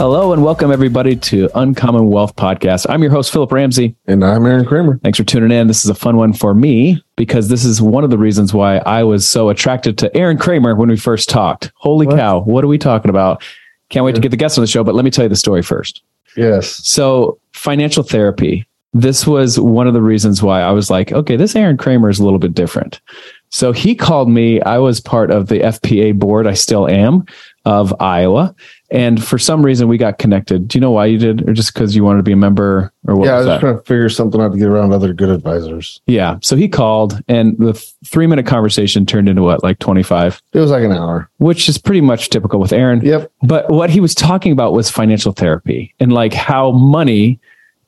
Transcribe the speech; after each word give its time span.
Hello 0.00 0.32
and 0.32 0.42
welcome 0.42 0.72
everybody 0.72 1.14
to 1.14 1.50
Uncommon 1.54 2.08
Wealth 2.08 2.34
Podcast. 2.34 2.86
I'm 2.88 3.02
your 3.02 3.12
host, 3.12 3.30
Philip 3.30 3.52
Ramsey. 3.52 3.94
And 4.06 4.24
I'm 4.24 4.46
Aaron 4.46 4.64
Kramer. 4.64 4.98
Thanks 5.04 5.18
for 5.18 5.24
tuning 5.24 5.50
in. 5.50 5.66
This 5.66 5.84
is 5.84 5.90
a 5.90 5.94
fun 5.94 6.16
one 6.16 6.32
for 6.32 6.54
me 6.54 7.04
because 7.16 7.50
this 7.50 7.66
is 7.66 7.82
one 7.82 8.02
of 8.02 8.08
the 8.08 8.16
reasons 8.16 8.54
why 8.54 8.78
I 8.78 9.02
was 9.02 9.28
so 9.28 9.50
attracted 9.50 9.98
to 9.98 10.16
Aaron 10.16 10.38
Kramer 10.38 10.74
when 10.74 10.88
we 10.88 10.96
first 10.96 11.28
talked. 11.28 11.70
Holy 11.74 12.06
what? 12.06 12.16
cow, 12.16 12.40
what 12.40 12.64
are 12.64 12.66
we 12.66 12.78
talking 12.78 13.10
about? 13.10 13.42
Can't 13.90 14.02
wait 14.02 14.14
to 14.14 14.22
get 14.22 14.30
the 14.30 14.38
guests 14.38 14.56
on 14.56 14.62
the 14.62 14.68
show, 14.68 14.82
but 14.82 14.94
let 14.94 15.04
me 15.04 15.10
tell 15.10 15.26
you 15.26 15.28
the 15.28 15.36
story 15.36 15.60
first. 15.60 16.02
Yes. 16.34 16.80
So, 16.82 17.38
financial 17.52 18.02
therapy. 18.02 18.66
This 18.94 19.26
was 19.26 19.60
one 19.60 19.86
of 19.86 19.92
the 19.92 20.02
reasons 20.02 20.42
why 20.42 20.62
I 20.62 20.70
was 20.70 20.90
like, 20.90 21.12
okay, 21.12 21.36
this 21.36 21.54
Aaron 21.54 21.76
Kramer 21.76 22.08
is 22.08 22.18
a 22.18 22.24
little 22.24 22.38
bit 22.38 22.54
different. 22.54 23.02
So 23.50 23.72
he 23.72 23.94
called 23.94 24.30
me. 24.30 24.60
I 24.62 24.78
was 24.78 25.00
part 25.00 25.30
of 25.30 25.48
the 25.48 25.60
FPA 25.60 26.18
board. 26.18 26.46
I 26.46 26.54
still 26.54 26.88
am 26.88 27.26
of 27.64 27.94
Iowa. 28.00 28.54
And 28.90 29.22
for 29.22 29.38
some 29.38 29.64
reason, 29.64 29.86
we 29.86 29.98
got 29.98 30.18
connected. 30.18 30.66
Do 30.66 30.76
you 30.76 30.80
know 30.80 30.90
why 30.90 31.06
you 31.06 31.16
did, 31.16 31.48
or 31.48 31.52
just 31.52 31.72
because 31.72 31.94
you 31.94 32.02
wanted 32.02 32.18
to 32.18 32.22
be 32.24 32.32
a 32.32 32.36
member, 32.36 32.92
or 33.06 33.14
what? 33.14 33.26
Yeah, 33.26 33.36
was 33.36 33.46
I 33.46 33.50
was 33.50 33.54
that? 33.54 33.60
trying 33.60 33.76
to 33.76 33.82
figure 33.84 34.08
something 34.08 34.40
out 34.40 34.52
to 34.52 34.58
get 34.58 34.66
around 34.66 34.92
other 34.92 35.12
good 35.12 35.28
advisors. 35.28 36.00
Yeah. 36.06 36.38
So 36.42 36.56
he 36.56 36.68
called, 36.68 37.22
and 37.28 37.56
the 37.58 37.74
three 38.04 38.26
minute 38.26 38.46
conversation 38.46 39.06
turned 39.06 39.28
into 39.28 39.42
what, 39.42 39.62
like 39.62 39.78
25? 39.78 40.42
It 40.52 40.58
was 40.58 40.70
like 40.72 40.82
an 40.82 40.92
hour, 40.92 41.30
which 41.38 41.68
is 41.68 41.78
pretty 41.78 42.00
much 42.00 42.30
typical 42.30 42.58
with 42.58 42.72
Aaron. 42.72 43.00
Yep. 43.04 43.30
But 43.42 43.70
what 43.70 43.90
he 43.90 44.00
was 44.00 44.14
talking 44.14 44.50
about 44.50 44.72
was 44.72 44.90
financial 44.90 45.32
therapy 45.32 45.94
and 46.00 46.12
like 46.12 46.32
how 46.32 46.72
money 46.72 47.38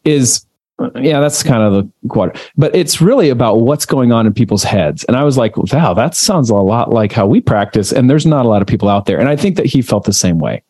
is 0.04 0.46
yeah, 0.96 1.20
that's 1.20 1.42
kind 1.42 1.62
of 1.62 1.72
the 1.72 2.08
quarter. 2.08 2.38
But 2.56 2.74
it's 2.74 3.00
really 3.00 3.28
about 3.28 3.60
what's 3.60 3.86
going 3.86 4.12
on 4.12 4.26
in 4.26 4.34
people's 4.34 4.64
heads. 4.64 5.04
And 5.04 5.16
I 5.16 5.24
was 5.24 5.36
like, 5.38 5.56
wow, 5.56 5.94
that 5.94 6.14
sounds 6.14 6.50
a 6.50 6.56
lot 6.56 6.90
like 6.90 7.12
how 7.12 7.26
we 7.26 7.40
practice. 7.40 7.92
And 7.92 8.10
there's 8.10 8.26
not 8.26 8.46
a 8.46 8.48
lot 8.48 8.62
of 8.62 8.68
people 8.68 8.88
out 8.88 9.06
there. 9.06 9.18
And 9.18 9.28
I 9.28 9.36
think 9.36 9.56
that 9.56 9.66
he 9.66 9.82
felt 9.82 10.04
the 10.04 10.12
same 10.12 10.38
way. 10.38 10.62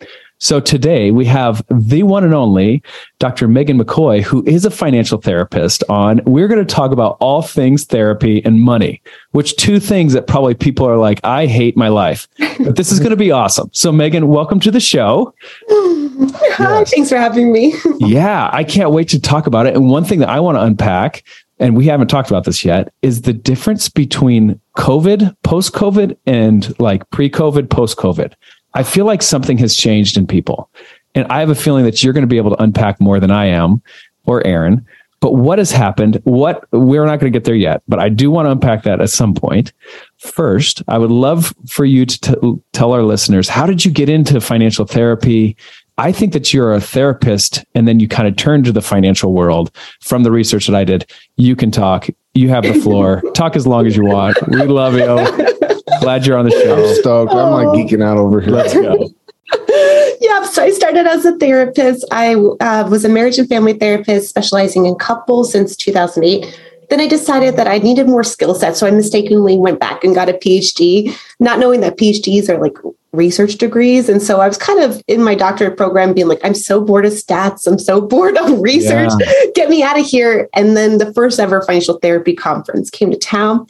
So 0.42 0.58
today 0.58 1.12
we 1.12 1.24
have 1.26 1.64
the 1.70 2.02
one 2.02 2.24
and 2.24 2.34
only 2.34 2.82
Dr. 3.20 3.46
Megan 3.46 3.78
McCoy, 3.78 4.22
who 4.22 4.44
is 4.44 4.64
a 4.64 4.72
financial 4.72 5.20
therapist 5.20 5.84
on. 5.88 6.20
We're 6.24 6.48
going 6.48 6.66
to 6.66 6.74
talk 6.74 6.90
about 6.90 7.16
all 7.20 7.42
things 7.42 7.84
therapy 7.84 8.44
and 8.44 8.60
money, 8.60 9.00
which 9.30 9.54
two 9.54 9.78
things 9.78 10.14
that 10.14 10.26
probably 10.26 10.54
people 10.54 10.84
are 10.84 10.96
like, 10.96 11.20
I 11.22 11.46
hate 11.46 11.76
my 11.76 11.86
life, 11.86 12.26
but 12.58 12.74
this 12.74 12.90
is 12.90 12.98
going 12.98 13.10
to 13.10 13.16
be 13.16 13.30
awesome. 13.30 13.70
So 13.72 13.92
Megan, 13.92 14.26
welcome 14.26 14.58
to 14.58 14.72
the 14.72 14.80
show. 14.80 15.32
Hi, 15.70 16.80
yes. 16.80 16.90
thanks 16.90 17.08
for 17.08 17.18
having 17.18 17.52
me. 17.52 17.76
yeah, 18.00 18.50
I 18.52 18.64
can't 18.64 18.90
wait 18.90 19.10
to 19.10 19.20
talk 19.20 19.46
about 19.46 19.66
it. 19.66 19.76
And 19.76 19.90
one 19.90 20.04
thing 20.04 20.18
that 20.18 20.28
I 20.28 20.40
want 20.40 20.56
to 20.56 20.62
unpack 20.62 21.22
and 21.60 21.76
we 21.76 21.86
haven't 21.86 22.08
talked 22.08 22.28
about 22.28 22.42
this 22.42 22.64
yet, 22.64 22.92
is 23.02 23.22
the 23.22 23.32
difference 23.32 23.88
between 23.88 24.60
COVID, 24.76 25.36
post 25.44 25.72
COVID, 25.72 26.16
and 26.26 26.76
like 26.80 27.08
pre 27.10 27.30
COVID, 27.30 27.70
post 27.70 27.96
COVID. 27.98 28.34
I 28.74 28.82
feel 28.82 29.04
like 29.04 29.22
something 29.22 29.58
has 29.58 29.76
changed 29.76 30.16
in 30.16 30.26
people. 30.26 30.70
And 31.14 31.26
I 31.26 31.40
have 31.40 31.50
a 31.50 31.54
feeling 31.54 31.84
that 31.84 32.02
you're 32.02 32.12
going 32.12 32.22
to 32.22 32.28
be 32.28 32.38
able 32.38 32.56
to 32.56 32.62
unpack 32.62 33.00
more 33.00 33.20
than 33.20 33.30
I 33.30 33.46
am 33.46 33.82
or 34.24 34.46
Aaron. 34.46 34.86
But 35.20 35.34
what 35.34 35.58
has 35.58 35.70
happened? 35.70 36.20
What 36.24 36.66
we're 36.72 37.04
not 37.04 37.20
going 37.20 37.32
to 37.32 37.36
get 37.36 37.44
there 37.44 37.54
yet, 37.54 37.82
but 37.86 38.00
I 38.00 38.08
do 38.08 38.28
want 38.28 38.46
to 38.46 38.50
unpack 38.50 38.82
that 38.82 39.00
at 39.00 39.08
some 39.08 39.34
point. 39.34 39.72
First, 40.18 40.82
I 40.88 40.98
would 40.98 41.12
love 41.12 41.54
for 41.68 41.84
you 41.84 42.04
to 42.04 42.20
t- 42.20 42.62
tell 42.72 42.92
our 42.92 43.04
listeners 43.04 43.48
how 43.48 43.64
did 43.64 43.84
you 43.84 43.92
get 43.92 44.08
into 44.08 44.40
financial 44.40 44.84
therapy? 44.84 45.56
I 45.96 46.10
think 46.10 46.32
that 46.32 46.52
you're 46.52 46.74
a 46.74 46.80
therapist 46.80 47.64
and 47.76 47.86
then 47.86 48.00
you 48.00 48.08
kind 48.08 48.26
of 48.26 48.34
turn 48.34 48.64
to 48.64 48.72
the 48.72 48.82
financial 48.82 49.32
world 49.32 49.70
from 50.00 50.24
the 50.24 50.32
research 50.32 50.66
that 50.66 50.74
I 50.74 50.82
did. 50.82 51.08
You 51.36 51.54
can 51.54 51.70
talk. 51.70 52.08
You 52.34 52.48
have 52.48 52.64
the 52.64 52.74
floor. 52.74 53.22
talk 53.34 53.54
as 53.54 53.66
long 53.66 53.86
as 53.86 53.96
you 53.96 54.04
want. 54.04 54.36
We 54.48 54.64
love 54.64 54.94
you. 54.94 55.58
Glad 56.02 56.26
you're 56.26 56.36
on 56.36 56.44
the 56.44 56.50
show. 56.50 56.76
I'm 56.76 56.94
stoked. 56.96 57.32
I'm 57.32 57.52
like 57.52 57.68
geeking 57.68 58.02
out 58.02 58.18
over 58.18 58.40
here. 58.40 58.50
Let's 58.50 58.74
go. 58.74 59.08
yeah, 60.20 60.44
so 60.44 60.62
I 60.62 60.70
started 60.70 61.06
as 61.06 61.24
a 61.24 61.36
therapist. 61.38 62.04
I 62.10 62.34
uh, 62.34 62.88
was 62.90 63.04
a 63.04 63.08
marriage 63.08 63.38
and 63.38 63.48
family 63.48 63.74
therapist 63.74 64.28
specializing 64.28 64.86
in 64.86 64.96
couples 64.96 65.52
since 65.52 65.76
2008. 65.76 66.58
Then 66.90 67.00
I 67.00 67.06
decided 67.06 67.56
that 67.56 67.66
I 67.66 67.78
needed 67.78 68.06
more 68.06 68.24
skill 68.24 68.54
sets. 68.54 68.78
So 68.78 68.86
I 68.86 68.90
mistakenly 68.90 69.56
went 69.56 69.80
back 69.80 70.04
and 70.04 70.14
got 70.14 70.28
a 70.28 70.34
PhD, 70.34 71.16
not 71.40 71.58
knowing 71.58 71.80
that 71.80 71.96
PhDs 71.96 72.48
are 72.48 72.60
like 72.60 72.76
research 73.12 73.54
degrees. 73.56 74.08
And 74.08 74.22
so 74.22 74.40
I 74.40 74.48
was 74.48 74.58
kind 74.58 74.80
of 74.80 75.02
in 75.06 75.22
my 75.22 75.34
doctorate 75.34 75.76
program 75.76 76.14
being 76.14 76.28
like, 76.28 76.40
I'm 76.44 76.54
so 76.54 76.80
bored 76.82 77.06
of 77.06 77.12
stats. 77.12 77.66
I'm 77.66 77.78
so 77.78 78.00
bored 78.06 78.36
of 78.36 78.60
research. 78.60 79.12
Yeah. 79.20 79.32
Get 79.54 79.70
me 79.70 79.82
out 79.82 79.98
of 79.98 80.04
here. 80.04 80.48
And 80.54 80.76
then 80.76 80.98
the 80.98 81.12
first 81.14 81.38
ever 81.38 81.62
financial 81.62 81.98
therapy 81.98 82.34
conference 82.34 82.90
came 82.90 83.10
to 83.10 83.18
town. 83.18 83.66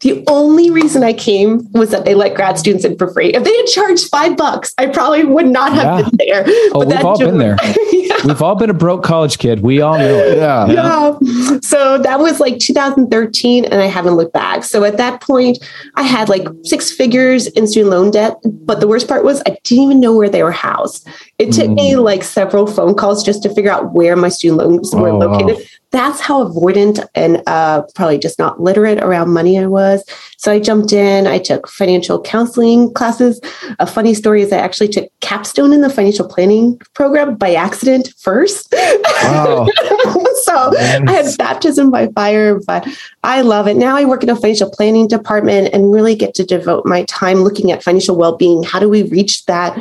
The 0.00 0.22
only 0.28 0.70
reason 0.70 1.02
I 1.02 1.12
came 1.12 1.70
was 1.72 1.90
that 1.90 2.04
they 2.04 2.14
let 2.14 2.36
grad 2.36 2.56
students 2.56 2.84
in 2.84 2.96
for 2.96 3.12
free. 3.12 3.34
If 3.34 3.42
they 3.42 3.56
had 3.56 3.66
charged 3.66 4.08
five 4.08 4.36
bucks, 4.36 4.72
I 4.78 4.86
probably 4.86 5.24
would 5.24 5.46
not 5.46 5.72
have 5.72 5.84
yeah. 5.84 6.02
been 6.02 6.16
there. 6.18 6.44
Oh, 6.72 6.84
but 6.84 6.86
we've 6.86 7.04
all 7.04 7.18
been 7.18 7.38
there. 7.38 7.56
yeah. 7.92 8.16
We've 8.24 8.40
all 8.40 8.54
been 8.54 8.70
a 8.70 8.74
broke 8.74 9.02
college 9.02 9.38
kid. 9.38 9.60
We 9.60 9.80
all 9.80 9.98
know 9.98 10.18
it. 10.18 10.38
Yeah. 10.38 10.66
yeah. 10.68 11.58
So 11.62 11.98
that 11.98 12.20
was 12.20 12.38
like 12.38 12.60
2013, 12.60 13.64
and 13.64 13.74
I 13.74 13.86
haven't 13.86 14.14
looked 14.14 14.32
back. 14.32 14.62
So 14.62 14.84
at 14.84 14.98
that 14.98 15.20
point, 15.20 15.58
I 15.96 16.04
had 16.04 16.28
like 16.28 16.46
six 16.62 16.92
figures 16.92 17.48
in 17.48 17.66
student 17.66 17.90
loan 17.90 18.12
debt. 18.12 18.36
But 18.44 18.78
the 18.78 18.86
worst 18.86 19.08
part 19.08 19.24
was 19.24 19.42
I 19.46 19.58
didn't 19.64 19.84
even 19.84 20.00
know 20.00 20.16
where 20.16 20.28
they 20.28 20.44
were 20.44 20.52
housed. 20.52 21.08
It 21.38 21.52
took 21.52 21.70
mm. 21.70 21.74
me 21.74 21.96
like 21.96 22.22
several 22.22 22.68
phone 22.68 22.94
calls 22.94 23.24
just 23.24 23.42
to 23.42 23.52
figure 23.52 23.72
out 23.72 23.94
where 23.94 24.14
my 24.14 24.28
student 24.28 24.60
loans 24.60 24.94
were 24.94 25.08
oh, 25.08 25.18
located. 25.18 25.56
Wow 25.56 25.64
that's 25.90 26.20
how 26.20 26.44
avoidant 26.44 27.06
and 27.14 27.42
uh, 27.46 27.82
probably 27.94 28.18
just 28.18 28.38
not 28.38 28.60
literate 28.60 28.98
around 28.98 29.32
money 29.32 29.58
I 29.58 29.66
was. 29.66 30.04
So 30.36 30.52
I 30.52 30.60
jumped 30.60 30.92
in. 30.92 31.26
I 31.26 31.38
took 31.38 31.66
financial 31.66 32.20
counseling 32.20 32.92
classes. 32.92 33.40
A 33.78 33.86
funny 33.86 34.14
story 34.14 34.42
is 34.42 34.52
I 34.52 34.58
actually 34.58 34.88
took 34.88 35.08
capstone 35.20 35.72
in 35.72 35.80
the 35.80 35.88
financial 35.88 36.28
planning 36.28 36.78
program 36.94 37.36
by 37.36 37.54
accident 37.54 38.12
first. 38.18 38.74
Wow. 39.22 39.66
so 40.42 40.70
nice. 40.70 41.08
I 41.08 41.12
had 41.12 41.38
baptism 41.38 41.90
by 41.90 42.08
fire, 42.08 42.60
but 42.66 42.86
I 43.24 43.40
love 43.40 43.66
it. 43.66 43.76
Now 43.76 43.96
I 43.96 44.04
work 44.04 44.22
in 44.22 44.28
a 44.28 44.36
financial 44.36 44.70
planning 44.70 45.08
department 45.08 45.70
and 45.72 45.92
really 45.92 46.14
get 46.14 46.34
to 46.34 46.44
devote 46.44 46.84
my 46.84 47.04
time 47.04 47.38
looking 47.38 47.72
at 47.72 47.82
financial 47.82 48.16
well 48.16 48.36
being. 48.36 48.62
How 48.62 48.78
do 48.78 48.88
we 48.88 49.04
reach 49.04 49.46
that? 49.46 49.78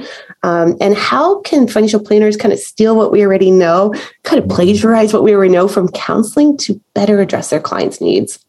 Um, 0.48 0.78
and 0.80 0.96
how 0.96 1.42
can 1.42 1.68
financial 1.68 2.00
planners 2.00 2.38
kind 2.38 2.54
of 2.54 2.60
steal 2.60 2.96
what 2.96 3.12
we 3.12 3.22
already 3.22 3.52
know, 3.52 3.94
kind 4.24 4.42
of 4.42 4.48
plagiarize 4.48 5.12
what 5.12 5.22
we 5.22 5.34
already 5.34 5.52
know 5.52 5.68
from 5.68 5.90
counseling 5.90 6.56
to 6.60 6.80
better 6.94 7.20
address 7.20 7.50
their 7.50 7.60
clients' 7.60 8.00
needs? 8.00 8.40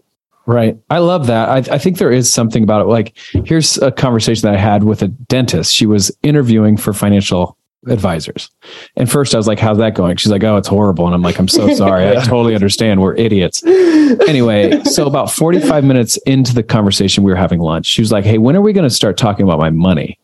Right. 0.46 0.78
I 0.90 0.98
love 0.98 1.26
that. 1.26 1.48
I, 1.48 1.74
I, 1.74 1.78
think 1.78 1.98
there 1.98 2.12
is 2.12 2.32
something 2.32 2.62
about 2.62 2.82
it. 2.82 2.84
Like, 2.84 3.18
here's 3.44 3.78
a 3.78 3.90
conversation 3.90 4.42
that 4.42 4.54
I 4.54 4.60
had 4.60 4.84
with 4.84 5.02
a 5.02 5.08
dentist. 5.08 5.74
She 5.74 5.86
was 5.86 6.16
interviewing 6.22 6.76
for 6.76 6.92
financial 6.92 7.58
advisors. 7.88 8.48
And 8.96 9.10
first 9.10 9.34
I 9.34 9.36
was 9.36 9.48
like, 9.48 9.58
how's 9.58 9.78
that 9.78 9.96
going? 9.96 10.18
She's 10.18 10.30
like, 10.30 10.44
oh, 10.44 10.56
it's 10.56 10.68
horrible. 10.68 11.04
And 11.04 11.16
I'm 11.16 11.22
like, 11.22 11.38
I'm 11.38 11.48
so 11.48 11.74
sorry. 11.74 12.08
I 12.08 12.14
totally 12.24 12.54
understand. 12.54 13.02
We're 13.02 13.16
idiots. 13.16 13.60
Anyway, 13.66 14.84
so 14.84 15.06
about 15.06 15.32
45 15.32 15.82
minutes 15.82 16.16
into 16.18 16.54
the 16.54 16.62
conversation, 16.62 17.24
we 17.24 17.32
were 17.32 17.36
having 17.36 17.58
lunch. 17.58 17.86
She 17.86 18.00
was 18.00 18.12
like, 18.12 18.24
hey, 18.24 18.38
when 18.38 18.54
are 18.54 18.62
we 18.62 18.72
going 18.72 18.88
to 18.88 18.94
start 18.94 19.16
talking 19.16 19.42
about 19.42 19.58
my 19.58 19.70
money? 19.70 20.16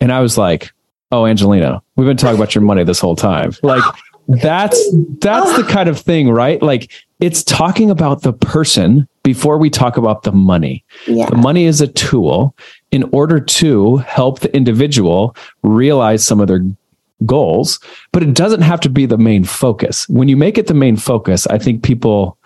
And 0.00 0.10
I 0.10 0.20
was 0.20 0.38
like, 0.38 0.72
oh, 1.10 1.26
Angelina, 1.26 1.82
we've 1.96 2.06
been 2.06 2.16
talking 2.16 2.36
about 2.36 2.54
your 2.54 2.62
money 2.62 2.84
this 2.84 3.00
whole 3.00 3.16
time. 3.16 3.52
Like, 3.62 3.82
that's 4.28 4.78
that's 5.20 5.56
the 5.56 5.64
kind 5.64 5.88
of 5.88 5.98
thing, 5.98 6.28
right? 6.28 6.62
Like 6.62 6.92
it's 7.18 7.42
talking 7.42 7.90
about 7.90 8.22
the 8.22 8.32
person 8.32 9.08
before 9.22 9.58
we 9.58 9.70
talk 9.70 9.96
about 9.96 10.22
the 10.22 10.32
money. 10.32 10.84
Yeah. 11.06 11.26
The 11.26 11.36
money 11.36 11.64
is 11.64 11.80
a 11.80 11.88
tool 11.88 12.54
in 12.90 13.04
order 13.04 13.40
to 13.40 13.96
help 13.96 14.40
the 14.40 14.54
individual 14.54 15.34
realize 15.62 16.26
some 16.26 16.40
of 16.40 16.48
their 16.48 16.62
goals, 17.26 17.80
but 18.12 18.22
it 18.22 18.34
doesn't 18.34 18.60
have 18.60 18.80
to 18.80 18.90
be 18.90 19.06
the 19.06 19.18
main 19.18 19.44
focus. 19.44 20.08
When 20.08 20.28
you 20.28 20.36
make 20.36 20.58
it 20.58 20.66
the 20.66 20.74
main 20.74 20.96
focus, 20.96 21.46
I 21.48 21.58
think 21.58 21.82
people, 21.82 22.38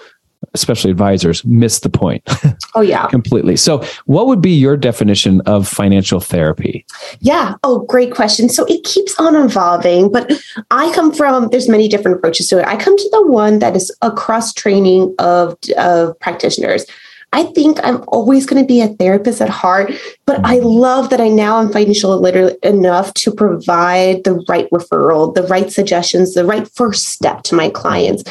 especially 0.55 0.91
advisors, 0.91 1.45
miss 1.45 1.81
the 1.81 1.91
point. 1.91 2.23
Oh, 2.75 2.81
yeah. 2.81 3.07
completely. 3.09 3.57
So, 3.57 3.85
what 4.07 4.27
would 4.27 4.41
be 4.41 4.51
your 4.51 4.79
definition 4.79 5.43
of 5.43 5.69
financial 5.69 6.21
therapy? 6.21 6.87
Yeah. 7.21 7.57
Oh, 7.65 7.81
great 7.81 8.15
question. 8.15 8.49
So, 8.49 8.65
it 8.65 8.83
keeps 8.85 9.15
on 9.21 9.37
evolving, 9.37 10.11
but 10.11 10.33
I 10.71 10.91
come 10.95 11.13
from, 11.13 11.49
there's 11.49 11.69
many 11.69 11.87
different 11.87 12.17
approaches 12.17 12.49
to 12.49 12.61
it. 12.61 12.67
I 12.67 12.79
come 12.79 12.97
to 12.97 13.09
the 13.13 13.27
one 13.27 13.59
that 13.59 13.77
is 13.77 13.95
a 14.01 14.11
cross 14.11 14.55
training 14.55 15.15
of, 15.19 15.59
of 15.77 16.19
practitioners. 16.21 16.87
I 17.35 17.45
think 17.45 17.79
I'm 17.83 18.05
always 18.09 18.45
going 18.45 18.63
to 18.63 18.67
be 18.67 18.83
a 18.83 18.89
therapist 18.89 19.41
at 19.41 19.49
heart, 19.49 19.93
but 20.27 20.45
I 20.45 20.59
love 20.59 21.09
that 21.11 21.21
I 21.21 21.29
now 21.29 21.61
am 21.61 21.73
financially 21.73 22.19
literate 22.19 22.59
enough 22.63 23.15
to 23.15 23.33
provide 23.33 24.25
the 24.25 24.45
right 24.49 24.69
referral, 24.71 25.35
the 25.35 25.45
right 25.45 25.73
suggestions, 25.73 26.35
the 26.35 26.45
right 26.45 26.69
first 26.75 27.09
step 27.09 27.43
to 27.45 27.55
my 27.55 27.71
clients. 27.71 28.23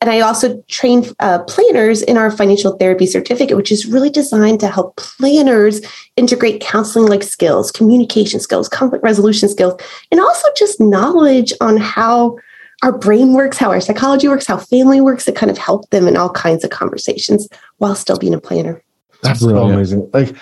And 0.00 0.10
I 0.10 0.20
also 0.20 0.60
train 0.68 1.04
uh, 1.20 1.40
planners 1.44 2.02
in 2.02 2.16
our 2.16 2.30
financial 2.30 2.76
therapy 2.76 3.06
certificate, 3.06 3.56
which 3.56 3.72
is 3.72 3.86
really 3.86 4.10
designed 4.10 4.60
to 4.60 4.68
help 4.68 4.96
planners 4.96 5.80
integrate 6.16 6.60
counseling 6.60 7.08
like 7.08 7.22
skills, 7.22 7.70
communication 7.70 8.40
skills, 8.40 8.68
conflict 8.68 9.04
resolution 9.04 9.48
skills, 9.48 9.80
and 10.10 10.20
also 10.20 10.46
just 10.56 10.80
knowledge 10.80 11.52
on 11.60 11.76
how 11.76 12.36
our 12.82 12.96
brain 12.96 13.32
works, 13.32 13.58
how 13.58 13.70
our 13.70 13.80
psychology 13.80 14.28
works, 14.28 14.46
how 14.46 14.56
family 14.56 15.00
works 15.00 15.24
to 15.24 15.32
kind 15.32 15.50
of 15.50 15.58
help 15.58 15.90
them 15.90 16.06
in 16.06 16.16
all 16.16 16.30
kinds 16.30 16.64
of 16.64 16.70
conversations 16.70 17.48
while 17.78 17.94
still 17.94 18.18
being 18.18 18.34
a 18.34 18.40
planner. 18.40 18.82
That's 19.22 19.40
so 19.40 19.56
amazing. 19.56 20.08
Like, 20.12 20.34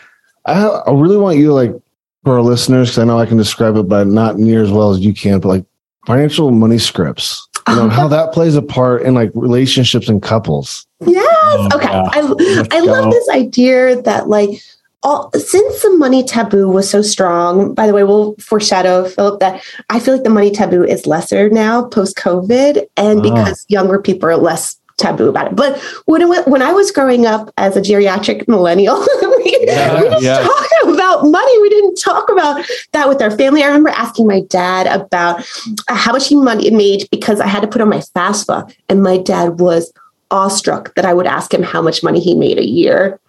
I, 0.44 0.66
I 0.66 0.92
really 0.92 1.16
want 1.16 1.38
you, 1.38 1.52
like, 1.52 1.72
for 2.24 2.34
our 2.34 2.42
listeners, 2.42 2.90
because 2.90 2.98
I 2.98 3.04
know 3.04 3.18
I 3.18 3.26
can 3.26 3.36
describe 3.36 3.76
it, 3.76 3.84
but 3.84 4.06
not 4.08 4.36
near 4.36 4.62
as 4.62 4.70
well 4.70 4.90
as 4.90 5.00
you 5.00 5.14
can, 5.14 5.38
but 5.38 5.48
like 5.48 5.64
financial 6.06 6.50
money 6.50 6.76
scripts, 6.76 7.48
you 7.68 7.76
know, 7.76 7.88
how 7.88 8.08
that 8.08 8.32
plays 8.32 8.56
a 8.56 8.62
part 8.62 9.02
in 9.02 9.14
like 9.14 9.30
relationships 9.34 10.08
and 10.08 10.20
couples. 10.20 10.86
Yes. 11.06 11.72
Okay. 11.72 11.88
Yeah. 11.88 12.10
I, 12.12 12.66
I 12.72 12.80
love 12.80 13.12
this 13.12 13.28
idea 13.28 14.02
that, 14.02 14.28
like, 14.28 14.60
all, 15.02 15.30
since 15.32 15.82
the 15.82 15.90
money 15.90 16.24
taboo 16.24 16.68
was 16.68 16.88
so 16.90 17.02
strong, 17.02 17.74
by 17.74 17.86
the 17.86 17.92
way, 17.92 18.02
we'll 18.02 18.34
foreshadow, 18.36 19.04
Philip, 19.08 19.40
that 19.40 19.62
I 19.90 20.00
feel 20.00 20.14
like 20.14 20.24
the 20.24 20.30
money 20.30 20.50
taboo 20.50 20.82
is 20.84 21.06
lesser 21.06 21.48
now 21.48 21.84
post 21.84 22.16
COVID, 22.16 22.84
and 22.96 23.20
Oh. 23.20 23.22
because 23.22 23.64
younger 23.68 24.00
people 24.00 24.28
are 24.28 24.36
less 24.36 24.76
taboo 24.98 25.28
about 25.28 25.48
it. 25.48 25.54
But 25.56 25.78
when 26.06 26.22
it, 26.22 26.48
when 26.48 26.62
I 26.62 26.72
was 26.72 26.90
growing 26.90 27.26
up 27.26 27.52
as 27.58 27.76
a 27.76 27.82
geriatric 27.82 28.48
millennial, 28.48 28.98
we, 29.22 29.58
Yeah, 29.60 29.94
we 30.00 30.08
didn't 30.08 30.22
yeah. 30.22 30.38
talk 30.40 30.66
about 30.94 31.24
money. 31.24 31.60
We 31.62 31.68
didn't 31.68 31.96
talk 31.96 32.30
about 32.32 32.64
that 32.92 33.06
with 33.08 33.20
our 33.20 33.30
family. 33.30 33.62
I 33.62 33.66
remember 33.66 33.90
asking 33.90 34.26
my 34.26 34.40
dad 34.48 34.86
about 34.86 35.46
how 35.88 36.12
much 36.12 36.28
he 36.28 36.36
money 36.36 36.70
made 36.70 37.06
because 37.10 37.40
I 37.40 37.46
had 37.46 37.60
to 37.60 37.68
put 37.68 37.82
on 37.82 37.90
my 37.90 37.98
FAFSA, 38.16 38.74
and 38.88 39.02
my 39.02 39.18
dad 39.18 39.60
was 39.60 39.92
awestruck 40.30 40.94
that 40.94 41.04
I 41.04 41.12
would 41.14 41.26
ask 41.26 41.52
him 41.52 41.62
how 41.62 41.80
much 41.82 42.02
money 42.02 42.18
he 42.18 42.34
made 42.34 42.58
a 42.58 42.64
year. 42.66 43.20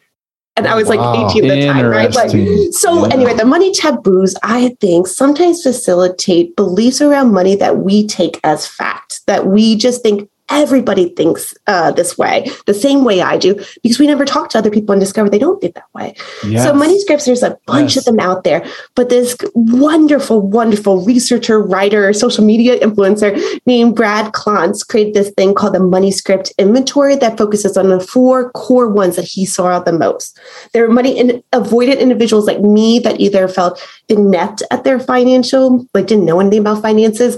And 0.57 0.67
I 0.67 0.75
was 0.75 0.87
Wow. 0.89 1.13
like 1.13 1.35
18 1.35 1.45
at 1.51 1.55
the 1.55 1.67
time, 1.67 1.85
right? 1.85 2.13
Like, 2.13 2.31
so 2.73 3.05
Yeah. 3.05 3.13
anyway, 3.13 3.35
the 3.35 3.45
money 3.45 3.71
taboos, 3.71 4.35
I 4.43 4.75
think, 4.81 5.07
sometimes 5.07 5.61
facilitate 5.61 6.55
beliefs 6.55 6.99
around 6.99 7.31
money 7.31 7.55
that 7.55 7.77
we 7.83 8.07
take 8.07 8.39
as 8.43 8.65
fact, 8.65 9.21
that 9.27 9.45
we 9.47 9.75
just 9.75 10.01
think 10.01 10.27
everybody 10.49 11.09
thinks 11.09 11.53
uh, 11.67 11.91
this 11.91 12.17
way, 12.17 12.49
the 12.65 12.73
same 12.73 13.03
way 13.03 13.21
I 13.21 13.37
do, 13.37 13.55
because 13.83 13.99
we 13.99 14.07
never 14.07 14.25
talk 14.25 14.49
to 14.49 14.57
other 14.57 14.71
people 14.71 14.93
and 14.93 14.99
discover 14.99 15.29
they 15.29 15.39
don't 15.39 15.59
think 15.59 15.75
that 15.75 15.93
way. 15.93 16.15
Yes. 16.45 16.63
So 16.63 16.73
money 16.73 16.99
scripts, 16.99 17.25
there's 17.25 17.43
a 17.43 17.57
bunch 17.65 17.95
Yes. 17.95 17.97
of 17.97 18.05
them 18.05 18.19
out 18.19 18.43
there, 18.43 18.65
but 18.95 19.09
this 19.09 19.35
wonderful, 19.55 20.41
wonderful 20.41 21.03
researcher, 21.05 21.61
writer, 21.61 22.11
social 22.13 22.43
media 22.43 22.79
influencer 22.79 23.37
named 23.65 23.95
Brad 23.95 24.33
Klontz 24.33 24.87
created 24.87 25.13
this 25.13 25.31
thing 25.31 25.53
called 25.53 25.73
the 25.75 25.79
money 25.79 26.11
script 26.11 26.53
inventory 26.57 27.15
that 27.17 27.37
focuses 27.37 27.77
on 27.77 27.89
the 27.89 27.99
four 27.99 28.51
core 28.51 28.89
ones 28.89 29.15
that 29.15 29.25
he 29.25 29.45
saw 29.45 29.79
the 29.79 29.91
most. 29.93 30.39
There 30.73 30.85
are 30.85 30.89
money 30.89 31.17
in, 31.17 31.43
avoidant 31.53 31.99
individuals 31.99 32.47
like 32.47 32.61
me 32.61 32.99
that 32.99 33.19
either 33.19 33.47
felt 33.47 33.81
inept 34.09 34.63
at 34.71 34.83
their 34.83 34.99
financial, 34.99 35.85
like 35.93 36.07
didn't 36.07 36.25
know 36.25 36.39
anything 36.39 36.59
about 36.59 36.81
finances, 36.81 37.37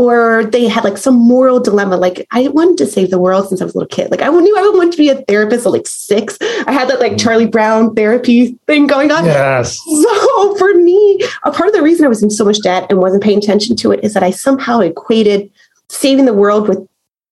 or 0.00 0.44
they 0.44 0.66
had 0.66 0.82
like 0.82 0.96
some 0.96 1.14
moral 1.14 1.60
dilemma. 1.60 1.98
Like 1.98 2.26
I 2.30 2.48
wanted 2.48 2.78
to 2.78 2.86
save 2.86 3.10
the 3.10 3.18
world 3.18 3.48
since 3.48 3.60
I 3.60 3.64
was 3.64 3.74
a 3.74 3.78
little 3.78 3.94
kid. 3.94 4.10
Like 4.10 4.22
I 4.22 4.28
knew 4.28 4.56
I 4.56 4.62
would 4.62 4.74
want 4.74 4.92
to 4.92 4.96
be 4.96 5.10
a 5.10 5.20
therapist 5.22 5.66
at 5.66 5.72
like 5.72 5.86
six. 5.86 6.38
I 6.66 6.72
had 6.72 6.88
that 6.88 7.00
like 7.00 7.12
mm. 7.12 7.20
Charlie 7.20 7.46
Brown 7.46 7.94
therapy 7.94 8.58
thing 8.66 8.86
going 8.86 9.12
on. 9.12 9.26
Yes. 9.26 9.78
So 10.00 10.56
for 10.56 10.72
me, 10.74 11.20
a 11.44 11.52
part 11.52 11.68
of 11.68 11.74
the 11.74 11.82
reason 11.82 12.04
I 12.06 12.08
was 12.08 12.22
in 12.22 12.30
so 12.30 12.44
much 12.44 12.62
debt 12.62 12.86
and 12.88 12.98
wasn't 12.98 13.22
paying 13.22 13.38
attention 13.38 13.76
to 13.76 13.92
it 13.92 14.02
is 14.02 14.14
that 14.14 14.22
I 14.22 14.30
somehow 14.30 14.80
equated 14.80 15.50
saving 15.88 16.24
the 16.24 16.32
world 16.32 16.68
with 16.68 16.86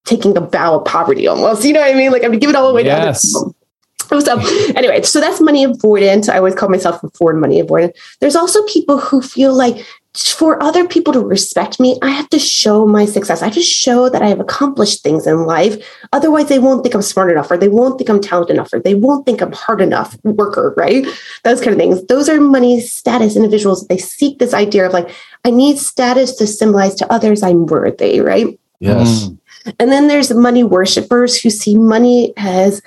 taking 0.05 0.37
a 0.37 0.41
vow 0.41 0.75
of 0.79 0.85
poverty 0.85 1.27
almost. 1.27 1.65
You 1.65 1.73
know 1.73 1.81
what 1.81 1.91
I 1.91 1.97
mean? 1.97 2.11
Like 2.11 2.23
I'm 2.23 2.29
gonna 2.29 2.39
give 2.39 2.49
it 2.49 2.55
all 2.55 2.69
away 2.69 2.83
to 2.83 2.89
other 2.89 3.05
Yes. 3.05 3.25
people. 3.25 3.55
So 4.21 4.39
anyway, 4.75 5.01
so 5.03 5.19
that's 5.19 5.39
money 5.39 5.65
avoidant. 5.67 6.29
I 6.29 6.37
always 6.37 6.55
call 6.55 6.69
myself 6.69 7.03
a 7.03 7.09
foreign 7.11 7.39
money 7.39 7.61
avoidant. 7.61 7.93
There's 8.19 8.35
also 8.35 8.63
people 8.65 8.97
who 8.97 9.21
feel 9.21 9.53
like 9.53 9.85
for 10.15 10.61
other 10.61 10.87
people 10.87 11.13
to 11.13 11.19
respect 11.19 11.79
me, 11.79 11.99
I 12.01 12.09
have 12.09 12.29
to 12.29 12.39
show 12.39 12.87
my 12.87 13.05
success. 13.05 13.41
I 13.41 13.45
have 13.45 13.53
to 13.53 13.61
show 13.61 14.09
that 14.09 14.23
I 14.23 14.27
have 14.27 14.39
accomplished 14.39 15.03
things 15.03 15.27
in 15.27 15.45
life. 15.45 15.75
Otherwise, 16.11 16.49
they 16.49 16.57
won't 16.57 16.81
think 16.81 16.95
I'm 16.95 17.03
smart 17.03 17.31
enough, 17.31 17.51
or 17.51 17.57
they 17.57 17.67
won't 17.67 17.99
think 17.99 18.09
I'm 18.09 18.19
talented 18.19 18.55
enough, 18.55 18.73
or 18.73 18.79
they 18.79 18.95
won't 18.95 19.25
think 19.25 19.39
I'm 19.39 19.53
hard 19.53 19.81
enough 19.81 20.17
worker, 20.23 20.73
right? 20.75 21.05
Those 21.43 21.61
kind 21.61 21.73
of 21.73 21.77
things. 21.77 22.03
Those 22.07 22.27
are 22.27 22.41
money 22.41 22.81
status 22.81 23.35
individuals. 23.35 23.87
They 23.87 23.97
seek 23.97 24.39
this 24.39 24.53
idea 24.53 24.87
of 24.87 24.93
like, 24.93 25.09
I 25.45 25.51
need 25.51 25.77
status 25.77 26.35
to 26.37 26.47
symbolize 26.47 26.95
to 26.95 27.13
others 27.13 27.43
I'm 27.43 27.67
worthy, 27.67 28.19
right? 28.19 28.59
Yes. 28.79 29.25
Mm. 29.25 29.37
And 29.79 29.91
then 29.91 30.07
there's 30.07 30.33
money 30.33 30.63
worshippers 30.63 31.39
who 31.39 31.49
see 31.49 31.75
money 31.75 32.33
as, 32.35 32.81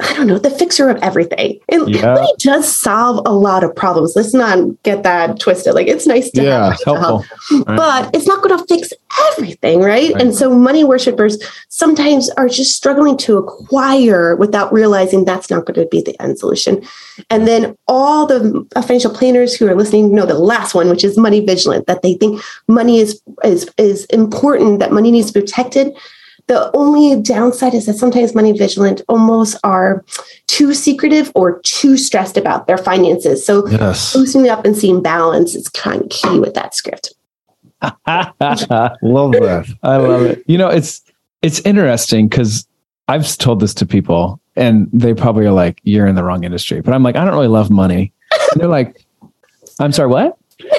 I 0.00 0.12
don't 0.14 0.26
know, 0.26 0.38
the 0.38 0.50
fixer 0.50 0.90
of 0.90 0.96
everything. 1.02 1.60
And 1.68 1.88
Yeah. 1.88 2.14
money 2.14 2.32
does 2.38 2.66
solve 2.74 3.22
a 3.26 3.32
lot 3.32 3.62
of 3.62 3.76
problems. 3.76 4.14
Let's 4.16 4.34
not 4.34 4.58
get 4.82 5.04
that 5.04 5.38
twisted. 5.38 5.74
Like 5.74 5.86
it's 5.86 6.04
nice 6.06 6.30
to 6.32 6.42
Yeah, 6.42 6.70
have 6.70 6.78
to 6.80 6.84
help, 6.84 6.98
helpful. 7.24 7.58
Right. 7.68 7.76
but 7.76 8.10
it's 8.12 8.26
not 8.26 8.42
going 8.42 8.58
to 8.58 8.64
fix 8.66 8.92
everything, 9.32 9.80
right? 9.80 10.12
Right. 10.12 10.20
And 10.20 10.34
so 10.34 10.52
money 10.52 10.82
worshippers 10.82 11.38
sometimes 11.68 12.28
are 12.30 12.48
just 12.48 12.74
struggling 12.74 13.16
to 13.18 13.38
acquire 13.38 14.34
without 14.34 14.72
realizing 14.72 15.24
that's 15.24 15.48
not 15.48 15.64
going 15.64 15.78
to 15.78 15.86
be 15.86 16.02
the 16.02 16.20
end 16.20 16.40
solution. 16.40 16.82
And 17.30 17.46
then 17.46 17.76
all 17.86 18.26
the 18.26 18.66
financial 18.74 19.14
planners 19.14 19.54
who 19.54 19.68
are 19.68 19.76
listening 19.76 20.12
know 20.12 20.26
the 20.26 20.34
last 20.38 20.74
one, 20.74 20.88
which 20.88 21.04
is 21.04 21.16
money 21.16 21.38
vigilant, 21.38 21.86
that 21.86 22.02
they 22.02 22.14
think 22.14 22.42
money 22.66 22.98
is 22.98 23.22
is 23.44 23.70
is 23.78 24.06
important, 24.06 24.80
that 24.80 24.90
money 24.90 25.12
needs 25.12 25.28
to 25.30 25.34
be 25.34 25.40
protected. 25.42 25.92
The 26.46 26.70
only 26.76 27.20
downside 27.22 27.72
is 27.74 27.86
that 27.86 27.94
sometimes 27.94 28.34
money 28.34 28.52
vigilant 28.52 29.00
almost 29.08 29.56
are 29.64 30.04
too 30.46 30.74
secretive 30.74 31.32
or 31.34 31.60
too 31.60 31.96
stressed 31.96 32.36
about 32.36 32.66
their 32.66 32.76
finances. 32.78 33.44
So 33.46 33.66
Yes. 33.68 34.14
loosening 34.14 34.50
up 34.50 34.64
and 34.64 34.76
seeing 34.76 35.02
balance 35.02 35.54
is 35.54 35.68
kind 35.70 36.02
of 36.02 36.08
key 36.10 36.38
with 36.38 36.52
that 36.54 36.74
script. 36.74 37.14
Love 38.06 39.32
that. 39.32 39.66
I 39.82 39.96
love 39.96 40.22
it. 40.22 40.42
You 40.46 40.56
know, 40.58 40.68
it's 40.68 41.02
it's 41.42 41.60
interesting 41.60 42.28
because 42.28 42.66
I've 43.08 43.26
told 43.36 43.60
this 43.60 43.74
to 43.74 43.86
people, 43.86 44.40
and 44.56 44.88
they 44.92 45.12
probably 45.12 45.44
are 45.46 45.52
like, 45.52 45.80
"You're 45.82 46.06
in 46.06 46.14
the 46.14 46.24
wrong 46.24 46.44
industry." 46.44 46.80
But 46.80 46.94
I'm 46.94 47.02
like, 47.02 47.16
I 47.16 47.24
don't 47.24 47.34
really 47.34 47.48
love 47.48 47.70
money. 47.70 48.12
And 48.52 48.60
they're 48.62 48.68
like, 48.68 49.04
"I'm 49.80 49.92
sorry, 49.92 50.08
what?" 50.08 50.38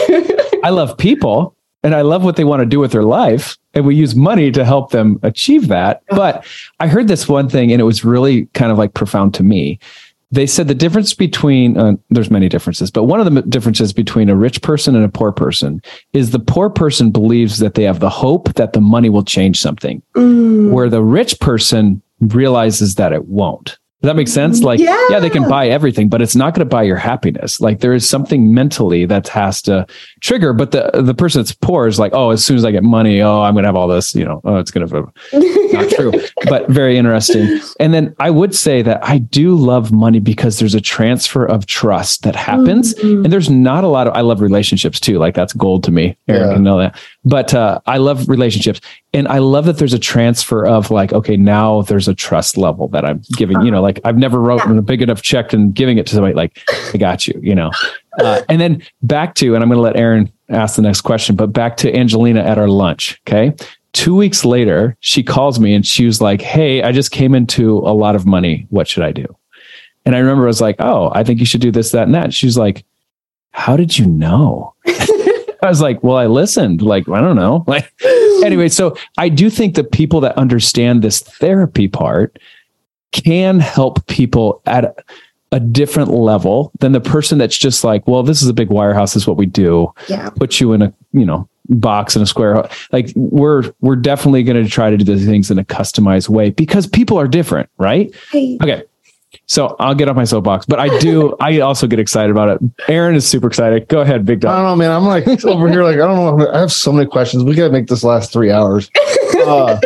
I 0.64 0.70
love 0.72 0.98
people, 0.98 1.55
and 1.86 1.94
I 1.94 2.02
love 2.02 2.24
what 2.24 2.36
they 2.36 2.44
want 2.44 2.62
to 2.62 2.66
do 2.66 2.80
with 2.80 2.92
their 2.92 3.04
life, 3.04 3.58
and 3.76 3.86
we 3.86 3.96
use 3.96 4.16
money 4.16 4.52
to 4.52 4.66
help 4.66 4.90
them 4.90 5.20
achieve 5.22 5.68
that. 5.68 6.02
But 6.10 6.44
I 6.80 6.88
heard 6.88 7.08
this 7.08 7.30
one 7.30 7.48
thing, 7.48 7.72
and 7.72 7.80
it 7.80 7.86
was 7.86 8.04
really 8.04 8.48
kind 8.56 8.71
of 8.71 8.80
like 8.80 8.95
profound 8.95 9.36
to 9.36 9.44
me. 9.44 9.80
They 10.31 10.48
said 10.48 10.68
the 10.68 10.74
difference 10.74 11.14
between 11.14 11.78
uh, 11.78 11.94
there's 12.09 12.31
many 12.31 12.50
differences, 12.50 12.90
but 12.90 13.04
one 13.04 13.19
of 13.19 13.31
the 13.31 13.42
differences 13.44 13.94
between 13.94 14.30
a 14.30 14.36
rich 14.36 14.64
person 14.64 14.95
and 14.95 15.06
a 15.06 15.09
poor 15.09 15.31
person 15.31 15.80
is 16.14 16.31
the 16.31 16.40
poor 16.40 16.71
person 16.71 17.12
believes 17.12 17.59
that 17.59 17.76
they 17.76 17.83
have 17.83 18.00
the 18.00 18.09
hope 18.09 18.52
that 18.56 18.74
the 18.74 18.81
money 18.81 19.09
will 19.09 19.24
change 19.24 19.62
something, 19.62 20.02
Mm. 20.16 20.71
where 20.71 20.90
the 20.90 21.04
rich 21.04 21.40
person 21.40 22.02
realizes 22.19 22.95
that 22.95 23.14
it 23.14 23.28
won't. 23.28 23.78
Does 24.06 24.09
that 24.12 24.16
make 24.16 24.28
sense? 24.28 24.62
Like, 24.62 24.80
Yeah. 24.80 24.95
yeah, 25.09 25.19
they 25.19 25.31
can 25.31 25.50
buy 25.50 25.68
everything, 25.68 26.09
but 26.09 26.21
it's 26.21 26.35
not 26.35 26.54
going 26.54 26.59
to 26.68 26.69
buy 26.69 26.83
your 26.83 26.95
happiness. 26.95 27.59
Like, 27.59 27.80
there 27.80 27.92
is 27.92 28.07
something 28.07 28.54
mentally 28.54 29.06
that 29.06 29.28
has 29.30 29.64
to 29.64 29.88
trigger. 30.21 30.54
But 30.54 30.69
the 30.71 30.92
the 30.94 31.16
person 31.16 31.40
that's 31.42 31.54
poor 31.54 31.88
is 31.88 31.97
like, 31.97 32.14
oh, 32.14 32.30
as 32.30 32.45
soon 32.45 32.56
as 32.57 32.64
I 32.66 32.69
get 32.71 32.83
money, 32.83 33.19
oh, 33.21 33.42
I'm 33.42 33.56
going 33.56 33.64
to 33.64 33.68
have 33.68 33.76
all 33.76 33.88
this. 33.88 34.14
You 34.14 34.26
know, 34.26 34.42
oh, 34.44 34.57
it's 34.57 34.69
going 34.69 34.88
to 34.88 35.12
not 35.74 35.90
true, 35.90 36.12
but 36.45 36.69
very 36.69 36.97
interesting. 37.00 37.59
And 37.80 37.94
then 37.95 38.16
I 38.19 38.30
would 38.30 38.54
say 38.54 38.83
that 38.83 39.04
I 39.04 39.18
do 39.18 39.56
love 39.56 39.92
money 39.92 40.19
because 40.19 40.59
there's 40.59 40.76
a 40.76 40.81
transfer 40.81 41.44
of 41.45 41.66
trust 41.66 42.21
that 42.24 42.35
happens. 42.35 42.94
Mhm. 42.95 43.24
And 43.24 43.33
there's 43.33 43.50
not 43.50 43.83
a 43.83 43.88
lot 43.88 44.06
of, 44.07 44.14
I 44.14 44.21
love 44.21 44.40
relationships 44.40 45.00
too. 45.00 45.18
Like 45.18 45.33
that's 45.33 45.54
gold 45.54 45.83
to 45.85 45.92
me. 45.92 46.16
Aaron 46.28 46.47
Yeah. 46.50 46.54
can 46.54 46.64
know 46.64 46.78
that. 46.78 46.95
But 47.26 47.56
uh, 47.56 47.82
I 47.88 47.98
love 47.98 48.30
relationships. 48.30 48.80
And 49.14 49.28
I 49.28 49.40
love 49.40 49.66
that 49.66 49.78
there's 49.78 49.94
a 49.94 50.00
transfer 50.00 50.66
of 50.66 50.92
like, 50.92 51.12
okay, 51.12 51.36
now 51.36 51.82
there's 51.82 52.08
a 52.08 52.14
trust 52.14 52.56
level 52.56 52.88
that 52.90 53.04
I'm 53.04 53.22
giving, 53.36 53.62
you 53.62 53.72
know, 53.72 53.82
like 53.82 54.00
I've 54.06 54.18
never 54.18 54.40
wrote 54.40 54.62
a 54.62 54.82
big 54.84 55.02
enough 55.02 55.24
check 55.24 55.52
and 55.52 55.74
giving 55.74 55.98
it 55.98 56.06
to 56.08 56.14
somebody 56.14 56.36
like, 56.36 56.60
I 56.94 56.98
got 56.98 57.28
you, 57.28 57.40
you 57.42 57.56
know. 57.56 57.72
Uh, 58.20 58.42
and 58.48 58.62
then 58.62 58.84
back 59.02 59.34
to, 59.36 59.56
and 59.56 59.64
I'm 59.64 59.70
going 59.70 59.78
to 59.78 59.82
let 59.82 59.98
Aaron 59.98 60.32
ask 60.50 60.76
the 60.76 60.84
next 60.84 61.02
question, 61.02 61.36
but 61.36 61.48
back 61.48 61.78
to 61.78 61.94
Angelina 61.96 62.42
at 62.42 62.60
our 62.60 62.68
lunch. 62.68 63.20
Okay. 63.28 63.54
Two 63.94 64.16
weeks 64.16 64.46
later, 64.46 64.96
she 65.00 65.24
calls 65.24 65.60
me 65.60 65.74
and 65.74 65.86
she 65.86 66.06
was 66.06 66.22
like, 66.22 66.42
Hey, 66.42 66.84
I 66.84 66.92
just 66.92 67.12
came 67.12 67.34
into 67.34 67.80
a 67.80 67.96
lot 67.96 68.16
of 68.16 68.26
money. 68.26 68.68
What 68.70 68.88
should 68.88 69.04
I 69.04 69.12
do? 69.12 69.26
And 70.06 70.16
I 70.16 70.20
remember 70.20 70.44
I 70.44 70.48
was 70.48 70.62
like, 70.62 70.76
Oh, 70.80 71.12
I 71.16 71.24
think 71.24 71.40
you 71.40 71.46
should 71.46 71.62
do 71.62 71.72
this, 71.72 71.92
that, 71.92 72.04
and 72.04 72.14
that. 72.14 72.34
She 72.34 72.46
was 72.46 72.58
like, 72.58 72.86
How 73.52 73.78
did 73.78 73.98
you 73.98 74.06
know? 74.06 74.76
I 75.66 75.69
was 75.69 75.81
like, 75.81 76.04
Well, 76.04 76.18
I 76.18 76.28
listened. 76.28 76.81
Like, 76.81 77.07
I 77.10 77.22
don't 77.22 77.36
know. 77.36 77.64
Like, 77.76 77.92
anyway, 78.44 78.69
so 78.69 78.95
I 79.18 79.28
do 79.28 79.50
think 79.50 79.76
that 79.76 79.92
people 79.92 80.22
that 80.22 80.38
understand 80.38 81.02
this 81.02 81.19
therapy 81.22 81.88
part 81.88 82.40
can 83.12 83.60
help 83.60 84.06
people 84.07 84.62
at 84.66 84.98
a 85.52 85.60
different 85.60 86.12
level 86.12 86.72
than 86.80 86.92
the 86.92 87.02
person 87.02 87.38
that's 87.38 87.57
just 87.57 87.84
like, 87.84 88.07
well, 88.07 88.24
this 88.24 88.42
is 88.42 88.48
a 88.48 88.54
big 88.54 88.69
wirehouse. 88.69 89.14
This 89.14 89.24
is 89.24 89.28
what 89.28 89.38
we 89.38 89.45
do. 89.45 89.92
Yeah. 90.07 90.30
Put 90.31 90.60
you 90.60 90.74
in 90.74 90.81
a, 90.81 90.94
you 91.14 91.26
know, 91.26 91.48
box 91.69 92.16
in 92.16 92.22
a 92.22 92.26
square. 92.26 92.68
Like 92.92 93.12
we're, 93.16 93.74
we're 93.81 93.95
definitely 93.95 94.44
going 94.44 94.62
to 94.62 94.69
try 94.69 94.90
to 94.90 94.98
do 94.98 95.04
the 95.04 95.26
things 95.26 95.50
in 95.50 95.57
a 95.57 95.64
customized 95.64 96.30
way 96.30 96.50
because 96.50 96.88
people 96.88 97.18
are 97.18 97.28
different. 97.28 97.69
Right. 97.78 98.14
Hey. 98.31 98.57
Okay. 98.62 98.84
So 99.47 99.75
I'll 99.80 99.94
get 99.95 100.09
off 100.09 100.16
my 100.16 100.23
soapbox, 100.23 100.66
but 100.66 100.80
I 100.80 100.97
do, 100.99 101.35
I 101.40 101.59
also 101.59 101.85
get 101.87 101.99
excited 101.99 102.31
about 102.31 102.49
it. 102.49 102.69
Aaron 102.90 103.16
is 103.16 103.28
super 103.28 103.47
excited. 103.47 103.87
Go 103.87 104.02
ahead, 104.02 104.25
big 104.25 104.40
dog. 104.40 104.52
I 104.52 104.57
don't 104.57 104.66
know, 104.66 104.75
man. 104.75 104.92
I'm 104.92 105.06
like 105.06 105.28
over 105.45 105.69
here, 105.69 105.83
like 105.83 105.95
I 105.95 105.99
don't 106.07 106.37
know. 106.40 106.52
I 106.52 106.59
have 106.59 106.71
so 106.71 106.92
many 106.92 107.07
questions. 107.07 107.44
We 107.44 107.54
gotta 107.56 107.71
make 107.71 107.87
this 107.87 108.04
last 108.04 108.31
three 108.33 108.52
hours. 108.52 108.90
Uh, 109.45 109.80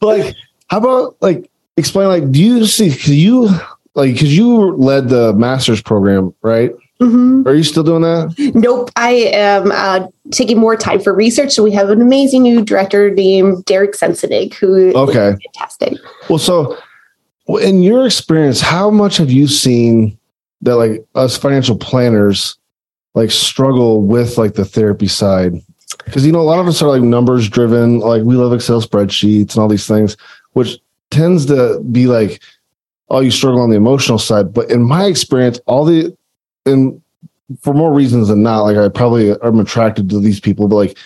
but 0.00 0.06
like, 0.18 0.36
how 0.68 0.78
about 0.78 1.16
like 1.20 1.50
explain? 1.76 2.08
Like, 2.08 2.30
do 2.30 2.42
you 2.42 2.64
see? 2.64 2.88
Cause 2.90 3.08
you 3.10 3.50
like 3.94 4.14
because 4.14 4.34
you 4.34 4.72
led 4.76 5.10
the 5.10 5.34
master's 5.34 5.82
program, 5.82 6.32
right? 6.40 6.70
Mhm. 7.00 7.44
Are 7.46 7.54
you 7.54 7.64
still 7.64 7.82
doing 7.82 8.00
that? 8.02 8.34
Nope. 8.54 8.90
I 8.96 9.10
am 9.34 9.72
uh, 9.72 10.06
taking 10.30 10.58
more 10.58 10.74
time 10.76 11.00
for 11.00 11.12
research. 11.12 11.52
So 11.52 11.62
we 11.62 11.70
have 11.72 11.90
an 11.90 12.00
amazing 12.00 12.44
new 12.44 12.64
director 12.64 13.10
named 13.10 13.64
Derek 13.66 13.92
Sensenig, 13.92 14.54
who 14.54 14.92
Okay. 14.96 15.30
is 15.32 15.38
fantastic. 15.52 15.94
Well, 16.30 16.38
so 16.38 16.78
in 17.56 17.82
your 17.82 18.06
experience, 18.06 18.60
how 18.60 18.90
much 18.90 19.16
have 19.16 19.30
you 19.30 19.48
seen 19.48 20.18
that 20.60 20.76
like 20.76 21.06
us 21.14 21.36
financial 21.36 21.76
planners 21.76 22.58
like 23.14 23.30
struggle 23.30 24.02
with 24.02 24.36
like 24.36 24.54
the 24.54 24.64
therapy 24.64 25.08
side? 25.08 25.54
Because 26.04 26.26
you 26.26 26.32
know, 26.32 26.40
a 26.40 26.42
lot 26.42 26.60
of 26.60 26.66
us 26.66 26.82
are 26.82 26.88
like 26.88 27.02
numbers 27.02 27.48
driven, 27.48 28.00
like 28.00 28.22
we 28.22 28.36
love 28.36 28.52
Excel 28.52 28.82
spreadsheets 28.82 29.54
and 29.54 29.58
all 29.58 29.68
these 29.68 29.86
things, 29.86 30.16
which 30.52 30.78
tends 31.10 31.46
to 31.46 31.80
be 31.90 32.06
like, 32.06 32.42
oh, 33.08 33.20
you 33.20 33.30
struggle 33.30 33.62
on 33.62 33.70
the 33.70 33.76
emotional 33.76 34.18
side. 34.18 34.52
But 34.52 34.70
in 34.70 34.82
my 34.82 35.06
experience, 35.06 35.58
all 35.66 35.84
the 35.84 36.14
and 36.66 37.00
for 37.62 37.72
more 37.72 37.94
reasons 37.94 38.28
than 38.28 38.42
not, 38.42 38.64
like 38.64 38.76
I 38.76 38.90
probably 38.90 39.30
am 39.42 39.58
attracted 39.58 40.10
to 40.10 40.20
these 40.20 40.38
people, 40.40 40.68
but 40.68 40.76
like 40.76 40.98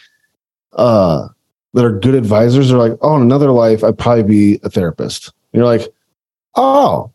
uh 0.73 1.29
that 1.75 1.85
are 1.85 1.99
good 1.99 2.15
advisors 2.15 2.73
are 2.73 2.79
like, 2.79 2.99
oh, 3.01 3.17
in 3.17 3.23
another 3.23 3.51
life, 3.51 3.83
I'd 3.85 3.97
probably 3.97 4.25
be 4.25 4.61
a 4.63 4.69
therapist. 4.69 5.33
And 5.53 5.61
you're 5.61 5.67
like, 5.67 5.89
oh, 6.57 7.11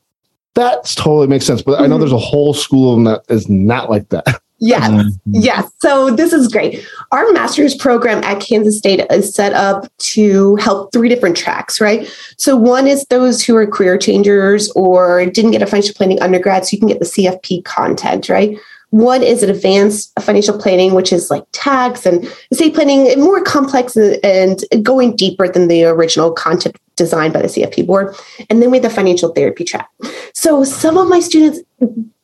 that's 0.56 0.96
totally 0.96 1.27
makes 1.27 1.46
sense. 1.46 1.62
But 1.62 1.79
I 1.79 1.88
know 1.88 1.96
Mhm. 1.98 2.00
there's 2.00 2.12
a 2.12 2.17
whole 2.17 2.53
school 2.53 2.91
of 2.91 2.96
them 2.98 3.03
that 3.06 3.22
is 3.29 3.48
not 3.50 3.89
like 3.89 4.10
that. 4.10 4.25
Yes. 4.60 4.89
Mhm. 4.89 5.13
Yes. 5.27 5.70
So 5.84 6.10
this 6.10 6.34
is 6.34 6.48
great. 6.48 6.84
Our 7.12 7.32
master's 7.32 7.75
program 7.75 8.24
at 8.24 8.39
Kansas 8.39 8.75
State 8.75 9.06
is 9.12 9.32
set 9.32 9.53
up 9.53 9.86
to 10.00 10.56
help 10.56 10.91
three 10.91 11.10
different 11.10 11.38
tracks, 11.38 11.79
right? 11.79 12.12
So 12.38 12.56
one 12.56 12.88
is 12.88 13.06
those 13.12 13.44
who 13.44 13.56
are 13.56 13.67
career 13.67 14.00
changers 14.00 14.72
or 14.72 15.27
didn't 15.27 15.51
get 15.51 15.62
a 15.62 15.67
financial 15.67 15.94
planning 15.94 16.20
undergrad, 16.24 16.65
so 16.65 16.70
you 16.72 16.79
can 16.79 16.88
get 16.88 16.98
the 16.98 17.06
CFP 17.06 17.62
content, 17.65 18.29
right? 18.29 18.58
One 18.91 19.22
is 19.22 19.44
an 19.44 19.50
advanced 19.50 20.13
financial 20.22 20.58
planning, 20.58 20.94
which 20.94 21.12
is 21.12 21.29
like 21.29 21.44
tax 21.51 22.06
and 22.06 22.32
estate 22.51 22.74
planning, 22.74 23.20
more 23.20 23.44
complex 23.44 23.98
and, 23.98 24.63
going 24.82 25.15
deeper 25.15 25.48
than 25.48 25.67
the 25.67 25.84
original 25.86 26.32
content 26.32 26.77
designed 26.96 27.34
by 27.34 27.41
the 27.41 27.48
CFP 27.48 27.86
board. 27.86 28.15
And 28.50 28.62
then 28.62 28.72
we 28.72 28.77
have 28.77 28.84
the 28.84 28.89
financial 28.89 29.34
therapy 29.34 29.63
track. 29.63 29.89
So 30.34 30.63
some 30.63 30.98
of 30.98 31.08
my 31.08 31.20
students 31.20 31.60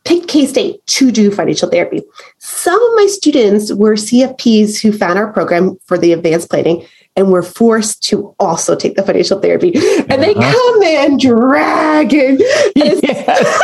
picked 0.05 0.27
K 0.27 0.45
State 0.45 0.85
to 0.87 1.11
do 1.11 1.31
financial 1.31 1.69
therapy. 1.69 2.01
Some 2.39 2.81
of 2.81 2.95
my 2.95 3.07
students 3.07 3.73
were 3.73 3.95
CFPs 3.95 4.81
who 4.81 4.91
found 4.91 5.19
our 5.19 5.31
program 5.31 5.77
for 5.85 5.97
the 5.97 6.13
advanced 6.13 6.49
planning 6.49 6.85
and 7.15 7.31
we're 7.31 7.43
forced 7.43 8.01
to 8.03 8.33
also 8.39 8.75
take 8.75 8.95
the 8.95 9.03
financial 9.03 9.39
therapy. 9.39 9.71
And 10.09 10.21
they 10.23 10.33
Uh-huh. 10.33 10.51
come 10.51 10.81
in 10.83 11.17
dragging. 11.17 12.31
And, 12.31 12.39
it's- 12.75 13.01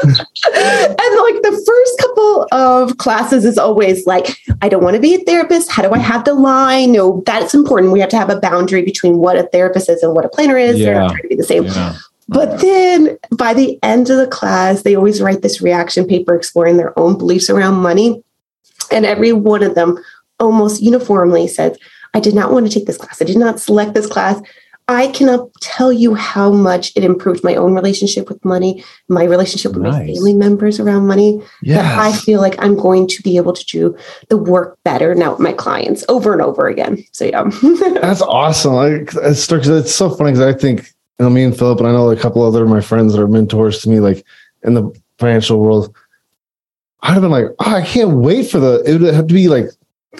and 0.46 1.12
like 1.22 1.42
the 1.42 1.62
first 1.66 1.98
couple 2.00 2.48
of 2.52 2.98
classes 2.98 3.44
is 3.44 3.58
always 3.58 4.06
like, 4.06 4.36
I 4.62 4.68
don't 4.68 4.82
want 4.82 4.94
to 4.96 5.00
be 5.00 5.14
a 5.14 5.18
therapist. 5.20 5.70
How 5.70 5.82
do 5.82 5.90
I 5.92 5.98
have 5.98 6.24
the 6.24 6.34
line? 6.34 6.92
No, 6.92 7.22
that's 7.26 7.54
important. 7.54 7.92
We 7.92 8.00
have 8.00 8.08
to 8.10 8.18
have 8.18 8.30
a 8.30 8.40
boundary 8.40 8.82
between 8.82 9.18
what 9.18 9.36
a 9.36 9.44
therapist 9.44 9.88
is 9.88 10.02
and 10.02 10.14
what 10.14 10.24
a 10.24 10.28
planner 10.28 10.56
is. 10.58 10.78
They're 10.78 10.94
not 10.94 11.10
trying 11.12 11.22
to 11.22 11.28
be 11.28 11.36
the 11.36 11.44
same. 11.44 11.64
Yeah. 11.64 11.96
But 12.28 12.60
then 12.60 13.18
by 13.36 13.54
the 13.54 13.78
end 13.82 14.08
of 14.10 14.16
the 14.16 14.26
class, 14.26 14.82
they 14.82 14.94
always 14.94 15.20
write 15.20 15.42
this 15.42 15.60
reaction 15.60 16.06
paper 16.06 16.34
exploring 16.34 16.76
their 16.76 16.96
own 16.98 17.18
beliefs 17.18 17.50
around 17.50 17.74
money. 17.76 18.22
And 18.92 19.04
every 19.04 19.32
one 19.32 19.62
of 19.62 19.74
them 19.74 19.98
almost 20.38 20.80
uniformly 20.80 21.46
says, 21.48 21.76
I 22.14 22.20
did 22.20 22.34
not 22.34 22.52
want 22.52 22.66
to 22.66 22.72
take 22.72 22.86
this 22.86 22.96
class. 22.96 23.20
I 23.22 23.24
did 23.24 23.38
not 23.38 23.60
select 23.60 23.94
this 23.94 24.06
class. 24.06 24.40
I 24.90 25.06
cannot 25.12 25.48
tell 25.60 25.92
you 25.92 26.14
how 26.14 26.50
much 26.50 26.92
it 26.96 27.04
improved 27.04 27.44
my 27.44 27.54
own 27.54 27.74
relationship 27.74 28.28
with 28.28 28.44
money, 28.44 28.82
my 29.06 29.22
relationship 29.22 29.72
with 29.72 29.82
my 29.82 30.04
family 30.04 30.34
members 30.34 30.80
around 30.80 31.06
money. 31.06 31.40
That 31.76 31.96
I 31.96 32.12
feel 32.12 32.40
like 32.40 32.56
I'm 32.58 32.74
going 32.74 33.06
to 33.06 33.22
be 33.22 33.36
able 33.36 33.52
to 33.52 33.64
do 33.64 33.96
the 34.30 34.36
work 34.36 34.78
better 34.82 35.14
now 35.14 35.30
with 35.30 35.38
my 35.38 35.52
clients 35.52 36.04
over 36.08 36.32
and 36.32 36.42
over 36.42 36.66
again. 36.66 37.04
So 37.12 37.24
yeah. 37.24 37.44
That's 38.00 38.20
awesome. 38.20 38.72
Like 38.72 39.14
it's, 39.14 39.48
it's 39.52 39.94
so 39.94 40.10
funny 40.10 40.32
because 40.32 40.54
I 40.54 40.58
think, 40.58 40.92
you 41.20 41.24
know, 41.24 41.30
me 41.30 41.44
and 41.44 41.56
Philip, 41.56 41.78
and 41.78 41.86
I 41.88 41.92
know 41.92 42.10
a 42.10 42.16
couple 42.16 42.42
other 42.42 42.64
of 42.64 42.68
my 42.68 42.80
friends 42.80 43.12
that 43.12 43.22
are 43.22 43.28
mentors 43.28 43.82
to 43.82 43.88
me, 43.88 44.00
like 44.00 44.24
in 44.64 44.74
the 44.74 44.90
financial 45.20 45.60
world. 45.60 45.94
I'd 47.02 47.12
have 47.12 47.22
been 47.22 47.30
like, 47.30 47.46
oh, 47.60 47.76
I 47.76 47.82
can't 47.82 48.16
wait 48.16 48.50
for 48.50 48.58
the. 48.58 48.82
It 48.84 49.00
would 49.00 49.14
have 49.14 49.28
to 49.28 49.34
be 49.34 49.46
like 49.46 49.66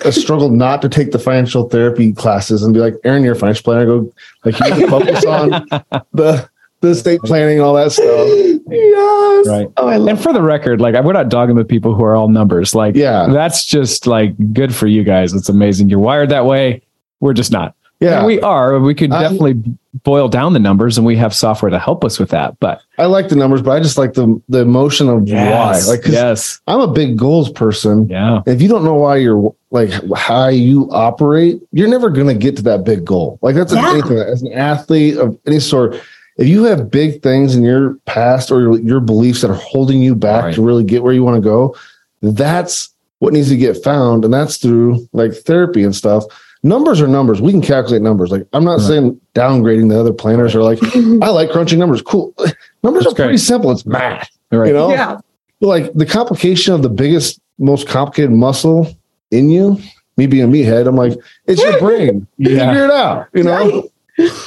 a 0.04 0.12
struggle 0.12 0.49
not 0.50 0.80
to 0.82 0.88
take 0.88 1.11
the 1.11 1.18
financial 1.18 1.68
therapy 1.68 2.12
classes 2.12 2.62
and 2.62 2.73
be 2.73 2.80
like, 2.80 2.94
Aaron, 3.04 3.23
you're 3.25 3.32
a 3.35 3.37
financial 3.37 3.64
planner. 3.64 3.87
Go 3.87 4.12
like 4.44 4.59
you 4.61 4.70
need 4.75 4.80
to 4.82 4.88
focus 4.88 5.25
on 5.25 5.50
the 6.12 6.49
the 6.80 6.88
estate 6.88 7.20
planning, 7.23 7.61
all 7.61 7.75
that 7.75 7.92
stuff. 7.92 8.28
yes. 8.70 9.47
Right. 9.49 9.68
Oh, 9.76 9.88
I 9.88 9.97
love 9.97 10.09
And 10.09 10.20
for 10.23 10.32
the 10.32 10.42
record, 10.42 10.80
like 10.80 10.94
we're 11.04 11.12
not 11.12 11.28
dogging 11.28 11.56
the 11.56 11.64
people 11.64 11.94
who 11.94 12.02
are 12.04 12.16
all 12.16 12.28
numbers. 12.28 12.75
Like, 12.75 12.94
Yeah. 12.94 13.26
that's 13.28 13.64
just 13.64 14.06
like 14.06 14.35
good 14.54 14.75
for 14.75 14.87
you 14.87 15.04
guys. 15.04 15.32
It's 15.35 15.49
amazing. 15.49 15.88
You're 15.88 15.99
wired 15.99 16.30
that 16.30 16.47
way. 16.47 16.82
We're 17.20 17.35
just 17.35 17.52
not. 17.52 17.75
Yeah, 18.00 18.18
And 18.18 18.26
we 18.26 18.40
are. 18.40 18.78
We 18.78 18.94
could 18.94 19.12
I'm- 19.12 19.23
definitely 19.23 19.62
boil 20.04 20.28
down 20.28 20.54
the 20.54 20.59
numbers, 20.59 20.97
and 20.97 21.04
we 21.06 21.16
have 21.16 21.35
software 21.35 21.70
to 21.70 21.78
help 21.78 22.02
us 22.02 22.18
with 22.18 22.30
that. 22.30 22.59
But 22.61 22.80
I 22.97 23.04
like 23.06 23.28
the 23.28 23.37
numbers, 23.37 23.61
but 23.61 23.73
I 23.73 23.80
just 23.80 23.99
like 23.99 24.14
the 24.14 24.40
the 24.49 24.61
emotion 24.61 25.11
of 25.11 25.28
yes, 25.28 25.87
why. 25.87 25.94
Like, 25.97 26.06
yes, 26.06 26.61
I'm 26.66 26.80
a 26.80 26.88
big 26.90 27.18
goals 27.18 27.50
person. 27.50 28.09
yeah, 28.09 28.40
if 28.47 28.62
you 28.62 28.68
don't 28.68 28.85
know 28.85 28.94
why 28.94 29.16
you're 29.16 29.54
like 29.71 29.91
how 30.17 30.49
you 30.49 30.89
operate, 30.91 31.61
you're 31.73 31.89
never 31.89 32.11
going 32.11 32.27
to 32.27 32.35
get 32.35 32.57
to 32.57 32.62
that 32.62 32.85
big 32.85 33.05
goal. 33.05 33.39
Like 33.43 33.55
that's 33.55 33.73
Yeah. 33.73 33.91
anything 33.93 34.19
as 34.19 34.43
an 34.43 34.53
athlete 34.53 35.17
of 35.17 35.39
any 35.47 35.61
sort. 35.61 35.95
If 36.39 36.49
you 36.49 36.65
have 36.65 36.91
big 36.91 37.23
things 37.23 37.55
in 37.55 37.62
your 37.62 37.95
past 38.07 38.50
or 38.50 38.61
your, 38.61 38.81
your 38.81 39.00
beliefs 39.00 39.43
that 39.43 39.50
are 39.50 39.55
holding 39.55 40.00
you 40.03 40.15
back 40.15 40.45
Right. 40.45 40.55
to 40.55 40.62
really 40.62 40.85
get 40.85 41.03
where 41.03 41.12
you 41.12 41.23
want 41.23 41.37
to 41.37 41.41
go, 41.41 41.77
that's 42.23 42.91
what 43.19 43.33
needs 43.33 43.49
to 43.50 43.57
get 43.57 43.83
found, 43.85 44.25
and 44.25 44.33
that's 44.33 44.57
through 44.57 45.07
like 45.12 45.35
therapy 45.35 45.83
and 45.85 45.95
stuff. 45.95 46.25
Numbers 46.62 47.00
are 47.00 47.07
numbers. 47.09 47.41
We 47.41 47.53
can 47.53 47.61
calculate 47.62 48.03
numbers. 48.03 48.31
Like 48.31 48.47
I'm 48.53 48.65
not 48.65 48.79
Right. 48.79 48.87
saying 48.89 49.21
downgrading 49.35 49.89
the 49.91 50.00
other 50.00 50.12
planners 50.12 50.55
are 50.55 50.62
like 50.62 50.79
I 51.23 51.29
like 51.31 51.50
crunching 51.50 51.79
numbers. 51.79 52.03
Cool. 52.03 52.35
Numbers 52.83 53.05
That's 53.05 53.12
are 53.12 53.25
pretty 53.25 53.39
simple. 53.39 53.71
It's 53.71 53.85
math. 53.87 54.29
right. 54.50 54.69
You 54.69 54.73
know, 54.73 54.91
yeah. 54.91 55.19
but 55.61 55.67
like 55.69 55.93
the 55.95 56.07
complication 56.07 56.73
of 56.75 56.83
the 56.83 56.89
biggest, 56.89 57.39
most 57.59 57.87
complicated 57.89 58.31
muscle 58.33 58.89
in 59.31 59.49
you, 59.51 59.79
me 60.17 60.27
being 60.27 60.45
a 60.45 60.49
meathead, 60.49 60.87
I'm 60.87 60.97
like, 60.97 61.19
it's 61.47 61.61
your 61.63 61.79
brain. 61.79 62.27
You 62.39 62.51
Yeah. 62.57 62.71
Figure 62.71 62.85
it 62.87 62.91
out. 62.91 63.29
You 63.33 63.43
know? 63.45 63.53
Right. 63.57 63.73
Well, 63.73 63.85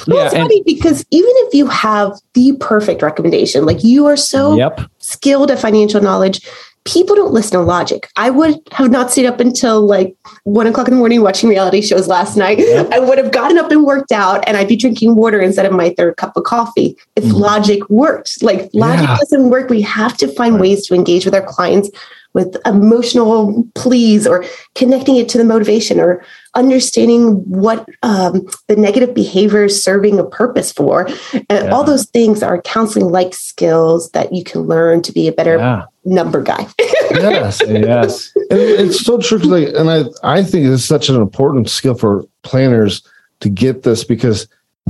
Yeah, 0.06 0.24
it's 0.26 0.34
and- 0.34 0.42
funny 0.42 0.62
because 0.64 1.04
even 1.10 1.30
if 1.46 1.54
you 1.54 1.66
have 1.66 2.12
the 2.34 2.56
perfect 2.60 3.02
recommendation, 3.02 3.64
like 3.66 3.82
you 3.82 4.06
are 4.06 4.16
so 4.16 4.56
Yep. 4.56 4.82
skilled 4.98 5.50
at 5.50 5.58
financial 5.58 6.00
knowledge, 6.00 6.46
people 6.84 7.16
don't 7.16 7.32
listen 7.32 7.52
to 7.58 7.60
logic. 7.64 8.08
I 8.14 8.28
would 8.30 8.56
have 8.72 8.90
not 8.90 9.10
stayed 9.10 9.24
up 9.26 9.40
until 9.40 9.80
like 9.80 10.14
one 10.44 10.66
o'clock 10.66 10.86
in 10.86 10.92
the 10.94 10.98
morning 10.98 11.22
watching 11.22 11.48
reality 11.48 11.80
shows 11.80 12.06
last 12.08 12.36
night. 12.36 12.58
Yep. 12.58 12.90
I 12.92 12.98
would 13.00 13.16
have 13.16 13.32
gotten 13.32 13.56
up 13.58 13.70
and 13.72 13.84
worked 13.84 14.12
out 14.12 14.44
and 14.46 14.56
I'd 14.56 14.68
be 14.68 14.76
drinking 14.76 15.16
water 15.16 15.40
instead 15.40 15.64
of 15.66 15.72
my 15.72 15.94
third 15.96 16.18
cup 16.18 16.36
of 16.36 16.44
coffee 16.44 16.94
if 17.16 17.24
Mhm. 17.24 17.32
logic 17.40 17.88
worked. 17.88 18.42
Like 18.42 18.68
logic 18.74 19.08
Yeah. 19.08 19.16
doesn't 19.18 19.48
work. 19.48 19.70
We 19.70 19.80
have 19.80 20.16
to 20.18 20.28
find 20.28 20.60
ways 20.60 20.86
to 20.86 20.94
engage 20.94 21.24
with 21.24 21.34
our 21.34 21.42
clients 21.42 21.88
with 22.34 22.56
emotional 22.66 23.64
pleas 23.74 24.26
or 24.26 24.44
connecting 24.74 25.16
it 25.16 25.28
to 25.28 25.38
the 25.38 25.44
motivation 25.44 26.00
or 26.00 26.24
understanding 26.54 27.34
what 27.48 27.88
um, 28.02 28.44
the 28.66 28.76
negative 28.76 29.14
behavior 29.14 29.64
is 29.64 29.82
serving 29.82 30.18
a 30.18 30.24
purpose 30.24 30.72
for. 30.72 31.08
And 31.32 31.44
Yeah. 31.48 31.70
all 31.70 31.84
those 31.84 32.06
things 32.06 32.42
are 32.42 32.60
counseling 32.62 33.08
like 33.10 33.34
skills 33.34 34.10
that 34.10 34.32
you 34.32 34.42
can 34.44 34.62
learn 34.62 35.00
to 35.02 35.12
be 35.12 35.28
a 35.28 35.32
better 35.32 35.56
Yeah. 35.56 35.84
number 36.04 36.42
guy. 36.42 36.66
yes. 37.12 37.62
Yes. 37.66 38.32
And 38.50 38.60
it's 38.60 39.00
so 39.04 39.18
true. 39.18 39.38
Like, 39.38 39.68
and 39.74 39.88
I, 39.90 40.04
I 40.22 40.42
think 40.42 40.66
it's 40.66 40.84
such 40.84 41.08
an 41.08 41.16
important 41.16 41.70
skill 41.70 41.94
for 41.94 42.24
planners 42.42 43.02
to 43.40 43.48
get 43.48 43.84
this 43.84 44.02
because 44.04 44.48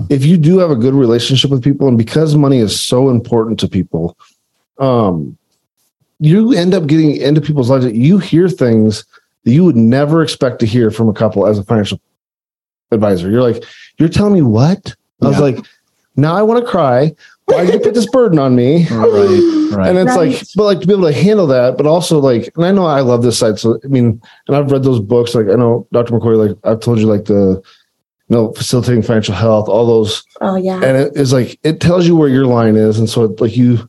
if 0.09 0.25
you 0.25 0.37
do 0.39 0.59
have 0.59 0.71
a 0.71 0.77
good 0.77 0.95
relationship 0.95 1.51
with 1.51 1.63
people 1.63 1.89
and 1.89 1.97
because 1.99 2.35
money 2.35 2.59
is 2.59 2.79
so 2.81 3.11
important 3.11 3.61
to 3.61 3.69
people, 3.69 4.17
um, 4.79 5.37
you 6.25 6.53
end 6.53 6.75
up 6.75 6.87
getting 6.87 7.17
into 7.17 7.41
people's 7.41 7.71
lives 7.71 7.85
that 7.85 7.95
you 7.95 8.19
hear 8.19 8.49
things 8.49 9.05
that 9.45 9.53
you 9.53 9.65
would 9.65 9.77
never 9.77 10.23
expect 10.23 10.59
to 10.61 10.67
hear 10.67 10.91
from 10.91 11.09
a 11.09 11.13
couple 11.13 11.47
as 11.47 11.59
a 11.59 11.65
financial 11.65 12.01
advisor. 12.91 13.31
You're 13.31 13.43
like, 13.43 13.63
you're 13.99 14.09
telling 14.09 14.33
me 14.33 14.43
what? 14.43 14.95
I 15.23 15.29
was 15.29 15.39
like, 15.39 15.59
now 16.17 16.35
I 16.35 16.43
want 16.43 16.65
to 16.65 16.71
cry. 16.71 17.15
why 17.47 17.65
did 17.65 17.75
you 17.75 17.81
put 17.81 17.95
this 17.95 18.07
burden 18.07 18.39
on 18.39 18.55
me? 18.57 18.87
Right. 18.91 19.79
Right. 19.79 19.89
And 19.89 19.99
it's 19.99 20.17
Right. 20.17 20.31
like, 20.33 20.43
but 20.55 20.65
like 20.65 20.81
to 20.83 20.87
be 20.87 20.93
able 20.93 21.11
to 21.11 21.13
handle 21.13 21.49
that, 21.49 21.77
but 21.77 21.85
also 21.87 22.21
like, 22.21 22.53
and 22.57 22.65
I 22.65 22.71
know 22.71 22.87
I 22.87 23.01
love 23.01 23.23
this 23.25 23.37
side. 23.39 23.59
So 23.59 23.81
I 23.85 23.89
mean, 23.89 24.21
and 24.47 24.57
I've 24.57 24.71
read 24.71 24.85
those 24.85 25.01
books. 25.01 25.35
Like 25.35 25.49
I 25.49 25.55
know 25.57 25.87
Dr. 25.93 26.13
McCoy, 26.13 26.37
like 26.49 26.57
I've 26.63 26.79
told 26.81 27.01
you, 27.01 27.07
like 27.07 27.25
the, 27.25 27.61
you 28.29 28.37
know, 28.37 28.53
facilitating 28.53 29.03
financial 29.03 29.35
health, 29.35 29.69
all 29.69 29.85
those, 29.85 30.23
Oh 30.41 30.55
yeah. 30.55 30.77
and 30.77 30.97
it 30.97 31.17
is 31.17 31.33
like 31.33 31.59
it 31.65 31.81
tells 31.81 32.07
you 32.07 32.15
where 32.15 32.29
your 32.29 32.47
line 32.47 32.77
is, 32.77 32.99
and 33.01 33.11
so 33.11 33.25
it, 33.25 33.41
like 33.41 33.57
you, 33.57 33.89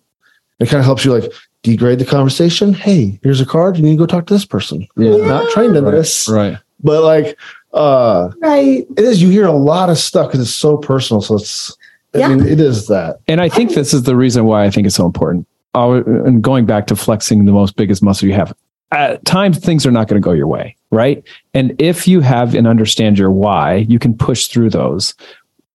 it 0.60 0.70
kind 0.70 0.80
of 0.80 0.86
helps 0.86 1.06
you 1.06 1.14
like 1.14 1.32
degrade 1.72 2.00
the 2.00 2.06
conversation. 2.06 2.74
Hey, 2.74 3.20
here's 3.24 3.42
a 3.42 3.46
card. 3.46 3.78
You 3.78 3.84
need 3.84 3.92
to 3.92 3.98
go 3.98 4.06
talk 4.06 4.26
to 4.28 4.34
this 4.34 4.46
person. 4.46 4.88
Yeah. 4.98 5.18
Not 5.18 5.50
trained 5.52 5.76
in 5.76 5.84
Right. 5.86 5.92
this, 5.92 6.28
right. 6.30 6.58
but 6.84 7.04
like, 7.04 7.38
uh, 7.74 8.30
right. 8.42 8.86
it 8.98 9.04
is. 9.04 9.22
You 9.22 9.30
hear 9.30 9.46
a 9.46 9.52
lot 9.52 9.90
of 9.90 9.98
stuff 9.98 10.28
because 10.28 10.42
it's 10.42 10.50
so 10.56 10.78
personal. 10.78 11.22
So 11.22 11.36
it's, 11.36 11.76
I 12.14 12.20
Yeah. 12.20 12.28
mean, 12.30 12.46
it 12.48 12.60
is 12.60 12.88
that. 12.88 13.20
And 13.28 13.42
I 13.42 13.50
think 13.50 13.74
this 13.74 13.94
is 13.94 14.04
the 14.04 14.16
reason 14.16 14.46
why 14.46 14.64
I 14.64 14.70
think 14.70 14.88
it's 14.88 14.96
so 14.96 15.06
important. 15.06 15.48
Uh, 15.74 16.02
And 16.06 16.42
going 16.42 16.66
back 16.66 16.88
to 16.88 16.96
flexing 16.96 17.44
the 17.46 17.52
most 17.52 17.76
biggest 17.76 18.02
muscle 18.02 18.28
you 18.28 18.34
have, 18.34 18.54
at 18.92 19.24
times 19.26 19.58
things 19.58 19.86
are 19.86 19.92
not 19.92 20.08
going 20.08 20.22
to 20.22 20.26
go 20.26 20.32
your 20.32 20.48
way, 20.48 20.76
right? 20.92 21.22
And 21.54 21.76
if 21.80 22.08
you 22.08 22.22
have 22.22 22.56
and 22.56 22.66
understand 22.68 23.18
your 23.18 23.32
why, 23.32 23.86
you 23.90 24.00
can 24.00 24.14
push 24.16 24.48
through 24.48 24.70
those. 24.70 25.14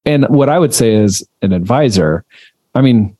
And 0.06 0.24
what 0.28 0.48
I 0.48 0.58
would 0.58 0.72
say 0.72 0.94
is 0.94 1.26
an 1.42 1.52
advisor, 1.52 2.24
I 2.74 2.80
mean, 2.80 3.14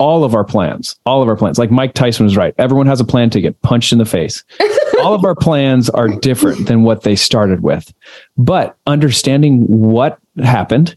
all 0.00 0.24
of 0.24 0.34
our 0.34 0.44
plans, 0.44 0.98
all 1.04 1.22
of 1.22 1.28
our 1.28 1.36
plans, 1.36 1.58
like 1.58 1.70
Mike 1.70 1.92
Tyson 1.92 2.24
was 2.24 2.36
right. 2.36 2.54
Everyone 2.58 2.86
has 2.86 3.00
a 3.00 3.04
plan 3.04 3.28
to 3.30 3.40
get 3.40 3.60
punched 3.60 3.92
in 3.92 3.98
the 3.98 4.06
face. 4.06 4.42
all 5.00 5.14
of 5.14 5.24
our 5.24 5.34
plans 5.34 5.90
are 5.90 6.08
different 6.08 6.66
than 6.66 6.82
what 6.82 7.02
they 7.02 7.14
started 7.14 7.62
with. 7.62 7.92
But 8.38 8.76
understanding 8.86 9.60
what 9.66 10.18
happened 10.42 10.96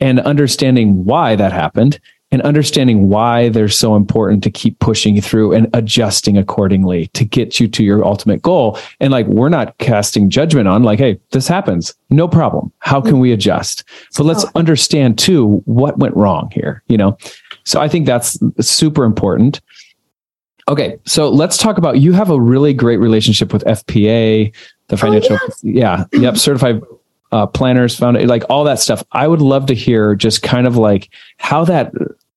and 0.00 0.18
understanding 0.20 1.04
why 1.04 1.36
that 1.36 1.52
happened 1.52 2.00
and 2.32 2.42
understanding 2.42 3.08
why 3.08 3.48
they're 3.48 3.68
so 3.68 3.96
important 3.96 4.42
to 4.44 4.50
keep 4.50 4.78
pushing 4.78 5.16
you 5.16 5.22
through 5.22 5.52
and 5.52 5.68
adjusting 5.72 6.36
accordingly 6.36 7.06
to 7.08 7.24
get 7.24 7.60
you 7.60 7.68
to 7.68 7.84
your 7.84 8.04
ultimate 8.04 8.42
goal. 8.42 8.78
And 9.00 9.12
like, 9.12 9.26
we're 9.26 9.48
not 9.48 9.78
casting 9.78 10.30
judgment 10.30 10.68
on 10.68 10.82
like, 10.82 10.98
hey, 10.98 11.20
this 11.30 11.48
happens. 11.48 11.94
No 12.08 12.28
problem. 12.28 12.72
How 12.78 13.00
can 13.00 13.18
we 13.18 13.32
adjust? 13.32 13.84
But 14.16 14.24
let's 14.24 14.44
oh. 14.44 14.50
understand 14.54 15.18
too 15.18 15.62
what 15.66 15.98
went 15.98 16.16
wrong 16.16 16.50
here, 16.52 16.82
you 16.88 16.96
know? 16.96 17.16
So 17.64 17.80
I 17.80 17.88
think 17.88 18.06
that's 18.06 18.38
super 18.60 19.04
important. 19.04 19.60
Okay, 20.68 20.98
so 21.04 21.28
let's 21.28 21.56
talk 21.56 21.78
about 21.78 21.98
you 21.98 22.12
have 22.12 22.30
a 22.30 22.40
really 22.40 22.72
great 22.72 22.98
relationship 22.98 23.52
with 23.52 23.64
FPA, 23.64 24.54
the 24.88 24.96
financial, 24.96 25.38
yeah, 25.62 26.04
yep, 26.12 26.36
certified 26.36 26.80
uh, 27.32 27.46
planners, 27.46 27.98
found 27.98 28.24
like 28.28 28.44
all 28.48 28.64
that 28.64 28.78
stuff. 28.78 29.02
I 29.12 29.26
would 29.26 29.40
love 29.40 29.66
to 29.66 29.74
hear 29.74 30.14
just 30.14 30.42
kind 30.42 30.66
of 30.66 30.76
like 30.76 31.08
how 31.38 31.64
that 31.64 31.92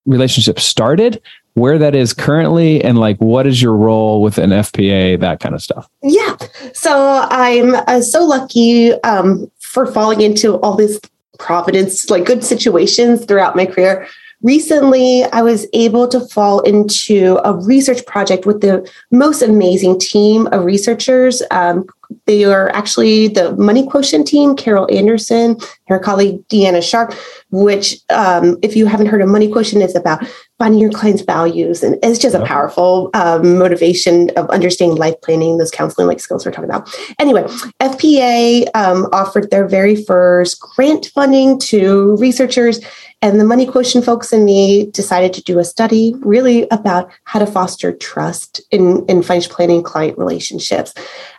relationship 0.06 0.60
started, 0.60 1.22
where 1.54 1.78
that 1.78 1.96
is 1.96 2.14
currently, 2.14 2.84
and 2.84 2.98
like 2.98 3.18
what 3.18 3.46
is 3.46 3.62
your 3.62 3.76
role 3.76 4.22
with 4.22 4.38
an 4.38 4.50
FPA, 4.50 5.20
that 5.20 5.40
kind 5.40 5.54
of 5.54 5.62
stuff. 5.62 5.88
Yeah. 6.02 6.36
So 6.74 7.28
I'm 7.30 7.76
uh, 7.76 8.02
so 8.02 8.26
lucky 8.26 8.94
um, 9.02 9.52
for 9.60 9.86
falling 9.86 10.22
into 10.22 10.56
all 10.62 10.76
these 10.76 11.00
providence, 11.40 12.10
like 12.10 12.26
good 12.26 12.44
situations 12.44 13.26
throughout 13.26 13.56
my 13.56 13.66
career. 13.66 14.08
Recently, 14.44 15.24
I 15.24 15.42
was 15.42 15.66
able 15.72 16.08
to 16.10 16.20
fall 16.20 16.60
into 16.60 17.40
a 17.46 17.54
research 17.54 18.06
project 18.06 18.46
with 18.46 18.60
the 18.60 18.90
most 19.10 19.42
amazing 19.42 20.00
team 20.00 20.48
of 20.48 20.66
researchers. 20.66 21.42
Um, 21.50 21.86
they 22.26 22.44
are 22.44 22.70
actually 22.76 23.30
the 23.30 23.56
Money 23.56 23.88
Quotient 23.88 24.28
team, 24.28 24.56
Carol 24.56 24.88
Anderson, 24.94 25.58
her 25.88 25.98
colleague 25.98 26.46
Deanna 26.50 26.84
Sharpe, 26.84 27.14
which, 27.52 28.00
um, 28.10 28.58
if 28.62 28.76
you 28.76 28.86
haven't 28.86 29.08
heard 29.08 29.22
of 29.22 29.30
Money 29.30 29.50
Quotient, 29.50 29.82
is 29.82 29.96
about 29.96 30.28
finding 30.60 30.80
your 30.80 30.92
client's 30.92 31.24
values. 31.24 31.84
And 31.84 31.98
it's 32.04 32.20
just 32.20 32.36
a 32.36 32.46
powerful 32.46 33.10
um, 33.14 33.58
motivation 33.58 34.30
of 34.32 34.50
understanding 34.50 34.98
life 34.98 35.16
planning, 35.22 35.58
those 35.58 35.72
counseling 35.72 36.08
like 36.08 36.20
skills 36.20 36.46
we're 36.46 36.52
talking 36.52 36.70
about. 36.70 36.90
Anyway, 37.20 37.44
FPA 37.82 38.68
um, 38.76 39.08
offered 39.12 39.50
their 39.50 39.68
very 39.68 39.96
first 39.96 40.60
grant 40.60 41.08
funding 41.08 41.60
to 41.60 42.16
researchers, 42.18 42.80
and 43.24 43.40
the 43.40 43.46
Money 43.46 43.66
Quotient 43.66 44.04
folks 44.04 44.34
and 44.34 44.44
me 44.44 44.88
decided 44.88 45.34
to 45.34 45.42
do 45.42 45.58
a 45.58 45.64
study 45.64 46.14
really 46.20 46.68
about 46.72 47.10
how 47.24 47.40
to 47.40 47.46
foster 47.46 47.94
trust 47.94 48.60
in, 48.70 49.06
in 49.08 49.24
financial 49.24 49.54
planning 49.54 49.82
client 49.82 50.18
relationships. 50.18 50.94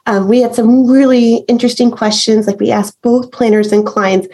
Um, 0.06 0.26
we 0.26 0.40
had 0.40 0.54
some 0.54 0.86
really 0.90 1.44
interesting 1.46 1.90
questions, 1.90 2.46
like 2.46 2.58
we 2.58 2.70
asked 2.70 3.00
both 3.02 3.32
planners 3.32 3.70
and 3.70 3.86
clients. 3.86 4.28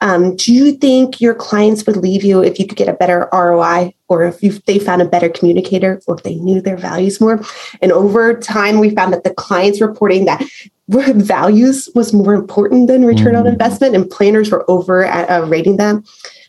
Um, 0.00 0.36
do 0.36 0.52
you 0.52 0.72
think 0.72 1.20
your 1.20 1.34
clients 1.34 1.86
would 1.86 1.96
leave 1.96 2.24
you 2.24 2.42
if 2.42 2.58
you 2.58 2.66
could 2.66 2.76
get 2.76 2.88
a 2.88 2.94
better 2.94 3.28
ROI, 3.32 3.94
or 4.08 4.24
if 4.24 4.42
you, 4.42 4.52
they 4.66 4.78
found 4.78 5.00
a 5.00 5.06
better 5.06 5.28
communicator, 5.28 6.00
or 6.06 6.16
if 6.16 6.22
they 6.24 6.34
knew 6.36 6.60
their 6.60 6.76
values 6.76 7.20
more? 7.20 7.40
And 7.80 7.92
over 7.92 8.34
time, 8.38 8.80
we 8.80 8.90
found 8.90 9.12
that 9.12 9.24
the 9.24 9.32
clients 9.34 9.80
reporting 9.80 10.26
that 10.26 10.44
values 10.88 11.88
was 11.94 12.12
more 12.12 12.34
important 12.34 12.88
than 12.88 13.04
return 13.04 13.36
on 13.36 13.44
Mm. 13.44 13.52
investment, 13.52 13.94
and 13.94 14.10
planners 14.10 14.50
were 14.50 14.68
over 14.70 15.04
at, 15.04 15.30
uh, 15.30 15.46
rating 15.46 15.76
them. 15.78 16.04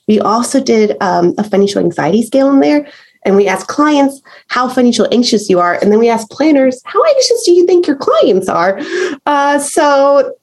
We 0.07 0.19
also 0.19 0.59
did 0.59 0.97
um, 1.01 1.33
a 1.37 1.43
financial 1.43 1.81
anxiety 1.81 2.23
scale 2.23 2.49
in 2.49 2.59
there, 2.59 2.87
and 3.25 3.35
we 3.35 3.47
asked 3.47 3.67
clients 3.67 4.21
how 4.49 4.67
financial 4.67 5.07
anxious 5.11 5.49
you 5.49 5.59
are, 5.59 5.79
and 5.81 5.91
then 5.91 5.99
we 5.99 6.09
asked 6.09 6.29
planners 6.29 6.81
how 6.83 7.03
anxious 7.03 7.43
do 7.45 7.53
you 7.53 7.65
think 7.65 7.87
your 7.87 7.95
clients 7.95 8.49
are. 8.49 8.79
Uh, 9.25 9.57
so, 9.57 10.35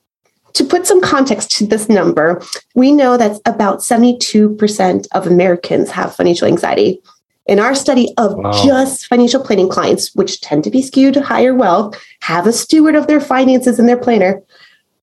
to 0.55 0.65
put 0.65 0.87
some 0.87 1.01
context 1.01 1.51
to 1.59 1.67
this 1.67 1.89
number, 1.89 2.43
we 2.75 2.93
know 2.93 3.17
that 3.17 3.41
about 3.47 3.79
72% 3.79 5.07
of 5.13 5.27
Americans 5.27 5.91
have 5.91 6.15
financial 6.15 6.49
anxiety. 6.49 7.01
In 7.47 7.59
our 7.59 7.75
study 7.75 8.15
of 8.19 8.37
Wow. 8.37 8.53
just 8.65 9.07
financial 9.07 9.43
planning 9.43 9.69
clients, 9.69 10.15
which 10.15 10.41
tend 10.41 10.63
to 10.65 10.71
be 10.71 10.81
skewed 10.83 11.15
to 11.15 11.23
higher 11.23 11.55
wealth, 11.55 11.97
have 12.21 12.47
a 12.47 12.53
steward 12.53 12.95
of 12.95 13.07
their 13.09 13.21
finances 13.21 13.79
in 13.81 13.87
their 13.87 13.97
planner, 13.97 14.41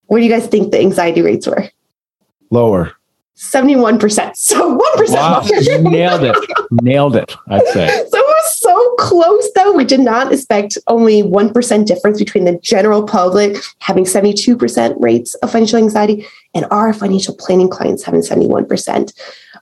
what 0.08 0.20
do 0.20 0.24
you 0.24 0.30
guys 0.32 0.48
think 0.48 0.72
the 0.72 0.80
anxiety 0.80 1.22
rates 1.22 1.46
were? 1.48 1.70
Lower. 2.50 2.94
71%. 3.38 4.34
So 4.36 4.78
1%. 4.78 5.14
Wow, 5.14 5.42
nailed 5.90 6.24
it, 6.24 6.36
nailed 6.82 7.16
it. 7.16 7.36
I'd 7.50 7.66
say. 7.68 7.88
So 7.88 8.18
it 8.18 8.26
was 8.28 8.60
so 8.60 8.96
close, 9.10 9.50
though. 9.56 9.74
We 9.74 9.86
did 9.86 10.00
not 10.00 10.32
expect 10.32 10.78
only 10.88 11.24
1% 11.24 11.86
difference 11.86 12.20
between 12.20 12.46
the 12.46 12.60
general 12.62 13.04
public 13.04 13.58
having 13.80 14.04
72% 14.06 14.96
rates 15.00 15.34
of 15.36 15.52
financial 15.52 15.80
anxiety 15.80 16.26
and 16.54 16.66
our 16.70 16.94
financial 16.94 17.36
planning 17.36 17.70
clients 17.70 18.04
having 18.04 18.22
71%. 18.22 19.14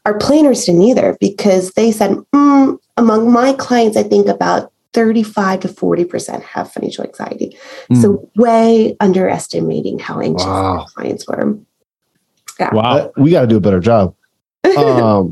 Our 0.05 0.17
planners 0.17 0.65
didn't 0.65 0.81
either 0.83 1.17
because 1.19 1.71
they 1.71 1.91
said, 1.91 2.17
"Mm, 2.35 2.77
among 2.97 3.31
my 3.31 3.53
clients, 3.53 3.95
I 3.97 4.03
think 4.03 4.27
about 4.27 4.71
35 4.93 5.59
to 5.61 5.67
40% 5.67 6.41
have 6.43 6.71
financial 6.71 7.03
anxiety. 7.03 7.55
So, 8.01 8.27
way 8.35 8.95
underestimating 8.99 9.99
how 9.99 10.19
anxious 10.19 10.47
Wow. 10.47 10.79
our 10.79 10.85
clients 10.95 11.27
were. 11.27 11.55
Wow. 12.71 12.81
Uh, 12.81 13.09
we 13.17 13.31
got 13.31 13.41
to 13.41 13.47
do 13.47 13.57
a 13.57 13.61
better 13.61 13.79
job. 13.79 14.15
Um, 14.77 15.31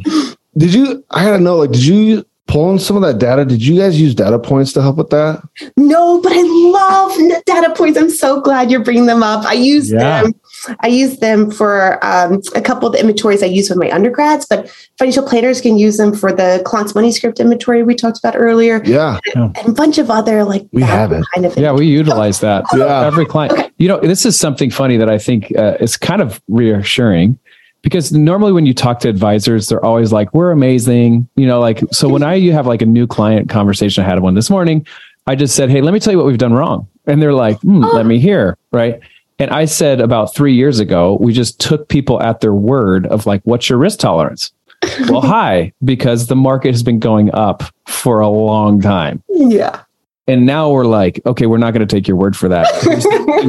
did 0.55 0.73
you? 0.73 1.03
I 1.11 1.25
got 1.25 1.37
to 1.37 1.43
know. 1.43 1.57
Like, 1.57 1.71
did 1.71 1.85
you 1.85 2.25
pull 2.47 2.71
in 2.71 2.79
some 2.79 2.95
of 2.95 3.01
that 3.01 3.17
data? 3.17 3.43
Did 3.45 3.65
you 3.65 3.77
guys 3.79 3.99
use 3.99 4.13
data 4.13 4.37
points 4.37 4.71
to 4.73 4.81
help 4.81 4.97
with 4.97 5.09
that? 5.09 5.41
No, 5.77 6.21
but 6.21 6.31
I 6.33 6.41
love 6.41 7.43
data 7.45 7.73
points. 7.75 7.97
I'm 7.97 8.09
so 8.09 8.39
glad 8.41 8.69
you're 8.69 8.83
bringing 8.83 9.07
them 9.07 9.23
up. 9.23 9.45
I 9.45 9.53
use 9.53 9.91
Yeah. 9.91 10.23
them. 10.23 10.33
I 10.79 10.87
use 10.87 11.17
them 11.17 11.51
for 11.51 12.03
um, 12.03 12.41
a 12.55 12.61
couple 12.61 12.87
of 12.87 12.93
the 12.93 12.99
inventories 12.99 13.43
I 13.43 13.47
use 13.47 13.69
with 13.69 13.77
my 13.77 13.91
undergrads, 13.91 14.45
but 14.45 14.69
financial 14.97 15.27
planners 15.27 15.59
can 15.61 15.77
use 15.77 15.97
them 15.97 16.13
for 16.13 16.31
the 16.31 16.61
Klontz 16.65 16.95
money 16.95 17.11
script 17.11 17.39
inventory 17.39 17.83
we 17.83 17.93
talked 17.95 18.17
about 18.19 18.35
earlier, 18.37 18.81
Yeah, 18.85 19.19
and 19.35 19.55
a 19.67 19.71
bunch 19.71 19.97
of 19.97 20.09
other 20.09 20.43
like 20.43 20.65
We 20.71 20.81
have 20.81 21.11
it. 21.11 21.23
kind 21.33 21.45
of 21.45 21.57
Yeah, 21.57 21.71
we 21.71 21.85
utilize 21.87 22.39
that. 22.39 22.65
Yeah. 22.75 23.05
Every 23.05 23.25
client. 23.25 23.53
Okay. 23.53 23.69
You 23.77 23.87
know, 23.89 23.99
this 23.99 24.25
is 24.25 24.39
something 24.39 24.69
funny 24.71 24.97
that 24.97 25.09
I 25.09 25.17
think 25.17 25.51
uh, 25.57 25.75
is 25.79 25.97
kind 25.97 26.21
of 26.21 26.41
reassuring 26.47 27.37
because 27.85 28.11
normally 28.11 28.51
when 28.51 28.65
you 28.65 28.73
talk 28.73 28.99
to 29.01 29.09
advisors, 29.09 29.69
they're 29.69 29.85
always 29.85 30.11
like, 30.11 30.33
we're 30.33 30.49
amazing. 30.49 31.29
You 31.35 31.45
know, 31.45 31.59
like, 31.59 31.81
so 31.91 32.09
when 32.09 32.23
I 32.23 32.33
you 32.33 32.51
have 32.51 32.65
like 32.65 32.81
a 32.81 32.85
new 32.85 33.05
client 33.05 33.47
conversation, 33.47 34.03
I 34.03 34.07
had 34.07 34.19
one 34.21 34.33
this 34.33 34.49
morning, 34.49 34.87
I 35.27 35.35
just 35.35 35.55
said, 35.55 35.69
hey, 35.69 35.81
let 35.81 35.93
me 35.93 35.99
tell 35.99 36.11
you 36.11 36.17
what 36.17 36.25
we've 36.25 36.39
done 36.39 36.53
wrong. 36.53 36.87
And 37.05 37.21
they're 37.21 37.35
like, 37.35 37.59
hmm, 37.61 37.83
let 37.83 38.07
me 38.07 38.17
hear. 38.17 38.57
Right. 38.71 38.99
And 39.37 39.51
I 39.51 39.65
said 39.65 40.01
about 40.01 40.33
three 40.33 40.55
years 40.55 40.79
ago, 40.79 41.19
we 41.21 41.31
just 41.31 41.59
took 41.59 41.87
people 41.87 42.23
at 42.23 42.39
their 42.39 42.55
word 42.55 43.05
of 43.05 43.27
like, 43.27 43.41
what's 43.43 43.69
your 43.69 43.77
risk 43.77 43.99
tolerance? 43.99 44.51
well, 45.07 45.21
high, 45.21 45.71
because 45.83 46.25
the 46.25 46.35
market 46.35 46.71
has 46.71 46.81
been 46.81 46.99
going 46.99 47.31
up 47.35 47.61
for 47.85 48.19
a 48.19 48.27
long 48.27 48.81
time. 48.81 49.21
yeah. 49.29 49.83
And 50.27 50.47
now 50.47 50.71
we're 50.71 50.85
like, 50.85 51.21
okay, 51.25 51.45
we're 51.45 51.59
not 51.59 51.73
going 51.73 51.87
to 51.87 51.95
take 51.95 52.07
your 52.07 52.17
word 52.17 52.35
for 52.35 52.49
that. 52.49 52.65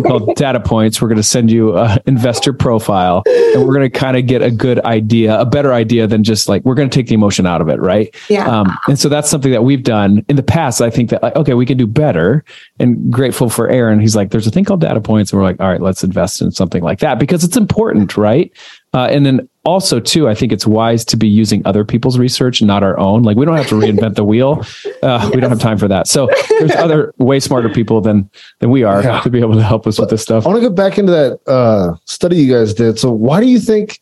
Called 0.06 0.36
data 0.36 0.60
points. 0.60 1.00
We're 1.00 1.08
going 1.08 1.16
to 1.16 1.22
send 1.22 1.50
you 1.50 1.76
an 1.78 2.00
investor 2.06 2.52
profile 2.52 3.22
and 3.26 3.66
we're 3.66 3.74
going 3.74 3.90
to 3.90 3.98
kind 3.98 4.16
of 4.16 4.26
get 4.26 4.42
a 4.42 4.50
good 4.50 4.80
idea, 4.80 5.40
a 5.40 5.46
better 5.46 5.72
idea 5.72 6.06
than 6.06 6.22
just 6.22 6.50
like, 6.50 6.62
we're 6.66 6.74
going 6.74 6.90
to 6.90 6.94
take 6.94 7.06
the 7.06 7.14
emotion 7.14 7.46
out 7.46 7.62
of 7.62 7.68
it. 7.70 7.80
Right. 7.80 8.14
Yeah. 8.28 8.46
Um, 8.46 8.76
and 8.88 8.98
so 8.98 9.08
that's 9.08 9.30
something 9.30 9.52
that 9.52 9.64
we've 9.64 9.82
done 9.82 10.22
in 10.28 10.36
the 10.36 10.42
past. 10.42 10.82
I 10.82 10.90
think 10.90 11.08
that, 11.10 11.22
like, 11.22 11.34
okay, 11.36 11.54
we 11.54 11.64
can 11.64 11.78
do 11.78 11.86
better 11.86 12.44
and 12.78 13.10
grateful 13.10 13.48
for 13.48 13.68
Aaron. 13.68 13.98
He's 13.98 14.14
like, 14.14 14.30
there's 14.30 14.46
a 14.46 14.50
thing 14.50 14.64
called 14.64 14.82
data 14.82 15.00
points. 15.00 15.32
And 15.32 15.40
we're 15.40 15.46
like, 15.46 15.60
all 15.60 15.68
right, 15.68 15.80
let's 15.80 16.04
invest 16.04 16.42
in 16.42 16.52
something 16.52 16.82
like 16.82 16.98
that 16.98 17.18
because 17.18 17.42
it's 17.42 17.56
important. 17.56 18.18
Right. 18.18 18.52
Uh, 18.96 19.08
and 19.08 19.26
then 19.26 19.46
also 19.66 20.00
too, 20.00 20.26
I 20.26 20.34
think 20.34 20.52
it's 20.52 20.66
wise 20.66 21.04
to 21.04 21.18
be 21.18 21.28
using 21.28 21.60
other 21.66 21.84
people's 21.84 22.18
research, 22.18 22.62
not 22.62 22.82
our 22.82 22.98
own. 22.98 23.24
Like 23.24 23.36
we 23.36 23.44
don't 23.44 23.54
have 23.54 23.68
to 23.68 23.74
reinvent 23.74 24.14
the 24.14 24.24
wheel. 24.24 24.64
Uh, 25.02 25.20
yes. 25.22 25.34
We 25.34 25.40
don't 25.42 25.50
have 25.50 25.60
time 25.60 25.76
for 25.76 25.86
that. 25.86 26.08
So 26.08 26.30
there's 26.48 26.74
other 26.76 27.12
way 27.18 27.38
smarter 27.38 27.68
people 27.68 28.00
than 28.00 28.30
than 28.60 28.70
we 28.70 28.84
are 28.84 29.02
yeah. 29.02 29.20
to 29.20 29.28
be 29.28 29.40
able 29.40 29.52
to 29.52 29.62
help 29.62 29.86
us 29.86 29.98
but 29.98 30.04
with 30.04 30.10
this 30.10 30.22
stuff. 30.22 30.46
I 30.46 30.48
want 30.48 30.62
to 30.62 30.68
go 30.70 30.74
back 30.74 30.96
into 30.96 31.12
that 31.12 31.38
uh, 31.46 31.94
study 32.06 32.36
you 32.36 32.50
guys 32.50 32.72
did. 32.72 32.98
So 32.98 33.10
why 33.10 33.42
do 33.42 33.48
you 33.48 33.60
think? 33.60 34.00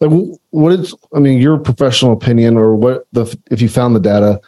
Like, 0.00 0.10
what 0.50 0.72
is? 0.72 0.92
I 1.14 1.20
mean, 1.20 1.40
your 1.40 1.56
professional 1.56 2.12
opinion, 2.12 2.56
or 2.56 2.74
what 2.74 3.06
the 3.12 3.32
if 3.52 3.62
you 3.62 3.68
found 3.68 3.94
the 3.94 4.00
data? 4.00 4.40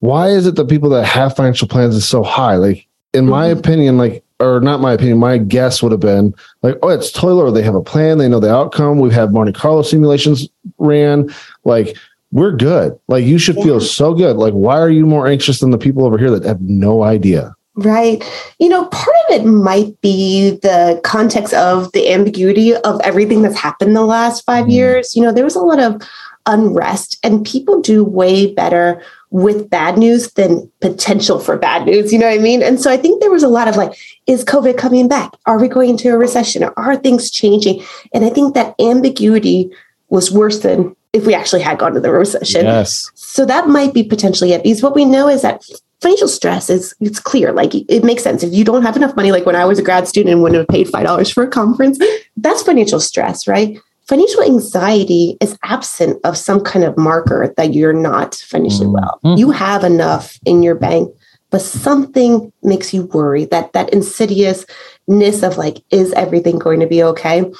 Why 0.00 0.30
is 0.30 0.44
it 0.48 0.56
that 0.56 0.68
people 0.68 0.88
that 0.88 1.04
have 1.04 1.36
financial 1.36 1.68
plans 1.68 1.94
is 1.94 2.04
so 2.04 2.24
high? 2.24 2.56
Like, 2.56 2.88
in 3.14 3.28
my 3.28 3.46
mm-hmm. 3.46 3.60
opinion, 3.60 3.96
like 3.96 4.24
or 4.42 4.60
not 4.60 4.80
my 4.80 4.92
opinion, 4.92 5.18
my 5.18 5.38
guess 5.38 5.82
would 5.82 5.92
have 5.92 6.00
been 6.00 6.34
like, 6.62 6.76
oh, 6.82 6.88
it's 6.88 7.12
toilet, 7.12 7.44
or 7.44 7.50
they 7.50 7.62
have 7.62 7.74
a 7.74 7.82
plan, 7.82 8.18
they 8.18 8.28
know 8.28 8.40
the 8.40 8.52
outcome. 8.52 8.98
We've 8.98 9.12
had 9.12 9.32
Monte 9.32 9.52
Carlo 9.52 9.82
simulations 9.82 10.48
ran. 10.78 11.30
Like, 11.64 11.96
we're 12.32 12.52
good. 12.52 12.98
Like, 13.08 13.24
you 13.24 13.38
should 13.38 13.56
feel 13.56 13.80
so 13.80 14.14
good. 14.14 14.36
Like, 14.36 14.54
why 14.54 14.78
are 14.78 14.90
you 14.90 15.06
more 15.06 15.26
anxious 15.26 15.60
than 15.60 15.70
the 15.70 15.78
people 15.78 16.04
over 16.04 16.18
here 16.18 16.30
that 16.30 16.44
have 16.44 16.60
no 16.60 17.02
idea? 17.02 17.54
Right. 17.74 18.22
You 18.58 18.68
know, 18.68 18.84
part 18.86 19.16
of 19.28 19.40
it 19.40 19.44
might 19.46 19.98
be 20.02 20.58
the 20.62 21.00
context 21.04 21.54
of 21.54 21.90
the 21.92 22.12
ambiguity 22.12 22.74
of 22.74 23.00
everything 23.02 23.42
that's 23.42 23.58
happened 23.58 23.96
the 23.96 24.04
last 24.04 24.44
five 24.44 24.66
mm. 24.66 24.72
years. 24.72 25.16
You 25.16 25.22
know, 25.22 25.32
there 25.32 25.44
was 25.44 25.56
a 25.56 25.60
lot 25.60 25.78
of 25.78 26.02
unrest, 26.46 27.18
and 27.22 27.46
people 27.46 27.80
do 27.80 28.04
way 28.04 28.52
better 28.52 29.02
with 29.32 29.70
bad 29.70 29.96
news 29.96 30.30
than 30.32 30.70
potential 30.80 31.40
for 31.40 31.56
bad 31.56 31.86
news. 31.86 32.12
You 32.12 32.18
know 32.18 32.28
what 32.28 32.38
I 32.38 32.42
mean? 32.42 32.62
And 32.62 32.80
so 32.80 32.90
I 32.90 32.98
think 32.98 33.20
there 33.20 33.30
was 33.30 33.42
a 33.42 33.48
lot 33.48 33.66
of 33.66 33.76
like, 33.76 33.98
is 34.26 34.44
COVID 34.44 34.76
coming 34.76 35.08
back? 35.08 35.32
Are 35.46 35.58
we 35.58 35.68
going 35.68 35.90
into 35.90 36.12
a 36.12 36.18
recession? 36.18 36.64
Are 36.76 36.96
things 36.96 37.30
changing? 37.30 37.82
And 38.12 38.24
I 38.26 38.30
think 38.30 38.54
that 38.54 38.74
ambiguity 38.78 39.70
was 40.10 40.30
worse 40.30 40.60
than 40.60 40.94
if 41.14 41.26
we 41.26 41.34
actually 41.34 41.62
had 41.62 41.78
gone 41.78 41.94
to 41.94 42.00
the 42.00 42.12
recession. 42.12 42.66
Yes. 42.66 43.10
So 43.14 43.46
that 43.46 43.68
might 43.68 43.94
be 43.94 44.02
potentially 44.02 44.52
it. 44.52 44.62
Because 44.62 44.82
what 44.82 44.94
we 44.94 45.06
know 45.06 45.28
is 45.28 45.40
that 45.40 45.64
financial 46.02 46.28
stress 46.28 46.68
is 46.68 46.94
it's 47.00 47.18
clear. 47.18 47.52
Like 47.52 47.74
it 47.74 48.04
makes 48.04 48.22
sense. 48.22 48.42
If 48.42 48.52
you 48.52 48.64
don't 48.64 48.82
have 48.82 48.96
enough 48.96 49.16
money, 49.16 49.32
like 49.32 49.46
when 49.46 49.56
I 49.56 49.64
was 49.64 49.78
a 49.78 49.82
grad 49.82 50.06
student 50.06 50.32
and 50.32 50.42
wouldn't 50.42 50.58
have 50.58 50.68
paid 50.68 50.88
five 50.90 51.04
dollars 51.04 51.30
for 51.30 51.42
a 51.42 51.48
conference, 51.48 51.98
that's 52.36 52.62
financial 52.62 53.00
stress, 53.00 53.48
right? 53.48 53.78
Financial 54.12 54.42
anxiety 54.42 55.38
is 55.40 55.56
absent 55.62 56.20
of 56.22 56.36
some 56.36 56.60
kind 56.60 56.84
of 56.84 56.98
marker 56.98 57.54
that 57.56 57.72
you're 57.72 57.94
not 57.94 58.34
financially 58.34 58.84
mm-hmm. 58.84 58.92
well. 58.92 59.20
Mm-hmm. 59.24 59.38
You 59.38 59.50
have 59.52 59.84
enough 59.84 60.38
in 60.44 60.62
your 60.62 60.74
bank, 60.74 61.10
but 61.48 61.62
something 61.62 62.52
makes 62.62 62.92
you 62.92 63.04
worry 63.04 63.46
that 63.46 63.72
that 63.72 63.88
insidiousness 63.88 65.42
of 65.42 65.56
like, 65.56 65.82
is 65.90 66.12
everything 66.12 66.58
going 66.58 66.80
to 66.80 66.86
be 66.86 67.02
okay? 67.02 67.50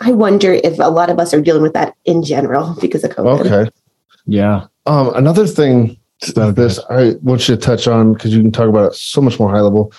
I 0.00 0.12
wonder 0.12 0.52
if 0.52 0.78
a 0.78 0.90
lot 0.90 1.10
of 1.10 1.18
us 1.18 1.34
are 1.34 1.40
dealing 1.40 1.62
with 1.62 1.72
that 1.72 1.96
in 2.04 2.22
general 2.22 2.76
because 2.80 3.02
of 3.02 3.10
COVID. 3.10 3.50
Okay. 3.50 3.70
Yeah. 4.26 4.68
Um, 4.86 5.12
another 5.16 5.44
thing 5.44 5.98
that 6.36 6.54
this 6.54 6.78
I 6.88 7.14
want 7.20 7.48
you 7.48 7.56
to 7.56 7.60
touch 7.60 7.88
on 7.88 8.12
because 8.12 8.32
you 8.32 8.40
can 8.42 8.52
talk 8.52 8.68
about 8.68 8.92
it 8.92 8.94
so 8.94 9.20
much 9.20 9.40
more 9.40 9.50
high 9.50 9.60
level. 9.60 9.92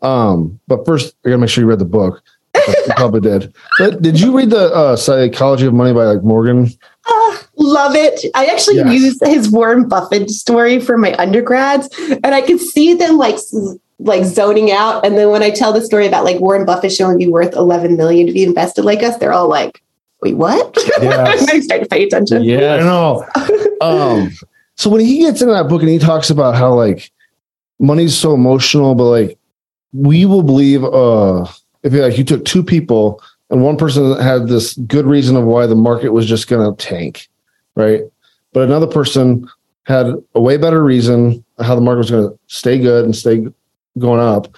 Um, 0.00 0.58
but 0.68 0.86
first, 0.86 1.14
I 1.22 1.28
gotta 1.28 1.38
make 1.38 1.50
sure 1.50 1.62
you 1.62 1.68
read 1.68 1.80
the 1.80 1.84
book 1.84 2.22
you 2.24 2.33
probably 2.96 3.20
did. 3.20 3.54
But 3.78 4.02
did 4.02 4.20
you 4.20 4.36
read 4.36 4.50
the 4.50 4.72
uh, 4.74 4.96
Psychology 4.96 5.66
of 5.66 5.74
Money 5.74 5.92
by 5.92 6.04
like 6.04 6.22
Morgan? 6.22 6.68
Uh, 7.06 7.38
love 7.56 7.94
it. 7.94 8.24
I 8.34 8.46
actually 8.46 8.76
yes. 8.76 8.92
used 8.92 9.24
his 9.24 9.50
Warren 9.50 9.88
Buffett 9.88 10.30
story 10.30 10.80
for 10.80 10.96
my 10.96 11.14
undergrads, 11.16 11.88
and 11.98 12.26
I 12.26 12.40
could 12.40 12.60
see 12.60 12.94
them 12.94 13.16
like 13.18 13.36
like 13.98 14.24
zoning 14.24 14.72
out. 14.72 15.04
And 15.04 15.16
then 15.16 15.30
when 15.30 15.42
I 15.42 15.50
tell 15.50 15.72
the 15.72 15.82
story 15.82 16.06
about 16.06 16.24
like 16.24 16.40
Warren 16.40 16.64
Buffett 16.64 16.92
showing 16.92 17.20
you 17.20 17.30
worth 17.30 17.54
11 17.54 17.96
million 17.96 18.26
to 18.26 18.32
be 18.32 18.42
invested 18.42 18.84
like 18.84 19.02
us, 19.02 19.16
they're 19.18 19.32
all 19.32 19.48
like, 19.48 19.82
"Wait, 20.22 20.36
what?" 20.36 20.76
Yes. 21.02 21.48
I 21.48 21.60
start 21.60 21.82
to 21.82 21.88
pay 21.88 22.04
attention. 22.04 22.42
Yeah, 22.44 22.74
I 22.74 22.78
know. 22.80 23.26
um, 23.80 24.32
so 24.76 24.90
when 24.90 25.00
he 25.00 25.20
gets 25.20 25.40
into 25.40 25.52
that 25.52 25.68
book 25.68 25.82
and 25.82 25.90
he 25.90 25.98
talks 25.98 26.30
about 26.30 26.54
how 26.54 26.74
like 26.74 27.10
money's 27.78 28.16
so 28.16 28.34
emotional, 28.34 28.94
but 28.94 29.04
like 29.04 29.38
we 29.92 30.24
will 30.26 30.42
believe 30.42 30.82
uh 30.82 31.46
if 31.84 31.92
you 31.92 32.02
like 32.02 32.18
you 32.18 32.24
took 32.24 32.44
two 32.44 32.64
people 32.64 33.22
and 33.50 33.62
one 33.62 33.76
person 33.76 34.18
had 34.20 34.48
this 34.48 34.74
good 34.74 35.06
reason 35.06 35.36
of 35.36 35.44
why 35.44 35.66
the 35.66 35.76
market 35.76 36.12
was 36.12 36.26
just 36.26 36.48
going 36.48 36.68
to 36.68 36.84
tank, 36.84 37.28
right? 37.76 38.00
But 38.52 38.64
another 38.64 38.86
person 38.86 39.48
had 39.84 40.06
a 40.34 40.40
way 40.40 40.56
better 40.56 40.82
reason 40.82 41.44
how 41.60 41.74
the 41.74 41.80
market 41.80 41.98
was 41.98 42.10
going 42.10 42.30
to 42.30 42.38
stay 42.48 42.78
good 42.78 43.04
and 43.04 43.14
stay 43.14 43.46
going 43.98 44.20
up. 44.20 44.56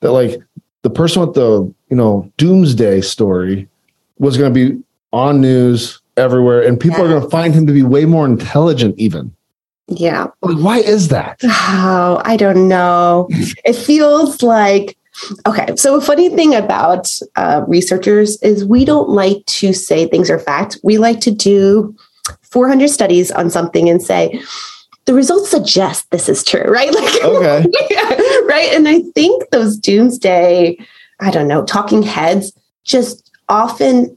That 0.00 0.10
like 0.10 0.42
the 0.82 0.90
person 0.90 1.22
with 1.22 1.34
the 1.34 1.72
you 1.88 1.96
know 1.96 2.30
doomsday 2.36 3.00
story 3.00 3.68
was 4.18 4.36
going 4.36 4.52
to 4.52 4.68
be 4.68 4.82
on 5.12 5.40
news 5.40 6.00
everywhere, 6.16 6.62
and 6.62 6.78
people 6.78 6.98
yeah. 6.98 7.04
are 7.04 7.08
going 7.08 7.22
to 7.22 7.30
find 7.30 7.54
him 7.54 7.66
to 7.66 7.72
be 7.72 7.82
way 7.82 8.04
more 8.04 8.26
intelligent, 8.26 8.98
even. 8.98 9.34
Yeah. 9.86 10.28
Like, 10.42 10.58
why 10.58 10.78
is 10.78 11.08
that? 11.08 11.40
Oh, 11.76 12.20
I 12.24 12.36
don't 12.36 12.68
know. 12.68 13.26
it 13.30 13.74
feels 13.74 14.42
like 14.42 14.96
Okay, 15.46 15.74
so 15.76 15.96
a 15.96 16.00
funny 16.00 16.28
thing 16.28 16.54
about 16.54 17.12
uh, 17.36 17.62
researchers 17.68 18.40
is 18.42 18.64
we 18.64 18.84
don't 18.84 19.08
like 19.08 19.44
to 19.46 19.72
say 19.72 20.06
things 20.06 20.30
are 20.30 20.38
fact. 20.38 20.78
We 20.82 20.98
like 20.98 21.20
to 21.20 21.30
do 21.30 21.94
400 22.42 22.88
studies 22.88 23.30
on 23.30 23.50
something 23.50 23.88
and 23.88 24.02
say, 24.02 24.42
the 25.06 25.14
results 25.14 25.50
suggest 25.50 26.10
this 26.10 26.28
is 26.28 26.42
true, 26.42 26.62
right? 26.62 26.92
Like, 26.94 27.22
okay. 27.22 27.60
right. 28.46 28.70
And 28.72 28.88
I 28.88 29.00
think 29.14 29.50
those 29.50 29.76
doomsday, 29.76 30.78
I 31.20 31.30
don't 31.30 31.48
know, 31.48 31.64
talking 31.64 32.02
heads 32.02 32.52
just 32.84 33.30
often 33.48 34.16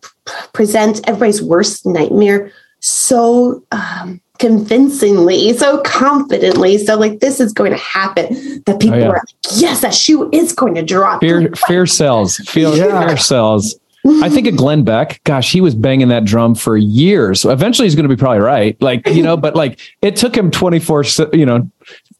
present 0.53 1.01
everybody's 1.07 1.41
worst 1.41 1.85
nightmare 1.85 2.51
so 2.79 3.63
um, 3.71 4.21
convincingly, 4.39 5.53
so 5.57 5.79
confidently. 5.81 6.77
So 6.77 6.95
like 6.95 7.19
this 7.19 7.39
is 7.39 7.53
going 7.53 7.71
to 7.71 7.77
happen 7.77 8.63
that 8.65 8.79
people 8.79 8.95
oh, 8.95 8.99
yeah. 8.99 9.07
are 9.07 9.13
like, 9.13 9.23
yes, 9.55 9.81
that 9.81 9.93
shoe 9.93 10.29
is 10.31 10.53
going 10.53 10.75
to 10.75 10.83
drop. 10.83 11.21
Fear, 11.21 11.51
fear 11.67 11.85
sells. 11.85 12.37
Fear, 12.37 12.69
yeah. 12.69 13.07
fear 13.07 13.17
sells. 13.17 13.79
I 14.21 14.29
think 14.29 14.47
of 14.47 14.55
Glenn 14.55 14.83
Beck. 14.83 15.21
Gosh, 15.23 15.51
he 15.51 15.59
was 15.59 15.75
banging 15.75 16.07
that 16.09 16.23
drum 16.23 16.55
for 16.55 16.77
years. 16.77 17.41
So 17.41 17.49
eventually, 17.49 17.87
he's 17.87 17.95
going 17.95 18.07
to 18.07 18.15
be 18.15 18.19
probably 18.19 18.39
right. 18.39 18.81
Like 18.81 19.07
you 19.07 19.21
know, 19.21 19.35
but 19.35 19.55
like 19.55 19.79
it 20.01 20.15
took 20.15 20.35
him 20.35 20.49
twenty 20.49 20.79
four, 20.79 21.03
you 21.33 21.45
know, 21.45 21.69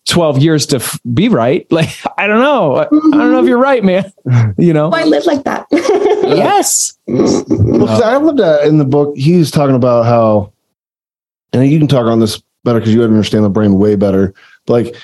twelve 0.06 0.40
years 0.40 0.66
to 0.68 0.78
f- 0.78 1.00
be 1.14 1.30
right. 1.30 1.66
Like 1.78 1.90
I 2.18 2.26
don't 2.28 2.40
know. 2.40 2.78
I, 2.78 2.86
mm-hmm. 2.86 3.14
I, 3.14 3.18
don't 3.18 3.32
know 3.32 3.40
if 3.40 3.48
you're 3.48 3.58
right, 3.58 3.84
man. 3.84 4.12
You 4.58 4.74
know, 4.74 4.90
I 4.92 5.04
live 5.04 5.26
like 5.26 5.44
that. 5.44 5.68
yes. 5.72 6.98
Well, 7.08 8.04
I 8.04 8.18
loved 8.18 8.40
that 8.40 8.66
in 8.66 8.80
the 8.80 8.86
book. 8.86 9.16
He's 9.16 9.52
talking 9.52 9.76
about 9.76 10.06
how 10.06 10.52
and 11.62 11.72
you 11.72 11.80
can 11.80 11.88
talk 11.88 12.06
on 12.06 12.20
this 12.20 12.42
better 12.64 12.80
because 12.80 12.94
you 12.94 13.04
understand 13.04 13.44
the 13.44 13.50
brain 13.50 13.74
way 13.74 13.96
better. 13.96 14.34
But 14.66 14.74
like, 14.74 14.96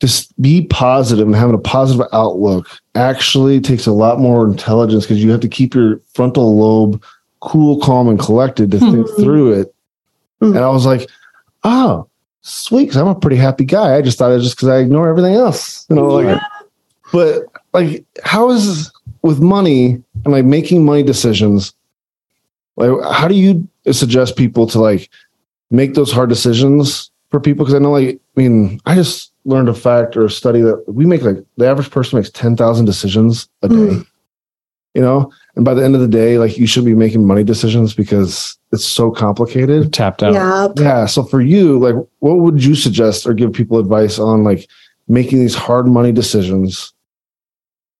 just 0.00 0.40
be 0.40 0.66
positive 0.66 1.26
and 1.26 1.36
having 1.36 1.54
a 1.54 1.58
positive 1.58 2.06
outlook 2.12 2.66
actually 2.94 3.60
takes 3.60 3.86
a 3.86 3.92
lot 3.92 4.18
more 4.18 4.46
intelligence 4.46 5.04
because 5.04 5.22
you 5.22 5.30
have 5.30 5.40
to 5.40 5.48
keep 5.48 5.74
your 5.74 6.00
frontal 6.14 6.56
lobe 6.56 7.02
cool, 7.40 7.80
calm, 7.80 8.08
and 8.08 8.18
collected 8.18 8.70
to 8.70 8.78
think 8.78 9.06
mm-hmm. 9.06 9.22
through 9.22 9.52
it. 9.52 9.74
Mm-hmm. 10.40 10.56
And 10.56 10.64
I 10.64 10.68
was 10.70 10.86
like, 10.86 11.08
oh, 11.64 12.06
sweet, 12.42 12.84
because 12.84 12.96
I'm 12.96 13.08
a 13.08 13.14
pretty 13.14 13.36
happy 13.36 13.64
guy. 13.64 13.96
I 13.96 14.02
just 14.02 14.18
thought 14.18 14.30
it 14.30 14.34
was 14.34 14.44
just 14.44 14.56
because 14.56 14.68
I 14.68 14.78
ignore 14.78 15.08
everything 15.08 15.34
else, 15.34 15.86
you 15.90 15.96
know. 15.96 16.06
Like, 16.06 16.40
but 17.12 17.42
like, 17.72 18.04
how 18.24 18.50
is 18.50 18.92
with 19.22 19.40
money 19.40 20.02
and 20.24 20.32
like 20.32 20.44
making 20.44 20.84
money 20.84 21.02
decisions? 21.02 21.74
Like, 22.76 22.90
how 23.12 23.28
do 23.28 23.34
you 23.34 23.68
suggest 23.92 24.36
people 24.36 24.66
to 24.68 24.80
like 24.80 25.10
make 25.70 25.94
those 25.94 26.12
hard 26.12 26.28
decisions 26.28 27.10
for 27.30 27.40
people 27.40 27.64
because 27.64 27.74
I 27.74 27.78
know 27.78 27.92
like 27.92 28.20
I 28.36 28.40
mean 28.40 28.80
I 28.86 28.94
just 28.94 29.32
learned 29.44 29.68
a 29.68 29.74
fact 29.74 30.16
or 30.16 30.24
a 30.24 30.30
study 30.30 30.60
that 30.60 30.84
we 30.86 31.06
make 31.06 31.22
like 31.22 31.38
the 31.56 31.66
average 31.66 31.90
person 31.90 32.18
makes 32.18 32.30
10,000 32.30 32.84
decisions 32.84 33.48
a 33.62 33.68
day. 33.68 33.74
Mm. 33.74 34.06
You 34.94 35.02
know, 35.02 35.32
and 35.54 35.64
by 35.64 35.74
the 35.74 35.84
end 35.84 35.94
of 35.94 36.00
the 36.00 36.08
day 36.08 36.38
like 36.38 36.58
you 36.58 36.66
should 36.66 36.84
be 36.84 36.94
making 36.94 37.26
money 37.26 37.44
decisions 37.44 37.94
because 37.94 38.58
it's 38.72 38.84
so 38.84 39.10
complicated. 39.10 39.92
Tapped 39.92 40.22
out. 40.22 40.34
Yeah. 40.34 40.68
Yeah, 40.76 41.06
so 41.06 41.22
for 41.22 41.40
you 41.40 41.78
like 41.78 41.94
what 42.18 42.40
would 42.40 42.62
you 42.64 42.74
suggest 42.74 43.26
or 43.26 43.34
give 43.34 43.52
people 43.52 43.78
advice 43.78 44.18
on 44.18 44.42
like 44.42 44.68
making 45.08 45.40
these 45.40 45.54
hard 45.54 45.86
money 45.86 46.12
decisions 46.12 46.92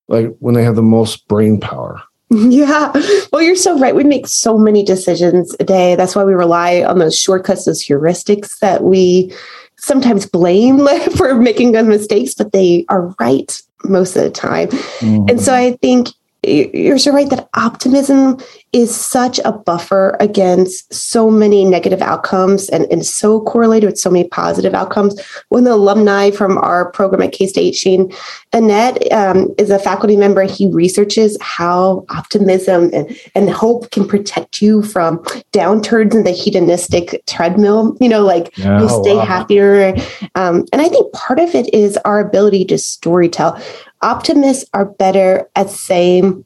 like 0.09 0.35
when 0.40 0.54
they 0.54 0.64
have 0.64 0.76
the 0.76 0.83
most 0.83 1.28
brain 1.28 1.61
power? 1.61 2.02
Yeah. 2.51 2.93
Well, 3.33 3.43
you're 3.43 3.57
so 3.57 3.77
right. 3.79 3.95
We 3.95 4.05
make 4.05 4.29
so 4.29 4.57
many 4.57 4.85
decisions 4.85 5.55
a 5.59 5.64
day. 5.64 5.97
That's 5.97 6.14
why 6.14 6.23
we 6.23 6.33
rely 6.33 6.83
on 6.85 6.99
those 6.99 7.19
shortcuts, 7.19 7.64
those 7.64 7.85
heuristics 7.85 8.61
that 8.61 8.85
we 8.85 9.33
sometimes 9.77 10.27
blame 10.27 10.87
for 11.16 11.35
making 11.35 11.73
those 11.73 11.87
mistakes, 11.87 12.35
but 12.35 12.53
they 12.53 12.85
are 12.88 13.14
right 13.19 13.61
most 13.85 14.14
of 14.16 14.23
the 14.23 14.31
time. 14.31 14.69
Mm-hmm. 14.69 15.29
And 15.29 15.40
so 15.40 15.55
I 15.55 15.73
think 15.83 16.09
you're 16.43 16.99
so 16.99 17.12
right 17.12 17.29
that 17.31 17.49
optimism 17.55 18.38
is 18.72 18.94
such 18.94 19.40
a 19.44 19.50
buffer 19.52 20.16
against 20.20 20.92
so 20.94 21.28
many 21.28 21.64
negative 21.64 22.00
outcomes 22.00 22.68
and, 22.68 22.85
and 22.90 23.04
so 23.04 23.40
correlated 23.40 23.88
with 23.88 23.98
so 23.98 24.09
many 24.11 24.28
positive 24.28 24.74
outcomes. 24.74 25.20
One 25.48 25.62
of 25.62 25.64
the 25.64 25.74
alumni 25.74 26.30
from 26.30 26.56
our 26.59 26.90
program 26.92 27.22
at 27.22 27.33
K 27.33 27.48
State, 27.48 27.74
Shane 27.74 28.12
Enete, 28.52 29.12
um, 29.12 29.48
is 29.59 29.70
a 29.70 29.78
faculty 29.78 30.16
member. 30.16 30.42
He 30.44 30.70
researches 30.70 31.37
how 31.40 32.04
optimism 32.11 32.90
and, 32.92 33.18
and 33.35 33.50
hope 33.50 33.90
can 33.90 34.06
protect 34.06 34.62
you 34.62 34.83
from 34.83 35.18
downturns 35.52 36.14
in 36.14 36.22
the 36.22 36.30
hedonistic 36.30 37.22
treadmill. 37.26 37.96
You 38.00 38.09
know, 38.09 38.22
like 38.22 38.56
you 38.56 38.64
Oh, 38.66 39.02
stay 39.02 39.16
wow. 39.16 39.24
happier. 39.24 39.94
Um, 40.37 40.64
and 40.72 40.80
I 40.80 40.88
think 40.88 41.12
part 41.12 41.40
of 41.40 41.54
it 41.54 41.72
is 41.74 41.96
our 42.04 42.20
ability 42.20 42.66
to 42.66 42.74
storytell. 42.74 43.61
Optimists 44.02 44.64
are 44.72 44.85
better 44.87 45.50
at 45.56 45.70
saying, 45.70 46.44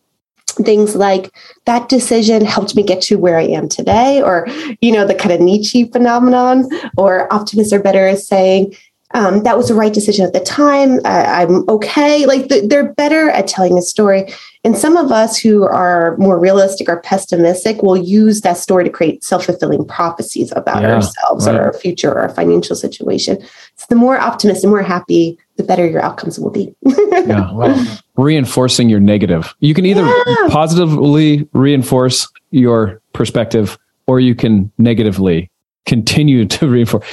things 0.55 0.95
like 0.95 1.31
that 1.67 1.89
decision 1.89 2.45
helped 2.45 2.75
me 2.77 2.83
get 2.83 3.01
to 3.03 3.17
where 3.17 3.39
I 3.39 3.43
am 3.45 3.69
today, 3.69 4.23
or, 4.23 4.47
you 4.81 4.93
know, 4.93 5.07
the 5.07 5.15
kind 5.15 5.33
of 5.33 5.41
Nietzsche 5.41 5.85
phenomenon, 5.85 6.69
or 6.97 7.33
optimists 7.33 7.73
are 7.73 7.81
better 7.83 8.07
at 8.07 8.19
saying, 8.21 8.75
um, 9.15 9.45
that 9.45 9.57
was 9.57 9.69
the 9.69 9.75
right 9.75 9.93
decision 9.95 10.27
at 10.27 10.33
the 10.33 10.41
time. 10.41 10.99
I, 11.05 11.43
I'm 11.43 11.69
okay. 11.69 12.27
Like 12.27 12.49
th- 12.49 12.69
they're 12.69 12.93
better 12.95 13.31
at 13.31 13.47
telling 13.47 13.79
a 13.79 13.83
story. 13.83 14.33
And 14.65 14.77
some 14.77 14.97
of 14.97 15.13
us 15.13 15.39
who 15.39 15.63
are 15.65 16.17
more 16.17 16.37
realistic 16.39 16.89
or 16.89 17.01
pessimistic 17.01 17.81
will 17.83 17.97
use 17.97 18.41
that 18.41 18.57
story 18.57 18.83
to 18.83 18.91
create 18.91 19.23
self 19.23 19.45
fulfilling 19.45 19.85
prophecies 19.87 20.53
about 20.57 20.83
Yeah, 20.83 20.95
ourselves 20.95 21.47
right. 21.47 21.55
or 21.55 21.63
our 21.63 21.73
future 21.73 22.11
or 22.11 22.19
our 22.23 22.29
financial 22.31 22.75
situation. 22.75 23.41
So 23.77 23.87
the 23.89 23.95
more 23.95 24.19
optimistic, 24.19 24.63
the 24.63 24.69
more 24.69 24.83
happy, 24.83 25.39
the 25.57 25.63
better 25.63 25.87
your 25.87 26.03
outcomes 26.03 26.41
will 26.41 26.51
be. 26.51 26.75
Yeah. 27.27 27.97
Reinforcing 28.17 28.89
your 28.89 29.01
negative. 29.01 29.55
You 29.61 29.75
can 29.75 29.85
either 29.87 30.05
Yeah. 30.05 30.49
positively 30.49 31.49
reinforce 31.53 32.29
your 32.53 33.01
perspective 33.13 33.77
or 34.07 34.21
you 34.21 34.35
can 34.37 34.71
negatively 34.79 35.51
continue 35.87 36.45
to 36.57 36.69
reinforce. 36.69 37.05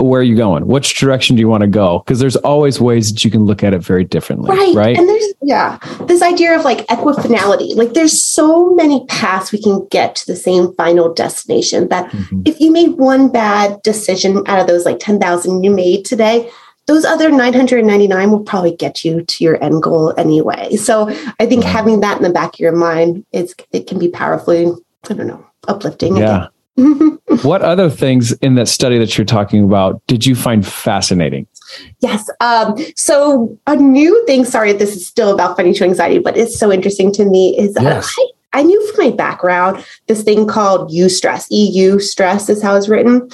Where 0.00 0.20
are 0.20 0.24
you 0.24 0.36
going? 0.36 0.66
Which 0.68 0.94
direction 0.98 1.34
do 1.34 1.40
you 1.40 1.48
want 1.48 1.62
to 1.62 1.66
go? 1.66 1.98
Because 1.98 2.20
there's 2.20 2.36
always 2.36 2.80
ways 2.80 3.12
that 3.12 3.24
you 3.24 3.32
can 3.32 3.44
look 3.44 3.64
at 3.64 3.74
it 3.74 3.80
very 3.82 4.04
differently. 4.04 4.48
right 4.56 4.74
Right. 4.74 4.96
and 4.96 5.08
there's 5.08 5.24
yeah 5.42 5.78
this 6.06 6.22
idea 6.22 6.56
of 6.56 6.64
like 6.64 6.86
equifinality 6.88 7.74
like 7.76 7.94
there's 7.94 8.20
so 8.20 8.74
many 8.74 9.04
paths 9.06 9.50
we 9.52 9.60
can 9.62 9.86
get 9.90 10.14
to 10.16 10.26
the 10.26 10.36
same 10.36 10.72
final 10.74 11.12
destination 11.12 11.88
that 11.88 12.10
Mhm. 12.10 12.46
if 12.46 12.60
you 12.60 12.70
made 12.72 12.96
one 12.98 13.28
bad 13.28 13.80
decision 13.82 14.42
out 14.46 14.60
of 14.60 14.66
those 14.66 14.84
like 14.84 14.98
10,000 14.98 15.62
you 15.64 15.70
made 15.70 16.04
today 16.04 16.48
those 16.88 17.04
other 17.04 17.30
999 17.30 18.30
will 18.32 18.40
probably 18.40 18.74
get 18.74 19.04
you 19.04 19.22
to 19.22 19.44
your 19.44 19.62
end 19.62 19.82
goal 19.82 20.12
anyway 20.18 20.74
so 20.74 21.08
i 21.38 21.46
think 21.46 21.62
Right. 21.62 21.72
having 21.72 22.00
that 22.00 22.16
in 22.16 22.22
the 22.24 22.30
back 22.30 22.54
of 22.54 22.60
your 22.60 22.72
mind 22.72 23.24
is 23.32 23.54
it 23.72 23.86
can 23.86 23.98
be 23.98 24.08
powerfully 24.08 24.66
i 25.08 25.14
don't 25.14 25.26
know 25.28 25.44
uplifting 25.68 26.16
Yeah. 26.16 26.48
What 27.42 27.62
other 27.62 27.90
things 27.90 28.32
in 28.34 28.54
that 28.54 28.68
study 28.68 28.98
that 28.98 29.16
you're 29.18 29.24
talking 29.24 29.62
about 29.64 30.00
did 30.06 30.24
you 30.24 30.34
find 30.34 30.66
fascinating? 30.66 31.46
Yes. 32.00 32.30
Um, 32.40 32.74
so 32.96 33.56
a 33.66 33.76
new 33.76 34.24
thing, 34.26 34.44
sorry, 34.44 34.72
this 34.72 34.96
is 34.96 35.06
still 35.06 35.34
about 35.34 35.56
financial 35.56 35.84
anxiety, 35.86 36.18
but 36.20 36.36
it's 36.36 36.58
so 36.58 36.72
interesting 36.72 37.12
to 37.12 37.24
me 37.24 37.56
is 37.58 37.74
that 37.74 37.82
Yes. 37.82 38.14
I, 38.18 38.60
I 38.60 38.62
knew 38.62 38.80
from 38.92 39.04
my 39.06 39.10
background 39.10 39.84
this 40.06 40.22
thing 40.22 40.46
called 40.46 40.90
eustress. 40.90 41.46
EU 41.50 41.98
stress 41.98 42.48
is 42.48 42.62
how 42.62 42.74
it's 42.76 42.88
written. 42.88 43.28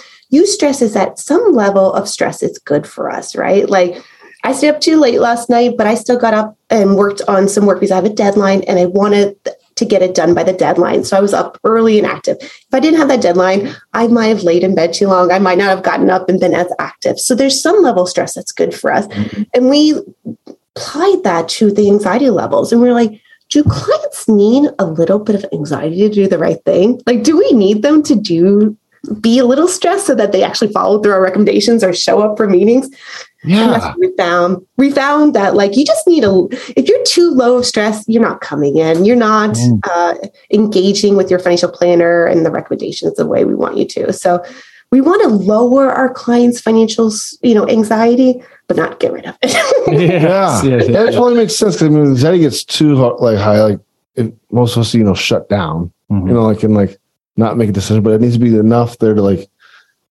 Stress 0.47 0.83
is 0.83 0.97
at 0.97 1.19
some 1.19 1.53
level 1.53 1.93
of 1.93 2.09
stress 2.09 2.43
is 2.43 2.59
good 2.59 2.87
for 2.87 3.11
us, 3.11 3.37
right? 3.37 3.69
Like 3.69 4.03
I 4.45 4.53
stayed 4.53 4.71
up 4.71 4.81
too 4.81 4.99
late 4.99 5.21
last 5.21 5.49
night, 5.49 5.77
but 5.77 5.87
I 5.87 5.95
still 5.95 6.19
got 6.19 6.35
up 6.35 6.57
and 6.69 6.97
worked 6.97 7.23
on 7.29 7.49
some 7.49 7.65
work 7.67 7.81
because 7.81 7.91
I 7.91 7.97
have 7.97 8.05
a 8.05 8.11
deadline 8.11 8.63
and 8.65 8.79
I 8.79 8.87
wanted 8.87 9.37
to 9.77 9.85
get 9.85 10.03
it 10.03 10.15
done 10.15 10.35
by 10.35 10.45
the 10.45 10.53
deadline. 10.53 11.03
So 11.03 11.17
I 11.17 11.21
was 11.21 11.35
up 11.35 11.59
early 11.65 11.99
and 11.99 12.07
active. 12.07 12.37
If 12.41 12.69
I 12.73 12.79
didn't 12.79 12.99
have 12.99 13.09
that 13.09 13.23
deadline, 13.23 13.75
I 13.93 14.07
might 14.07 14.27
have 14.27 14.43
laid 14.43 14.63
in 14.63 14.75
bed 14.75 14.93
too 14.93 15.09
long. 15.09 15.33
I 15.33 15.39
might 15.39 15.59
not 15.59 15.69
have 15.69 15.83
gotten 15.83 16.11
up 16.11 16.29
and 16.29 16.39
been 16.39 16.55
as 16.55 16.71
active. 16.79 17.19
So 17.19 17.35
there's 17.35 17.61
some 17.61 17.83
level 17.83 18.05
of 18.05 18.09
stress 18.09 18.35
that's 18.35 18.53
good 18.53 18.75
for 18.75 18.93
us. 18.93 19.07
Mm-hmm. 19.09 19.43
And 19.55 19.71
we 19.71 20.01
applied 20.77 21.25
that 21.25 21.49
to 21.51 21.73
the 21.73 21.89
anxiety 21.91 22.31
levels. 22.31 22.71
And 22.71 22.81
we're 22.81 22.93
like, 22.93 23.21
do 23.49 23.65
clients 23.65 24.29
need 24.29 24.71
a 24.79 24.87
little 24.87 25.19
bit 25.19 25.37
of 25.37 25.47
anxiety 25.53 25.97
to 26.09 26.09
do 26.09 26.29
the 26.29 26.39
right 26.39 26.63
thing? 26.65 27.01
Like, 27.07 27.23
do 27.23 27.37
we 27.37 27.53
need 27.53 27.83
them 27.83 28.03
to 28.05 28.15
do 28.15 28.77
be 29.21 29.39
a 29.39 29.45
little 29.45 29.69
stressed 29.69 30.07
so 30.07 30.15
that 30.15 30.33
they 30.33 30.43
actually 30.43 30.73
follow 30.73 31.01
through 31.03 31.13
our 31.13 31.23
recommendations 31.23 31.83
or 31.85 31.93
show 31.93 32.21
up 32.23 32.37
for 32.37 32.49
meetings? 32.49 32.87
And 33.43 33.53
that's 33.53 33.85
Yeah. 33.85 33.89
what 33.91 33.99
we 33.99 34.11
found. 34.17 34.65
We 34.79 34.91
found 34.91 35.35
that 35.35 35.55
like 35.55 35.77
you 35.77 35.85
just 35.85 36.07
need 36.07 36.25
a 36.25 36.47
if 36.77 36.89
you're 36.89 37.03
too 37.05 37.31
low 37.31 37.59
of 37.59 37.67
stress, 37.67 38.03
you're 38.09 38.23
not 38.23 38.41
coming 38.41 38.79
in. 38.79 39.05
You're 39.05 39.17
not 39.17 39.51
Mm. 39.51 39.81
uh, 39.91 40.15
engaging 40.51 41.17
with 41.17 41.31
your 41.31 41.39
financial 41.39 41.71
planner 41.71 42.25
and 42.25 42.47
the 42.47 42.51
recommendations 42.51 43.15
the 43.17 43.27
way 43.27 43.45
we 43.45 43.55
want 43.55 43.77
you 43.77 43.85
to. 43.87 44.13
So 44.15 44.43
we 44.93 45.01
want 45.01 45.23
to 45.23 45.29
lower 45.29 45.91
our 45.91 46.09
clients' 46.09 46.61
financial, 46.61 47.13
you 47.43 47.55
know, 47.55 47.69
anxiety, 47.69 48.43
but 48.69 48.77
not 48.77 49.01
get 49.01 49.13
rid 49.13 49.27
of 49.27 49.35
it. 49.43 49.53
Yeah. 49.93 50.63
Yeah. 50.63 50.77
That 50.79 51.13
totally 51.13 51.35
makes 51.35 51.55
sense. 51.57 51.77
'cause, 51.77 51.87
I 51.87 51.91
mean, 51.91 52.03
anxiety 52.07 52.39
gets 52.39 52.65
too 52.65 52.97
ho- 52.97 53.17
like 53.21 53.37
high, 53.37 53.61
like 53.63 53.79
it, 54.17 54.33
most 54.51 54.77
of 54.77 54.81
us, 54.83 54.95
you 54.95 55.05
know, 55.05 55.13
shut 55.15 55.49
down, 55.51 55.93
Mhm. 56.11 56.29
you 56.29 56.33
know, 56.35 56.45
like 56.47 56.63
and 56.63 56.75
like 56.75 56.97
not 57.37 57.57
make 57.57 57.69
a 57.69 57.73
decision, 57.73 58.03
but 58.03 58.13
it 58.13 58.21
needs 58.21 58.35
to 58.35 58.41
be 58.41 58.57
enough 58.57 58.99
there 58.99 59.15
to 59.15 59.23
like 59.23 59.49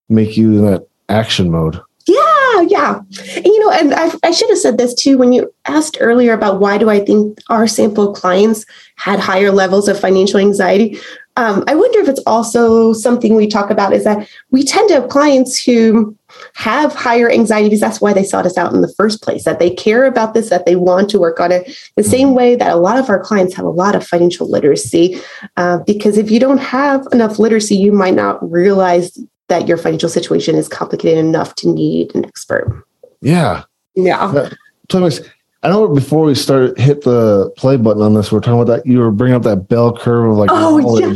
make 0.10 0.38
you 0.38 0.52
in 0.58 0.66
that 0.66 0.88
action 1.10 1.52
mode. 1.52 1.80
Yeah, 2.06 2.62
yeah. 2.68 3.00
And, 3.36 3.46
you 3.46 3.60
know, 3.60 3.72
and 3.72 3.94
I, 3.94 4.12
I 4.24 4.32
should 4.32 4.50
have 4.50 4.58
said 4.58 4.78
this 4.78 4.94
too 4.94 5.18
when 5.18 5.32
you 5.32 5.54
asked 5.66 5.98
earlier 6.02 6.34
about 6.34 6.60
why 6.60 6.78
do 6.78 6.90
I 6.90 7.00
think 7.00 7.40
our 7.50 7.66
sample 7.68 8.14
clients 8.14 8.66
had 8.96 9.20
higher 9.20 9.52
levels 9.52 9.88
of 9.88 10.00
financial 10.00 10.40
anxiety. 10.40 11.00
Um, 11.36 11.64
I 11.68 11.76
wonder 11.76 12.00
if 12.00 12.10
it's 12.10 12.22
also 12.28 12.94
something 12.94 13.36
we 13.36 13.48
talk 13.48 13.72
about 13.72 13.94
is 13.94 14.04
that 14.04 14.28
we 14.52 14.64
tend 14.64 14.90
to 14.90 14.96
have 14.96 15.10
clients 15.10 15.64
who 15.64 16.16
have 16.56 16.94
higher 16.94 17.30
anxieties. 17.30 17.80
that's 17.80 18.02
why 18.02 18.14
they 18.14 18.24
sought 18.24 18.46
us 18.46 18.58
out 18.58 18.74
in 18.74 18.82
the 18.82 18.94
first 18.94 19.22
place, 19.22 19.44
that 19.46 19.60
they 19.60 19.70
care 19.70 20.06
about 20.06 20.34
this, 20.34 20.50
that 20.50 20.66
they 20.66 20.76
want 20.76 21.10
to 21.10 21.20
work 21.20 21.40
on 21.40 21.52
it. 21.52 21.76
The 21.96 22.04
same 22.04 22.34
way 22.34 22.56
that 22.56 22.72
a 22.72 22.76
lot 22.78 22.98
of 22.98 23.10
our 23.10 23.20
clients 23.20 23.54
have 23.56 23.66
a 23.66 23.70
lot 23.70 23.96
of 23.96 24.06
financial 24.06 24.50
literacy. 24.50 25.20
Uh, 25.58 25.80
because 25.80 26.18
if 26.18 26.32
you 26.32 26.40
don't 26.40 26.60
have 26.60 27.08
enough 27.12 27.40
literacy, 27.40 27.76
you 27.76 27.92
might 27.92 28.14
not 28.16 28.40
realize 28.52 29.18
that 29.50 29.68
your 29.68 29.78
financial 29.78 30.10
situation 30.10 30.56
is 30.56 30.68
complicated 30.68 31.24
enough 31.24 31.56
to 31.56 31.68
need 31.70 32.14
an 32.16 32.26
expert. 32.26 32.86
Yeah. 33.22 33.64
Yeah. 33.96 34.50
Totally 34.88 35.10
makes- 35.12 35.30
I 35.64 35.70
know 35.70 35.88
before 35.88 36.26
we 36.26 36.36
started 36.36 36.78
hit 36.78 37.04
the 37.04 37.50
play 37.56 37.78
button 37.78 38.02
on 38.02 38.14
this, 38.14 38.32
we 38.32 38.38
are 38.38 38.42
talking 38.42 38.60
about 38.60 38.76
that. 38.76 38.86
You 38.86 39.00
were 39.00 39.12
bringing 39.12 39.36
up 39.36 39.44
that 39.44 39.70
bell 39.70 39.96
curve 39.96 40.32
of 40.32 40.38
like 40.38 40.50
Oh, 40.52 41.00
yeah. 41.00 41.14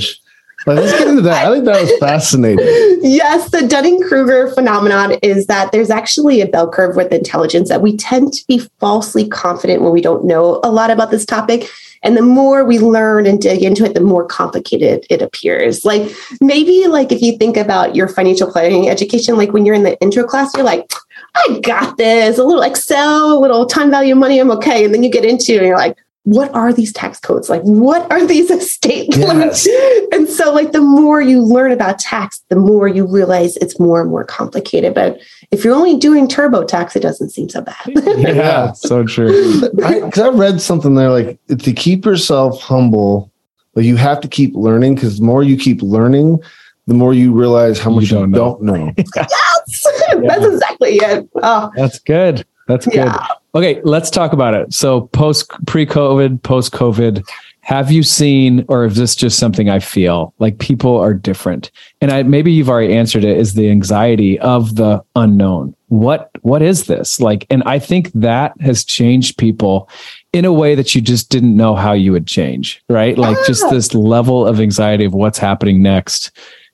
Let's 0.76 0.98
get 0.98 1.08
into 1.08 1.22
that. 1.22 1.48
I 1.48 1.54
think 1.54 1.66
that 1.66 1.82
was 1.82 1.92
fascinating. 2.00 2.66
Yes, 3.02 3.52
the 3.52 3.66
Dunning 3.66 4.02
Kruger 4.02 4.52
phenomenon 4.52 5.14
is 5.24 5.48
that 5.48 5.72
there's 5.72 5.90
actually 5.90 6.42
a 6.42 6.48
bell 6.48 6.70
curve 6.70 6.96
with 6.96 7.12
intelligence 7.14 7.70
that 7.70 7.82
we 7.82 7.96
tend 7.96 8.34
to 8.34 8.46
be 8.48 8.60
falsely 8.80 9.28
confident 9.28 9.82
when 9.82 9.92
we 9.92 10.02
don't 10.02 10.26
know 10.26 10.60
a 10.64 10.72
lot 10.72 10.92
about 10.92 11.12
this 11.12 11.26
topic. 11.26 11.70
And 12.04 12.16
the 12.16 12.22
more 12.22 12.64
we 12.64 12.80
learn 12.80 13.26
and 13.26 13.42
dig 13.42 13.64
into 13.64 13.84
it, 13.84 13.94
the 13.94 14.02
more 14.02 14.26
complicated 14.26 15.06
it 15.10 15.22
appears. 15.22 15.84
Like 15.86 16.12
maybe 16.42 16.86
like 16.88 17.12
if 17.12 17.22
you 17.22 17.38
think 17.38 17.58
about 17.58 17.96
your 17.96 18.08
financial 18.08 18.52
planning 18.52 18.90
education, 18.90 19.36
like 19.36 19.54
when 19.54 19.66
you're 19.66 19.76
in 19.76 19.84
the 19.84 20.00
intro 20.02 20.24
class, 20.24 20.54
you're 20.56 20.66
like, 20.66 20.92
I 21.36 21.60
got 21.62 21.98
this, 21.98 22.38
a 22.38 22.44
little 22.44 22.62
Excel, 22.64 23.38
a 23.38 23.40
little 23.40 23.66
time 23.66 23.90
value 23.90 24.14
of 24.14 24.20
money, 24.20 24.40
I'm 24.40 24.52
okay. 24.52 24.86
And 24.86 24.94
then 24.94 25.04
you 25.04 25.10
get 25.10 25.26
into 25.26 25.54
it 25.54 25.58
and 25.58 25.68
you're 25.68 25.78
like, 25.78 25.98
what 26.28 26.54
are 26.54 26.74
these 26.74 26.92
tax 26.92 27.22
codes? 27.22 27.50
Like, 27.50 27.62
what 27.62 28.12
are 28.12 28.28
these 28.28 28.52
estate 28.52 29.16
limits? 29.16 29.66
And 30.12 30.28
so, 30.28 30.54
like, 30.54 30.74
the 30.74 30.82
more 30.82 31.22
you 31.22 31.42
learn 31.42 31.72
about 31.72 32.00
tax, 32.00 32.44
the 32.50 32.58
more 32.58 32.90
you 32.90 33.08
realize 33.08 33.56
it's 33.58 33.80
more 33.80 34.02
and 34.02 34.10
more 34.10 34.26
complicated. 34.26 34.94
But 34.94 35.22
if 35.52 35.64
you're 35.64 35.74
only 35.74 35.98
doing 35.98 36.28
TurboTax, 36.28 36.98
it 36.98 37.00
doesn't 37.00 37.30
seem 37.30 37.48
so 37.48 37.62
bad. 37.62 37.78
Yeah, 38.18 38.74
so 38.74 39.06
true. 39.06 39.62
Because 39.62 40.20
I, 40.20 40.30
read 40.30 40.60
something 40.60 40.96
there 40.96 41.12
like 41.12 41.40
to 41.48 41.72
keep 41.72 42.04
yourself 42.04 42.60
humble, 42.60 43.32
like 43.76 43.86
you 43.86 43.96
have 43.96 44.20
to 44.22 44.28
keep 44.28 44.54
learning 44.54 44.96
because 44.96 45.20
the 45.20 45.24
more 45.24 45.44
you 45.44 45.56
keep 45.56 45.82
learning, 45.82 46.40
the 46.88 46.94
more 46.94 47.14
you 47.14 47.34
realize 47.34 47.80
how 47.80 47.92
much 47.92 48.06
you 48.06 48.18
don't 48.18 48.32
don't 48.32 48.62
know. 48.64 48.74
know. 48.88 48.94
That's 48.96 50.46
exactly 50.46 50.96
it. 50.96 51.30
Oh, 51.36 51.72
That's 51.76 52.00
good. 52.00 52.46
That's 52.68 52.86
good. 52.86 52.96
yeah. 52.96 53.28
Okay, 53.58 53.82
let's 53.84 54.12
talk 54.12 54.34
about 54.34 54.54
it. 54.54 54.72
So 54.72 55.08
post 55.08 55.50
pre-COVID, 55.66 56.44
post-COVID, 56.44 57.28
have 57.62 57.90
you 57.90 58.04
seen 58.04 58.64
or 58.68 58.86
is 58.86 58.98
this 58.98 59.16
just 59.16 59.40
something 59.40 59.68
I 59.68 59.80
feel 59.80 60.32
like 60.38 60.60
people 60.60 60.96
are 60.96 61.16
different? 61.16 61.72
And 62.00 62.12
I 62.12 62.22
maybe 62.22 62.52
you've 62.52 62.70
already 62.70 62.94
answered 62.94 63.24
it 63.24 63.36
is 63.36 63.56
the 63.56 63.72
anxiety 63.72 64.40
of 64.42 64.76
the 64.76 65.04
unknown. 65.16 65.76
What 65.88 66.30
what 66.42 66.62
is 66.62 66.86
this? 66.86 67.20
Like 67.20 67.48
and 67.50 67.64
I 67.66 67.80
think 67.80 68.12
that 68.14 68.54
has 68.62 68.86
changed 68.86 69.40
people 69.40 69.90
in 70.34 70.46
a 70.46 70.54
way 70.54 70.76
that 70.76 70.94
you 70.94 71.02
just 71.02 71.32
didn't 71.32 71.58
know 71.58 71.74
how 71.74 71.94
you 71.94 72.12
would 72.12 72.28
change, 72.28 72.84
right? 72.90 73.18
Like 73.18 73.38
just 73.48 73.64
ah. 73.66 73.72
this 73.72 73.96
level 73.96 74.46
of 74.46 74.60
anxiety 74.60 75.06
of 75.06 75.16
what's 75.16 75.40
happening 75.40 75.82
next. 75.82 76.30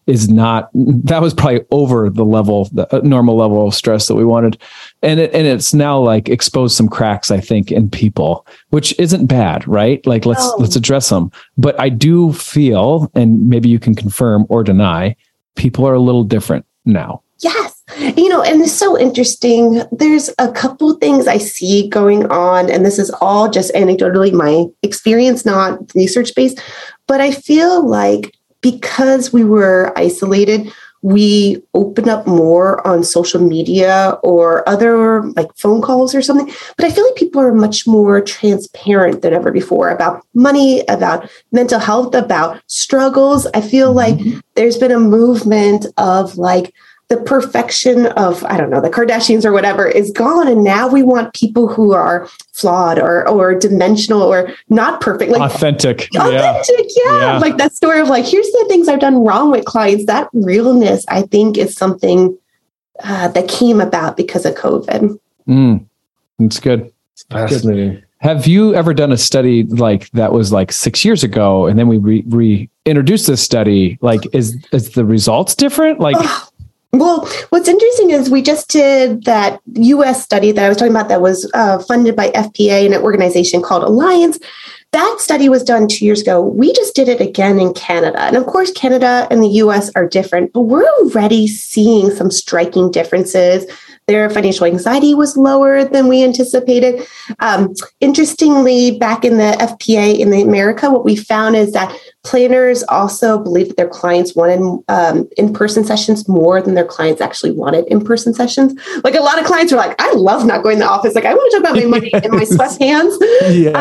Is 0.08 0.30
not 0.30 0.70
that 0.74 1.22
was 1.22 1.34
probably 1.34 1.62
over 1.72 2.10
the 2.10 2.26
level 2.26 2.66
the 2.74 2.94
uh, 2.96 3.00
normal 3.00 3.36
level 3.36 3.68
of 3.68 3.74
stress 3.74 4.08
that 4.08 4.16
we 4.16 4.26
wanted 4.26 4.58
and 5.02 5.20
it, 5.20 5.34
and 5.34 5.48
it's 5.48 5.74
now 5.74 6.00
like 6.00 6.30
exposed 6.30 6.76
some 6.76 6.88
cracks 6.90 7.32
i 7.32 7.40
think 7.40 7.72
in 7.72 7.90
people 7.90 8.46
which 8.70 8.98
isn't 9.00 9.28
bad 9.28 9.68
right 9.68 10.06
like 10.06 10.26
let's 10.26 10.46
No. 10.46 10.56
let's 10.60 10.76
address 10.76 11.10
them 11.10 11.32
but 11.58 11.80
i 11.80 11.90
do 11.90 12.34
feel 12.34 13.12
and 13.16 13.50
maybe 13.50 13.70
you 13.70 13.80
can 13.80 13.96
confirm 13.96 14.46
or 14.50 14.64
deny 14.64 15.16
people 15.56 15.88
are 15.88 15.94
a 15.94 16.02
little 16.02 16.24
different 16.24 16.66
now 16.86 17.22
Yes. 17.44 17.84
You 18.18 18.30
know, 18.30 18.42
and 18.42 18.62
it's 18.62 18.72
so 18.72 18.98
interesting. 18.98 19.82
There's 19.92 20.30
a 20.40 20.52
couple 20.52 20.96
things 20.96 21.28
I 21.28 21.38
see 21.38 21.90
going 21.90 22.26
on, 22.32 22.70
and 22.72 22.86
this 22.86 22.98
is 22.98 23.10
all 23.22 23.50
just 23.50 23.74
anecdotally 23.74 24.32
my 24.32 24.66
experience, 24.82 25.46
not 25.46 25.80
research 25.94 26.34
based. 26.36 26.62
But 27.08 27.20
I 27.20 27.32
feel 27.32 27.86
like 27.86 28.34
because 28.64 29.32
we 29.32 29.44
were 29.44 29.94
isolated, 29.96 30.74
we 31.04 31.62
open 31.74 32.08
up 32.08 32.26
more 32.26 32.86
on 32.88 33.04
social 33.04 33.42
media 33.42 34.18
or 34.24 34.68
other 34.68 35.22
like 35.34 35.56
phone 35.58 35.82
calls 35.82 36.16
or 36.16 36.22
something. 36.22 36.52
But 36.78 36.86
I 36.86 36.92
feel 36.92 37.04
like 37.04 37.16
people 37.16 37.42
are 37.42 37.54
much 37.54 37.86
more 37.86 38.22
transparent 38.22 39.22
than 39.22 39.34
ever 39.34 39.52
before 39.52 39.90
about 39.90 40.26
money, 40.34 40.82
about 40.88 41.30
mental 41.52 41.80
health, 41.80 42.16
about 42.16 42.62
struggles. 42.68 43.46
I 43.54 43.60
feel 43.60 43.94
mm-hmm. 43.94 44.30
like 44.32 44.44
there's 44.56 44.78
been 44.78 44.92
a 44.92 45.00
movement 45.00 45.86
of 45.98 46.38
like, 46.38 46.74
the 47.14 47.22
perfection 47.22 48.08
of 48.08 48.44
I 48.46 48.58
don't 48.58 48.72
know 48.72 48.82
the 48.82 48.90
Kardashians 48.90 49.46
or 49.46 49.52
whatever 49.52 49.88
is 49.88 50.10
gone, 50.12 50.48
and 50.48 50.64
now 50.64 50.88
we 50.88 51.04
want 51.04 51.34
people 51.34 51.68
who 51.68 51.94
are 51.94 52.28
flawed 52.54 52.98
or 52.98 53.28
or 53.30 53.54
dimensional 53.54 54.22
or 54.22 54.52
not 54.70 55.00
perfect, 55.00 55.32
like 55.32 55.42
authentic 55.42 56.08
authentic. 56.16 56.88
Yeah. 57.06 57.20
Yeah. 57.20 57.38
like 57.38 57.58
that 57.58 57.74
story 57.74 58.00
of 58.00 58.08
like 58.08 58.26
here's 58.26 58.48
the 58.48 58.66
things 58.68 58.88
I've 58.88 59.00
done 59.00 59.24
wrong 59.24 59.52
with 59.52 59.66
clients. 59.66 60.06
That 60.08 60.28
realness, 60.34 61.06
I 61.08 61.22
think, 61.24 61.58
is 61.58 61.76
something 61.76 62.36
uh, 63.04 63.28
that 63.28 63.48
came 63.48 63.80
about 63.80 64.18
because 64.18 64.46
of 64.46 64.56
COVID. 64.56 65.20
mm, 65.48 65.86
it's 66.40 66.60
good 66.60 66.92
It's 67.12 67.24
fascinating. 67.24 68.02
Have 68.24 68.48
you 68.48 68.74
ever 68.74 68.94
done 68.94 69.12
a 69.12 69.18
study 69.18 69.64
like 69.64 70.10
that 70.12 70.32
was 70.32 70.54
like 70.54 70.72
six 70.72 71.04
years 71.04 71.26
ago, 71.26 71.66
and 71.68 71.78
then 71.78 71.90
we 71.90 71.98
re, 71.98 72.24
re- 72.28 72.70
introduced 72.86 73.28
this 73.28 73.44
study? 73.44 73.98
Like, 74.00 74.22
is 74.34 74.56
is 74.72 74.92
the 74.92 75.04
results 75.04 75.56
different? 75.56 76.00
Like, 76.00 76.16
Well, 76.94 77.28
what's 77.50 77.68
interesting 77.68 78.12
is 78.12 78.30
we 78.30 78.44
just 78.44 78.70
did 78.70 79.24
that 79.24 79.60
US 79.74 80.24
study 80.24 80.52
that 80.52 80.64
I 80.64 80.70
was 80.70 80.78
talking 80.78 80.94
about 80.94 81.10
that 81.10 81.22
was 81.22 81.50
uh, 81.56 81.80
funded 81.80 82.16
by 82.16 82.30
FPA 82.30 82.86
and 82.86 82.94
an 82.94 83.02
organization 83.02 83.64
called 83.64 83.84
Alliance. 83.84 84.38
That 84.92 85.18
study 85.20 85.50
was 85.50 85.64
done 85.64 85.88
two 85.88 86.06
years 86.06 86.22
ago. 86.22 86.40
We 86.40 86.72
just 86.72 86.94
did 86.94 87.10
it 87.10 87.20
again 87.20 87.60
in 87.60 87.74
Canada. 87.74 88.22
And 88.22 88.38
of 88.38 88.46
course, 88.46 88.72
Canada 88.72 89.28
and 89.32 89.42
the 89.42 89.50
US 89.64 89.90
are 89.96 90.08
different, 90.08 90.54
but 90.54 90.62
we're 90.62 90.88
already 91.00 91.48
seeing 91.48 92.12
some 92.12 92.30
striking 92.30 92.92
differences. 92.92 93.66
Their 94.06 94.30
financial 94.30 94.68
anxiety 94.68 95.16
was 95.16 95.36
lower 95.36 95.84
than 95.84 96.08
we 96.08 96.24
anticipated. 96.24 97.08
Um, 97.40 97.74
interestingly, 98.02 99.00
back 99.00 99.26
in 99.26 99.38
the 99.38 99.58
FPA 99.60 100.20
in 100.20 100.30
the 100.30 100.44
America, 100.44 100.92
what 100.92 101.06
we 101.06 101.16
found 101.16 101.56
is 101.56 101.72
that 101.72 101.98
planners 102.24 102.84
also 102.84 103.38
believe 103.38 103.68
that 103.68 103.76
their 103.78 103.88
clients 103.90 104.34
wanted 104.36 104.60
um, 104.88 105.28
in-person 105.38 105.84
sessions 105.84 106.28
more 106.30 106.62
than 106.62 106.74
their 106.74 106.86
clients 106.86 107.20
actually 107.22 107.52
wanted 107.52 107.86
in-person 107.88 108.34
sessions. 108.34 108.74
Like 109.04 109.16
a 109.16 109.20
lot 109.20 109.38
of 109.40 109.46
clients 109.46 109.72
were 109.74 109.78
like, 109.78 109.96
"I 110.00 110.12
love 110.14 110.46
not 110.46 110.64
going 110.64 110.78
to 110.78 110.84
the 110.84 110.90
office. 110.90 111.16
Like 111.16 111.26
I 111.26 111.34
want 111.34 111.52
to 111.52 111.58
talk 111.60 111.72
about 111.72 111.76
my 111.84 111.86
money 111.86 112.12
in 112.24 112.32
my 112.32 112.46
sweatpants." 112.46 113.18
yeah, 113.54 113.72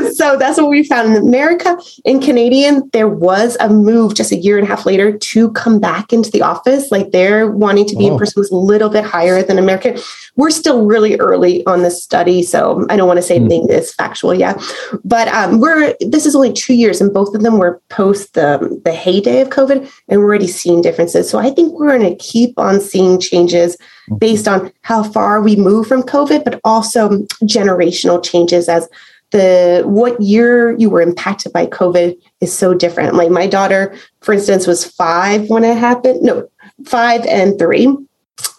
Um, 0.00 0.12
so 0.14 0.36
that's 0.38 0.58
what 0.58 0.70
we 0.70 0.84
found 0.84 1.14
in 1.14 1.22
America. 1.22 1.78
In 2.04 2.20
Canadian, 2.20 2.88
there 2.94 3.08
was 3.08 3.56
a 3.60 3.68
move 3.68 4.14
just 4.14 4.32
a 4.32 4.36
year 4.36 4.56
and 4.56 4.66
a 4.66 4.70
half 4.70 4.86
later 4.86 5.16
to 5.16 5.50
come 5.52 5.78
back 5.78 6.12
into 6.12 6.30
the 6.30 6.40
office. 6.42 6.90
Like 6.90 7.10
they're 7.10 7.50
wanting 7.50 7.86
to 7.86 7.96
be 7.96 8.06
in 8.06 8.14
Oh. 8.14 8.18
person 8.18 8.40
was 8.40 8.50
a 8.50 8.56
little 8.56 8.88
bit 8.88 9.04
higher 9.04 9.42
than 9.42 9.58
American. 9.58 9.98
We're 10.36 10.50
still 10.50 10.86
really 10.86 11.16
early 11.18 11.64
on 11.66 11.82
this 11.82 12.02
study, 12.02 12.42
so 12.42 12.86
I 12.88 12.96
don't 12.96 13.06
want 13.06 13.18
to 13.18 13.22
say 13.22 13.36
Hmm. 13.38 13.44
anything 13.44 13.66
that's 13.66 13.92
factual 13.92 14.32
yet. 14.34 14.60
But 15.04 15.28
um, 15.28 15.60
we're 15.60 15.94
this 16.00 16.24
is 16.24 16.34
only 16.34 16.54
two 16.54 16.74
years, 16.74 17.00
and 17.02 17.12
both 17.12 17.34
of 17.34 17.42
them 17.42 17.58
were 17.58 17.81
post 17.92 18.34
the 18.34 18.80
the 18.84 18.92
heyday 18.92 19.40
of 19.40 19.50
COVID, 19.50 19.88
and 20.08 20.20
we're 20.20 20.26
already 20.26 20.48
seeing 20.48 20.82
differences. 20.82 21.28
So 21.30 21.38
I 21.38 21.50
think 21.50 21.72
we're 21.72 21.96
going 21.96 22.10
to 22.10 22.16
keep 22.16 22.58
on 22.58 22.80
seeing 22.80 23.20
changes 23.20 23.76
mm-hmm. 23.76 24.16
based 24.16 24.48
on 24.48 24.72
how 24.80 25.02
far 25.02 25.40
we 25.40 25.54
move 25.54 25.86
from 25.86 26.02
COVID, 26.02 26.42
but 26.44 26.60
also 26.64 27.10
generational 27.44 28.22
changes 28.24 28.68
as 28.68 28.88
the 29.30 29.82
what 29.86 30.20
year 30.20 30.76
you 30.78 30.90
were 30.90 31.00
impacted 31.00 31.52
by 31.52 31.66
COVID 31.66 32.18
is 32.40 32.52
so 32.52 32.74
different. 32.74 33.14
Like 33.14 33.30
my 33.30 33.46
daughter, 33.46 33.94
for 34.20 34.34
instance, 34.34 34.66
was 34.66 34.84
five 34.84 35.48
when 35.48 35.64
it 35.64 35.76
happened. 35.76 36.22
No, 36.22 36.48
five 36.84 37.24
and 37.26 37.58
three. 37.58 37.96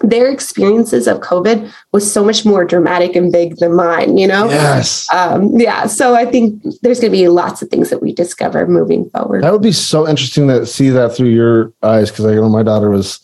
Their 0.01 0.29
experiences 0.31 1.07
of 1.07 1.19
COVID 1.19 1.71
was 1.93 2.11
so 2.11 2.23
much 2.23 2.45
more 2.45 2.65
dramatic 2.65 3.15
and 3.15 3.31
big 3.31 3.55
than 3.57 3.73
mine, 3.75 4.17
you 4.17 4.27
know? 4.27 4.49
Yes. 4.49 5.11
Um, 5.13 5.57
yeah. 5.59 5.87
So 5.87 6.13
I 6.15 6.25
think 6.25 6.61
there's 6.81 6.99
going 6.99 7.11
to 7.11 7.17
be 7.17 7.27
lots 7.29 7.61
of 7.61 7.69
things 7.69 7.89
that 7.89 8.01
we 8.01 8.13
discover 8.13 8.67
moving 8.67 9.09
forward. 9.11 9.43
That 9.43 9.51
would 9.53 9.61
be 9.61 9.71
so 9.71 10.07
interesting 10.07 10.47
to 10.49 10.65
see 10.65 10.89
that 10.89 11.15
through 11.15 11.29
your 11.29 11.71
eyes 11.83 12.11
because 12.11 12.25
I 12.25 12.35
know 12.35 12.49
my 12.49 12.63
daughter 12.63 12.89
was 12.89 13.19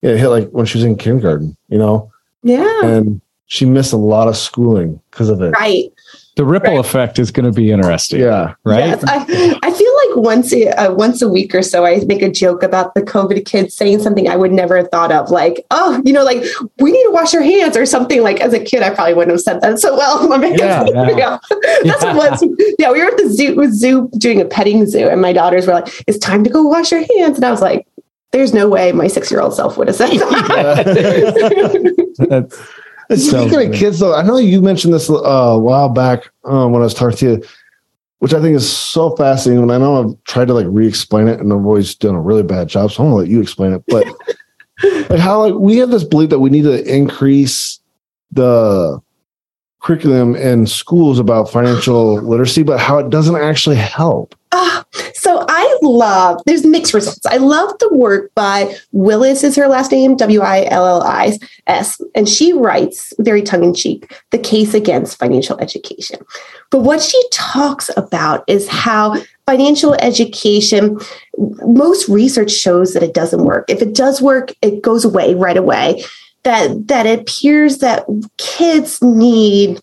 yeah, 0.00 0.12
it 0.12 0.18
hit 0.18 0.28
like 0.28 0.48
when 0.50 0.66
she 0.66 0.78
was 0.78 0.84
in 0.84 0.96
kindergarten, 0.96 1.56
you 1.68 1.78
know, 1.78 2.10
Yeah. 2.42 2.84
and 2.84 3.20
she 3.46 3.64
missed 3.66 3.92
a 3.92 3.98
lot 3.98 4.26
of 4.26 4.36
schooling 4.36 5.00
because 5.10 5.28
of 5.28 5.40
it. 5.42 5.50
Right. 5.50 5.92
the 6.36 6.44
ripple 6.46 6.80
effect 6.80 7.18
is 7.18 7.30
going 7.30 7.44
to 7.44 7.52
be 7.52 7.70
interesting. 7.70 8.20
Yeah. 8.20 8.54
right. 8.64 8.86
Yes, 8.86 9.04
I, 9.06 9.58
I 9.62 9.70
feel 10.12 10.22
like 10.22 10.36
once 10.36 10.52
a 10.52 10.68
uh, 10.68 10.92
once 10.92 11.22
a 11.22 11.28
week 11.28 11.54
or 11.54 11.62
so, 11.62 11.84
I 11.86 12.04
make 12.06 12.22
a 12.22 12.30
joke 12.30 12.62
about 12.62 12.94
the 12.94 13.02
COVID 13.02 13.44
kids 13.44 13.74
saying 13.74 14.00
something 14.00 14.28
I 14.28 14.36
would 14.36 14.52
never 14.52 14.76
have 14.76 14.88
thought 14.90 15.12
of, 15.12 15.30
like, 15.30 15.64
"Oh, 15.70 16.02
you 16.04 16.12
know, 16.12 16.24
like 16.24 16.42
we 16.78 16.92
need 16.92 17.04
to 17.04 17.10
wash 17.12 17.34
our 17.34 17.42
hands" 17.42 17.76
or 17.76 17.86
something. 17.86 18.22
Like 18.22 18.40
as 18.40 18.52
a 18.52 18.62
kid, 18.62 18.82
I 18.82 18.94
probably 18.94 19.14
wouldn't 19.14 19.32
have 19.32 19.40
said 19.40 19.60
that 19.60 19.78
so 19.78 19.96
well. 19.96 20.32
I'm 20.32 20.42
Yeah, 20.54 20.84
yeah. 21.16 21.38
that's 21.82 22.04
what 22.04 22.16
was. 22.16 22.44
Yeah, 22.78 22.92
we 22.92 23.00
were 23.00 23.06
at 23.10 23.16
the 23.16 23.28
zoo, 23.28 23.54
with 23.56 23.72
zoo 23.72 24.08
doing 24.18 24.40
a 24.40 24.44
petting 24.44 24.86
zoo, 24.86 25.08
and 25.08 25.20
my 25.20 25.32
daughters 25.32 25.66
were 25.66 25.74
like, 25.74 25.88
"It's 26.06 26.18
time 26.18 26.44
to 26.44 26.50
go 26.50 26.62
wash 26.62 26.92
your 26.92 27.04
hands," 27.18 27.36
and 27.36 27.44
I 27.44 27.50
was 27.50 27.60
like. 27.60 27.86
There's 28.32 28.54
no 28.54 28.66
way 28.66 28.92
my 28.92 29.08
six 29.08 29.30
year 29.30 29.42
old 29.42 29.52
self 29.54 29.76
would 29.76 29.88
have 29.88 29.96
said 29.96 30.08
that. 30.08 30.86
That's- 32.18 32.68
Speaking 33.10 33.50
So 33.50 33.60
of 33.60 33.72
kids, 33.74 33.98
though, 33.98 34.14
I 34.14 34.22
know 34.22 34.38
you 34.38 34.62
mentioned 34.62 34.94
this 34.94 35.10
uh, 35.10 35.14
a 35.14 35.58
while 35.58 35.90
back 35.90 36.30
um, 36.44 36.72
when 36.72 36.80
I 36.80 36.84
was 36.84 36.94
talking 36.94 37.16
to 37.18 37.26
you, 37.26 37.42
which 38.22 38.32
I 38.32 38.40
think 38.40 38.54
is 38.54 38.70
so 38.70 39.16
fascinating. 39.16 39.64
And 39.64 39.72
I 39.72 39.78
know 39.78 40.00
I've 40.00 40.24
tried 40.24 40.46
to 40.46 40.54
like 40.54 40.66
re-explain 40.68 41.26
it, 41.26 41.40
and 41.40 41.52
I've 41.52 41.66
always 41.66 41.92
done 41.96 42.14
a 42.14 42.20
really 42.20 42.44
bad 42.44 42.68
job. 42.68 42.92
So 42.92 43.02
I'm 43.02 43.08
gonna 43.08 43.16
let 43.16 43.26
you 43.26 43.40
explain 43.40 43.72
it. 43.72 43.82
But 43.88 44.06
like 45.10 45.18
how 45.18 45.40
like 45.40 45.54
we 45.54 45.78
have 45.78 45.90
this 45.90 46.04
belief 46.04 46.30
that 46.30 46.38
we 46.38 46.48
need 46.48 46.62
to 46.62 46.84
increase 46.84 47.80
the 48.30 49.02
curriculum 49.80 50.36
in 50.36 50.68
schools 50.68 51.18
about 51.18 51.50
financial 51.50 52.14
literacy, 52.22 52.62
but 52.62 52.78
how 52.78 52.96
it 52.98 53.10
doesn't 53.10 53.34
actually 53.34 53.74
help. 53.74 54.36
Ah, 54.52 54.84
so 55.22 55.46
I 55.48 55.78
love, 55.82 56.40
there's 56.46 56.66
mixed 56.66 56.94
results. 56.94 57.24
I 57.26 57.36
love 57.36 57.78
the 57.78 57.94
work 57.94 58.34
by 58.34 58.74
Willis, 58.90 59.44
is 59.44 59.54
her 59.54 59.68
last 59.68 59.92
name, 59.92 60.16
W 60.16 60.40
I 60.40 60.64
L 60.64 60.84
L 60.84 61.02
I 61.04 61.38
S. 61.68 62.00
And 62.16 62.28
she 62.28 62.52
writes, 62.52 63.12
very 63.20 63.40
tongue 63.40 63.62
in 63.62 63.72
cheek, 63.72 64.12
the 64.30 64.38
case 64.38 64.74
against 64.74 65.20
financial 65.20 65.56
education. 65.60 66.18
But 66.72 66.80
what 66.80 67.00
she 67.00 67.22
talks 67.30 67.88
about 67.96 68.42
is 68.48 68.66
how 68.66 69.22
financial 69.46 69.94
education, 69.94 70.98
most 71.38 72.08
research 72.08 72.50
shows 72.50 72.92
that 72.94 73.04
it 73.04 73.14
doesn't 73.14 73.44
work. 73.44 73.64
If 73.68 73.80
it 73.80 73.94
does 73.94 74.20
work, 74.20 74.52
it 74.60 74.82
goes 74.82 75.04
away 75.04 75.36
right 75.36 75.56
away. 75.56 76.02
That, 76.42 76.88
that 76.88 77.06
it 77.06 77.20
appears 77.20 77.78
that 77.78 78.04
kids 78.38 79.00
need 79.00 79.80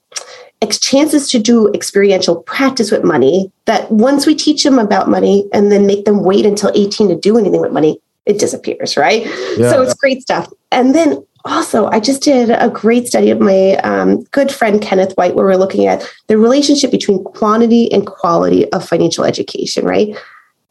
chances 0.79 1.29
to 1.31 1.39
do 1.39 1.71
experiential 1.73 2.43
practice 2.43 2.91
with 2.91 3.03
money 3.03 3.51
that 3.65 3.89
once 3.91 4.25
we 4.25 4.35
teach 4.35 4.63
them 4.63 4.77
about 4.77 5.09
money 5.09 5.47
and 5.53 5.71
then 5.71 5.85
make 5.85 6.05
them 6.05 6.23
wait 6.23 6.45
until 6.45 6.71
18 6.75 7.09
to 7.09 7.15
do 7.15 7.37
anything 7.37 7.61
with 7.61 7.71
money 7.71 7.99
it 8.25 8.39
disappears 8.39 8.97
right? 8.97 9.25
Yeah. 9.57 9.71
so 9.71 9.81
it's 9.81 9.93
great 9.93 10.21
stuff. 10.21 10.51
And 10.71 10.93
then 10.93 11.25
also 11.45 11.85
i 11.87 12.01
just 12.01 12.21
did 12.21 12.49
a 12.49 12.69
great 12.69 13.07
study 13.07 13.31
of 13.31 13.39
my 13.39 13.75
um, 13.77 14.23
good 14.31 14.51
friend 14.51 14.81
kenneth 14.81 15.13
white 15.13 15.35
where 15.35 15.45
we're 15.45 15.55
looking 15.55 15.87
at 15.87 16.05
the 16.27 16.37
relationship 16.37 16.91
between 16.91 17.23
quantity 17.23 17.89
and 17.93 18.05
quality 18.05 18.69
of 18.73 18.87
financial 18.87 19.23
education 19.23 19.85
right? 19.85 20.15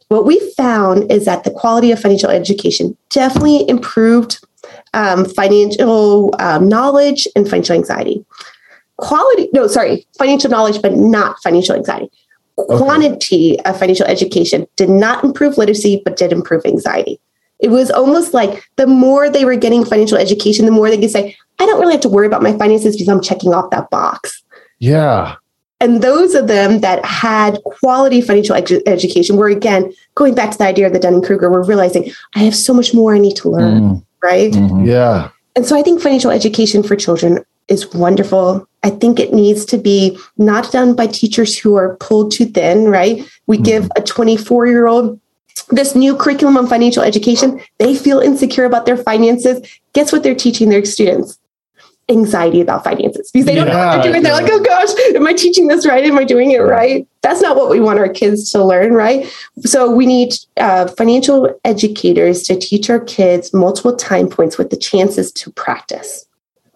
What 0.09 0.25
we 0.25 0.39
found 0.53 1.11
is 1.11 1.25
that 1.25 1.43
the 1.43 1.51
quality 1.51 1.91
of 1.91 1.99
financial 1.99 2.29
education 2.29 2.97
definitely 3.09 3.67
improved 3.69 4.43
um, 4.93 5.25
financial 5.25 6.33
um, 6.39 6.67
knowledge 6.67 7.27
and 7.35 7.47
financial 7.47 7.75
anxiety 7.75 8.25
quality 9.01 9.49
no 9.53 9.67
sorry 9.67 10.05
financial 10.17 10.49
knowledge 10.49 10.81
but 10.81 10.93
not 10.93 11.35
financial 11.43 11.75
anxiety 11.75 12.09
quantity 12.55 13.59
of 13.61 13.77
financial 13.79 14.05
education 14.05 14.67
did 14.75 14.89
not 14.89 15.23
improve 15.23 15.57
literacy 15.57 16.01
but 16.03 16.17
did 16.17 16.31
improve 16.31 16.65
anxiety 16.65 17.19
it 17.59 17.69
was 17.69 17.89
almost 17.91 18.33
like 18.33 18.63
the 18.77 18.87
more 18.87 19.29
they 19.29 19.45
were 19.45 19.55
getting 19.55 19.83
financial 19.85 20.17
education 20.17 20.65
the 20.65 20.71
more 20.71 20.89
they 20.89 20.97
could 20.99 21.09
say 21.11 21.35
i 21.59 21.65
don't 21.65 21.79
really 21.79 21.93
have 21.93 22.01
to 22.01 22.09
worry 22.09 22.27
about 22.27 22.43
my 22.43 22.55
finances 22.57 22.95
because 22.95 23.07
i'm 23.09 23.21
checking 23.21 23.53
off 23.53 23.69
that 23.71 23.89
box 23.89 24.43
Yeah. 24.79 25.35
And 25.81 26.01
those 26.01 26.35
of 26.35 26.47
them 26.47 26.81
that 26.81 27.05
had 27.05 27.57
quality 27.63 28.19
financial 28.19 28.53
edu- 28.53 28.81
education 28.85 29.37
were 29.37 29.47
again 29.47 29.93
going 30.13 30.35
back 30.35 30.51
to 30.51 30.57
the 30.57 30.65
idea 30.65 30.87
of 30.87 30.91
the 30.91 30.99
Dunning 30.99 31.21
Kruger, 31.21 31.49
we're 31.49 31.63
realizing 31.63 32.11
I 32.35 32.39
have 32.39 32.53
so 32.53 32.73
much 32.73 32.93
more 32.93 33.15
I 33.15 33.17
need 33.17 33.37
to 33.37 33.49
learn, 33.49 33.81
Mm. 33.81 34.03
right? 34.21 34.51
Mhm. 34.51 34.85
Yeah. 34.85 35.29
And 35.55 35.65
so 35.65 35.77
I 35.77 35.81
think 35.81 36.01
financial 36.01 36.31
education 36.31 36.83
for 36.83 36.97
children 36.97 37.45
is 37.69 37.93
wonderful. 37.93 38.67
I 38.83 38.89
think 38.89 39.19
it 39.19 39.33
needs 39.33 39.65
to 39.65 39.77
be 39.77 40.17
not 40.37 40.71
done 40.71 40.95
by 40.95 41.07
teachers 41.07 41.57
who 41.57 41.75
are 41.75 41.95
pulled 41.97 42.31
too 42.31 42.45
thin, 42.45 42.85
right? 42.85 43.27
We 43.47 43.57
give 43.57 43.89
a 43.95 44.01
24 44.01 44.67
year 44.67 44.87
old 44.87 45.19
this 45.69 45.95
new 45.95 46.15
curriculum 46.15 46.57
on 46.57 46.67
financial 46.67 47.03
education. 47.03 47.61
They 47.77 47.95
feel 47.95 48.19
insecure 48.19 48.65
about 48.65 48.85
their 48.85 48.97
finances. 48.97 49.61
Guess 49.93 50.11
what 50.11 50.23
they're 50.23 50.35
teaching 50.35 50.69
their 50.69 50.85
students? 50.85 51.37
Anxiety 52.09 52.59
about 52.59 52.83
finances 52.83 53.29
because 53.29 53.45
they 53.45 53.53
don't 53.53 53.67
know 53.67 53.77
what 53.77 53.97
Yeah, 53.97 54.01
they're 54.01 54.11
doing. 54.11 54.23
They're 54.23 54.33
like, 54.33 54.49
oh 54.49 54.63
gosh, 54.63 54.89
am 55.13 55.27
I 55.27 55.33
teaching 55.33 55.67
this 55.67 55.85
right? 55.85 56.03
Am 56.03 56.17
I 56.17 56.23
doing 56.23 56.49
it 56.49 56.57
right? 56.57 57.07
That's 57.21 57.39
not 57.39 57.55
what 57.55 57.69
we 57.69 57.79
want 57.79 57.99
our 57.99 58.09
kids 58.09 58.51
to 58.51 58.63
learn, 58.63 58.93
right? 58.93 59.31
So 59.63 59.91
we 59.91 60.07
need 60.07 60.33
uh, 60.57 60.87
financial 60.87 61.53
educators 61.65 62.41
to 62.43 62.57
teach 62.57 62.89
our 62.89 62.99
kids 62.99 63.53
multiple 63.53 63.95
time 63.95 64.27
points 64.27 64.57
with 64.57 64.71
the 64.71 64.77
chances 64.77 65.31
to 65.33 65.51
practice. 65.51 66.25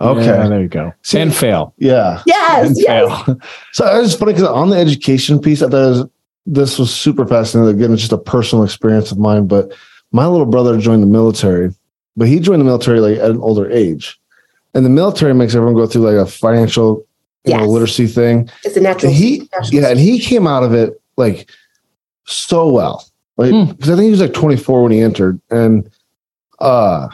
Okay. 0.01 0.25
Yeah, 0.25 0.47
there 0.47 0.61
you 0.61 0.67
go. 0.67 0.93
See- 1.01 1.19
and 1.19 1.33
fail. 1.33 1.73
Yeah. 1.77 2.21
Yes, 2.25 2.67
And 2.67 2.77
yes. 2.77 3.23
fail. 3.25 3.37
So 3.73 3.85
it 3.97 4.01
was 4.01 4.15
funny 4.15 4.33
because 4.33 4.47
on 4.47 4.69
the 4.69 4.77
education 4.77 5.39
piece, 5.39 5.61
I 5.61 5.69
thought 5.69 5.89
was, 5.89 6.05
this 6.45 6.77
was 6.77 6.93
super 6.93 7.25
fascinating. 7.25 7.75
Again, 7.75 7.93
it's 7.93 8.01
just 8.01 8.11
a 8.11 8.17
personal 8.17 8.63
experience 8.65 9.11
of 9.11 9.17
mine. 9.17 9.47
But 9.47 9.73
my 10.11 10.27
little 10.27 10.45
brother 10.45 10.77
joined 10.77 11.01
the 11.03 11.07
military, 11.07 11.73
but 12.17 12.27
he 12.27 12.39
joined 12.39 12.59
the 12.61 12.65
military 12.65 12.99
like 12.99 13.17
at 13.17 13.31
an 13.31 13.39
older 13.39 13.69
age. 13.71 14.19
And 14.73 14.85
the 14.85 14.89
military 14.89 15.33
makes 15.33 15.55
everyone 15.55 15.75
go 15.75 15.87
through 15.87 16.01
like 16.01 16.15
a 16.27 16.29
financial 16.29 17.05
you 17.45 17.55
know, 17.57 17.65
literacy 17.65 18.07
thing. 18.07 18.49
It's 18.63 18.75
a 18.77 18.81
natural. 18.81 19.09
And 19.11 19.15
he, 19.21 19.47
natural- 19.53 19.81
yeah, 19.81 19.87
and 19.89 19.99
he 19.99 20.19
came 20.19 20.47
out 20.47 20.63
of 20.63 20.73
it 20.73 20.99
like 21.17 21.49
so 22.25 22.69
well. 22.71 23.05
Like, 23.37 23.51
Hmm. 23.51 23.71
because 23.71 23.89
I 23.89 23.95
think 23.95 24.05
he 24.05 24.11
was 24.11 24.21
like 24.21 24.33
24 24.33 24.83
when 24.83 24.91
he 24.91 24.99
entered. 24.99 25.39
And 25.49 25.89
uh 26.59 27.07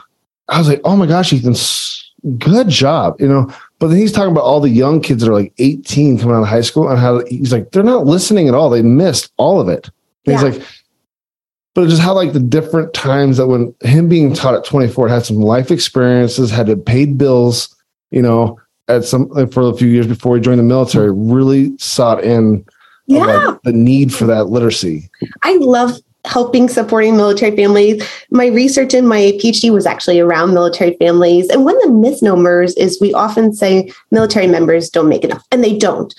I 0.48 0.58
was 0.58 0.68
like, 0.68 0.82
oh 0.84 0.96
my 0.96 1.06
gosh, 1.06 1.32
Ethan, 1.34 1.52
s- 1.54 1.89
good 2.38 2.70
job, 2.70 3.20
you 3.20 3.28
know. 3.28 3.54
But 3.80 3.88
then 3.88 3.98
he's 3.98 4.12
talking 4.12 4.32
about 4.32 4.44
all 4.44 4.60
the 4.60 4.70
young 4.70 5.02
kids 5.02 5.24
that 5.24 5.30
are 5.30 5.34
like 5.34 5.54
18 5.58 6.20
coming 6.20 6.36
out 6.36 6.42
of 6.42 6.48
high 6.48 6.62
school 6.62 6.90
and 6.90 7.00
how 7.00 7.24
he's 7.28 7.54
like, 7.54 7.72
they're 7.72 7.84
not 7.84 8.06
listening 8.06 8.48
at 8.48 8.54
all. 8.54 8.70
They 8.70 8.82
missed 8.82 9.32
all 9.38 9.60
of 9.60 9.70
it. 9.70 9.90
Yeah. 10.26 10.34
He's 10.34 10.44
like, 10.44 10.68
but 11.76 11.88
just 11.88 12.02
how 12.02 12.14
like 12.14 12.34
the 12.34 12.40
different 12.40 12.94
times 12.94 13.38
that 13.38 13.48
when 13.48 13.74
him 13.82 14.10
being 14.10 14.34
taught 14.34 14.56
at 14.56 14.66
24 14.66 15.08
had 15.08 15.26
some 15.26 15.38
life 15.38 15.72
experiences, 15.72 16.52
had 16.52 16.68
to 16.68 16.76
paid 16.76 17.18
bills, 17.18 17.74
you 18.12 18.22
know, 18.22 18.60
at 18.88 19.06
some 19.06 19.30
like, 19.30 19.54
for 19.54 19.70
a 19.70 19.74
few 19.74 19.88
years 19.88 20.08
before 20.08 20.36
he 20.36 20.42
joined 20.42 20.60
the 20.60 20.64
military, 20.64 21.12
really 21.12 21.78
sought 21.78 22.24
in 22.24 22.66
yeah, 23.06 23.26
like, 23.26 23.62
the 23.64 23.72
need 23.72 24.14
for 24.14 24.26
that 24.26 24.46
literacy. 24.46 25.10
I 25.44 25.56
love 25.58 25.98
helping 26.26 26.68
supporting 26.68 27.16
military 27.16 27.56
families. 27.56 28.04
My 28.30 28.48
research 28.48 28.94
in 28.94 29.08
my 29.08 29.34
PhD 29.42 29.72
was 29.72 29.86
actually 29.86 30.20
around 30.20 30.54
military 30.54 30.96
families. 30.98 31.50
And 31.50 31.66
one 31.66 31.78
of 31.78 31.84
the 31.84 31.92
misnomers 31.92 32.74
is 32.76 33.00
we 33.00 33.14
often 33.14 33.54
say 33.54 33.92
military 34.12 34.48
members 34.48 34.90
don't 34.90 35.10
make 35.10 35.24
enough, 35.24 35.46
and 35.52 35.64
they 35.64 35.78
don't. 35.78 36.14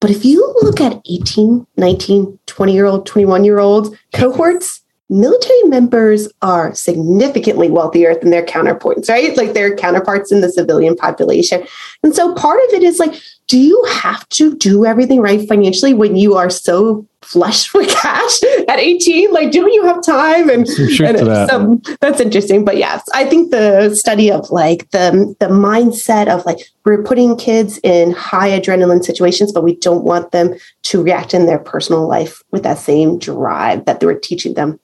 But 0.00 0.10
if 0.10 0.24
you 0.24 0.54
look 0.62 0.80
at 0.80 1.00
18, 1.08 1.66
19, 1.76 2.38
20 2.46 2.72
year 2.72 2.84
old, 2.84 3.06
21 3.06 3.44
year 3.44 3.58
old 3.58 3.96
cohorts, 4.12 4.82
military 5.08 5.62
members 5.64 6.28
are 6.42 6.74
significantly 6.74 7.70
wealthier 7.70 8.14
than 8.14 8.30
their 8.30 8.44
counterparts, 8.44 9.08
right? 9.08 9.36
Like 9.36 9.52
their 9.52 9.74
counterparts 9.76 10.32
in 10.32 10.40
the 10.40 10.50
civilian 10.50 10.96
population. 10.96 11.66
And 12.02 12.14
so 12.14 12.34
part 12.34 12.60
of 12.68 12.74
it 12.74 12.82
is 12.82 12.98
like, 12.98 13.14
do 13.46 13.58
you 13.58 13.82
have 13.88 14.28
to 14.30 14.56
do 14.56 14.84
everything 14.84 15.20
right 15.20 15.46
financially 15.48 15.94
when 15.94 16.16
you 16.16 16.34
are 16.34 16.50
so 16.50 17.06
flush 17.26 17.72
with 17.74 17.88
cash 17.88 18.42
at 18.68 18.78
18? 18.78 19.32
Like, 19.32 19.50
do 19.50 19.70
you 19.70 19.84
have 19.84 20.02
time? 20.04 20.48
And, 20.48 20.66
and 20.68 21.18
that. 21.18 21.48
so 21.50 21.80
that's 22.00 22.20
interesting. 22.20 22.64
But 22.64 22.76
yes, 22.76 23.02
I 23.14 23.24
think 23.24 23.50
the 23.50 23.94
study 23.94 24.30
of 24.30 24.50
like 24.50 24.90
the 24.90 25.34
the 25.40 25.46
mindset 25.46 26.28
of 26.28 26.44
like 26.46 26.58
we're 26.84 27.02
putting 27.02 27.36
kids 27.36 27.78
in 27.82 28.12
high 28.12 28.50
adrenaline 28.58 29.04
situations, 29.04 29.52
but 29.52 29.64
we 29.64 29.76
don't 29.76 30.04
want 30.04 30.30
them 30.30 30.54
to 30.84 31.02
react 31.02 31.34
in 31.34 31.46
their 31.46 31.58
personal 31.58 32.06
life 32.08 32.42
with 32.52 32.62
that 32.62 32.78
same 32.78 33.18
drive 33.18 33.84
that 33.86 34.00
they 34.00 34.06
were 34.06 34.14
teaching 34.14 34.54
them 34.54 34.78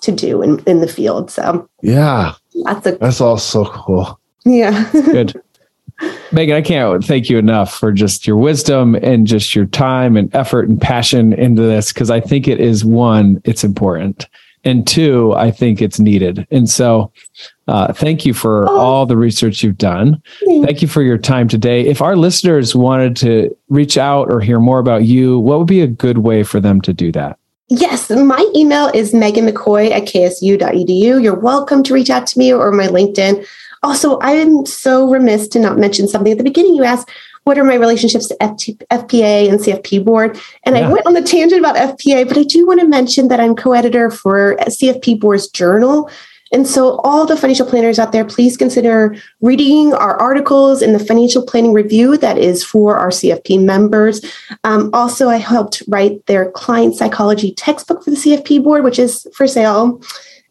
to 0.00 0.12
do 0.12 0.42
in, 0.42 0.60
in 0.60 0.80
the 0.80 0.88
field. 0.88 1.30
So 1.30 1.68
Yeah, 1.82 2.34
that's 2.64 2.86
a 2.86 2.92
that's 2.92 3.20
all 3.20 3.38
so 3.38 3.64
cool. 3.66 4.20
yeah. 4.44 4.88
Good. 4.92 5.40
Megan, 6.32 6.56
I 6.56 6.62
can't 6.62 7.02
thank 7.04 7.28
you 7.30 7.38
enough 7.38 7.74
for 7.74 7.90
just 7.92 8.26
your 8.26 8.36
wisdom 8.36 8.94
and 8.96 9.26
just 9.26 9.54
your 9.54 9.64
time 9.66 10.16
and 10.16 10.34
effort 10.34 10.68
and 10.68 10.80
passion 10.80 11.32
into 11.32 11.62
this 11.62 11.92
because 11.92 12.10
I 12.10 12.20
think 12.20 12.46
it 12.46 12.60
is 12.60 12.84
one, 12.84 13.40
it's 13.44 13.64
important. 13.64 14.26
And 14.64 14.86
two, 14.86 15.32
I 15.34 15.50
think 15.50 15.80
it's 15.80 15.98
needed. 16.00 16.46
And 16.50 16.68
so, 16.68 17.12
uh, 17.68 17.92
thank 17.92 18.26
you 18.26 18.34
for 18.34 18.68
Oh. 18.68 18.76
all 18.76 19.06
the 19.06 19.16
research 19.16 19.62
you've 19.62 19.78
done. 19.78 20.20
Thank 20.46 20.82
you 20.82 20.88
for 20.88 21.00
your 21.02 21.16
time 21.16 21.48
today. 21.48 21.86
If 21.86 22.02
our 22.02 22.16
listeners 22.16 22.74
wanted 22.74 23.16
to 23.18 23.56
reach 23.68 23.96
out 23.96 24.30
or 24.30 24.40
hear 24.40 24.58
more 24.60 24.80
about 24.80 25.04
you, 25.04 25.38
what 25.38 25.58
would 25.58 25.68
be 25.68 25.80
a 25.80 25.86
good 25.86 26.18
way 26.18 26.42
for 26.42 26.60
them 26.60 26.80
to 26.82 26.92
do 26.92 27.12
that? 27.12 27.38
Yes, 27.68 28.10
my 28.10 28.44
email 28.56 28.90
is 28.94 29.14
Megan 29.14 29.46
McCoy 29.46 29.90
at 29.90 30.04
ksu.edu. 30.06 31.22
You're 31.22 31.38
welcome 31.38 31.82
to 31.84 31.94
reach 31.94 32.10
out 32.10 32.26
to 32.28 32.38
me 32.38 32.52
or 32.52 32.72
my 32.72 32.86
LinkedIn. 32.88 33.46
Also, 33.82 34.18
I'm 34.20 34.66
so 34.66 35.08
remiss 35.08 35.48
to 35.48 35.58
not 35.58 35.78
mention 35.78 36.08
something 36.08 36.32
at 36.32 36.38
the 36.38 36.44
beginning. 36.44 36.74
You 36.74 36.84
asked, 36.84 37.08
what 37.44 37.58
are 37.58 37.64
my 37.64 37.76
relationships 37.76 38.28
to 38.28 38.36
FT, 38.36 38.76
FPA 38.90 39.48
and 39.48 39.58
CFP 39.58 40.04
board? 40.04 40.38
And 40.64 40.76
Yeah. 40.76 40.88
I 40.88 40.92
went 40.92 41.06
on 41.06 41.14
the 41.14 41.22
tangent 41.22 41.60
about 41.60 41.76
FPA, 41.76 42.28
but 42.28 42.36
I 42.36 42.42
do 42.42 42.66
want 42.66 42.80
to 42.80 42.86
mention 42.86 43.28
that 43.28 43.40
I'm 43.40 43.56
co-editor 43.56 44.10
for 44.10 44.56
CFP 44.68 45.18
board's 45.18 45.48
journal. 45.48 46.10
And 46.50 46.66
so, 46.66 46.96
all 47.04 47.26
the 47.26 47.36
financial 47.36 47.66
planners 47.66 47.98
out 47.98 48.12
there, 48.12 48.24
please 48.24 48.56
consider 48.56 49.16
reading 49.42 49.92
our 49.92 50.16
articles 50.16 50.80
in 50.80 50.92
the 50.94 50.98
Financial 50.98 51.42
Planning 51.42 51.74
Review 51.74 52.16
that 52.18 52.38
is 52.38 52.64
for 52.64 52.96
our 52.96 53.10
CFP 53.10 53.62
members. 53.64 54.20
Um, 54.64 54.88
also, 54.94 55.28
I 55.28 55.36
helped 55.36 55.82
write 55.88 56.24
their 56.26 56.50
client 56.50 56.94
psychology 56.94 57.52
textbook 57.52 58.02
for 58.02 58.10
the 58.10 58.16
CFP 58.16 58.62
board, 58.62 58.82
which 58.82 58.98
is 58.98 59.26
for 59.34 59.46
sale. 59.46 60.00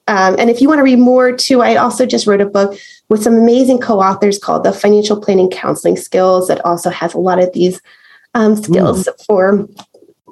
Um, 0.07 0.35
and 0.39 0.49
if 0.49 0.61
you 0.61 0.67
want 0.67 0.79
to 0.79 0.83
read 0.83 0.99
more 0.99 1.35
too, 1.35 1.61
I 1.61 1.75
also 1.75 2.05
just 2.05 2.27
wrote 2.27 2.41
a 2.41 2.45
book 2.45 2.79
with 3.09 3.23
some 3.23 3.35
amazing 3.35 3.79
co-authors 3.79 4.39
called 4.39 4.63
the 4.63 4.71
Financial 4.71 5.19
Planning 5.19 5.49
Counseling 5.49 5.97
Skills 5.97 6.47
that 6.47 6.63
also 6.65 6.89
has 6.89 7.13
a 7.13 7.19
lot 7.19 7.39
of 7.39 7.51
these 7.53 7.81
um, 8.33 8.55
skills 8.55 9.07
for 9.25 9.67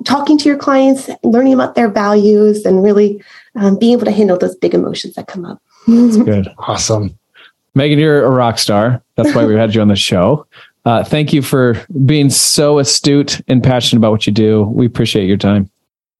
talking 0.04 0.38
to 0.38 0.50
your 0.50 0.58
clients, 0.58 1.10
learning 1.24 1.54
about 1.54 1.76
their 1.76 1.90
values, 1.90 2.66
and 2.66 2.84
really 2.84 3.22
um, 3.56 3.78
being 3.78 3.94
able 3.94 4.06
to 4.06 4.12
handle 4.12 4.38
those 4.38 4.56
big 4.56 4.74
emotions 4.74 5.16
that 5.16 5.28
come 5.28 5.46
up. 5.46 5.62
That's 5.88 6.18
good. 6.24 6.48
Awesome. 6.58 7.18
Megan, 7.74 8.00
you're 8.00 8.24
a 8.24 8.32
rock 8.32 8.58
star. 8.58 9.04
That's 9.16 9.36
why 9.36 9.46
we 9.46 9.56
had 9.56 9.76
you 9.76 9.82
on 9.82 9.90
the 9.90 9.96
show. 9.96 10.48
Uh, 10.86 11.04
thank 11.04 11.34
you 11.34 11.42
for 11.42 11.84
being 12.06 12.30
so 12.30 12.80
astute 12.80 13.42
and 13.48 13.64
passionate 13.64 14.00
about 14.00 14.12
what 14.12 14.28
you 14.28 14.32
do. 14.32 14.64
We 14.64 14.86
appreciate 14.86 15.28
your 15.28 15.38
time. 15.38 15.70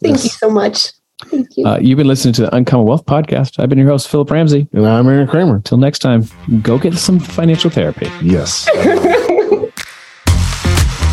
Thank 0.02 0.16
Yes. 0.16 0.24
you 0.26 0.30
so 0.32 0.50
much. 0.50 0.92
Thank 1.30 1.58
you. 1.58 1.66
Uh, 1.66 1.78
you've 1.80 1.98
been 1.98 2.08
listening 2.08 2.34
to 2.36 2.44
the 2.44 2.56
Uncommon 2.56 2.88
Wealth 2.88 3.06
Podcast. 3.06 3.60
I've 3.60 3.70
been 3.70 3.78
your 3.78 3.90
host, 3.90 4.08
Philip 4.10 4.30
Ramsey. 4.30 4.68
And 4.74 4.86
I'm 4.86 5.08
Aaron 5.08 5.28
Kramer. 5.28 5.56
Until 5.56 5.78
next 5.78 6.00
time, 6.00 6.24
go 6.62 6.78
get 6.78 6.94
some 6.96 7.20
financial 7.20 7.70
therapy. 7.70 8.10
Yes. 8.22 8.68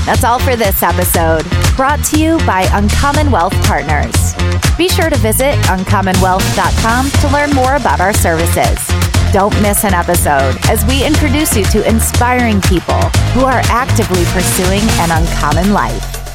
That's 0.04 0.24
all 0.24 0.40
for 0.40 0.56
this 0.56 0.82
episode, 0.82 1.44
brought 1.76 2.04
to 2.06 2.18
you 2.20 2.36
by 2.38 2.68
Uncommon 2.72 3.30
Wealth 3.30 3.54
Partners. 3.64 4.34
Be 4.76 4.88
sure 4.88 5.08
to 5.08 5.16
visit 5.18 5.54
uncommonwealth.com 5.66 7.10
to 7.10 7.28
learn 7.32 7.50
more 7.50 7.76
about 7.76 8.00
our 8.00 8.12
services. 8.12 8.78
Don't 9.32 9.54
miss 9.62 9.84
an 9.84 9.94
episode 9.94 10.58
as 10.68 10.84
we 10.86 11.06
introduce 11.06 11.56
you 11.56 11.64
to 11.66 11.88
inspiring 11.88 12.60
people 12.62 13.00
who 13.32 13.44
are 13.44 13.62
actively 13.66 14.24
pursuing 14.26 14.82
an 15.00 15.10
uncommon 15.12 15.72
life. 15.72 16.31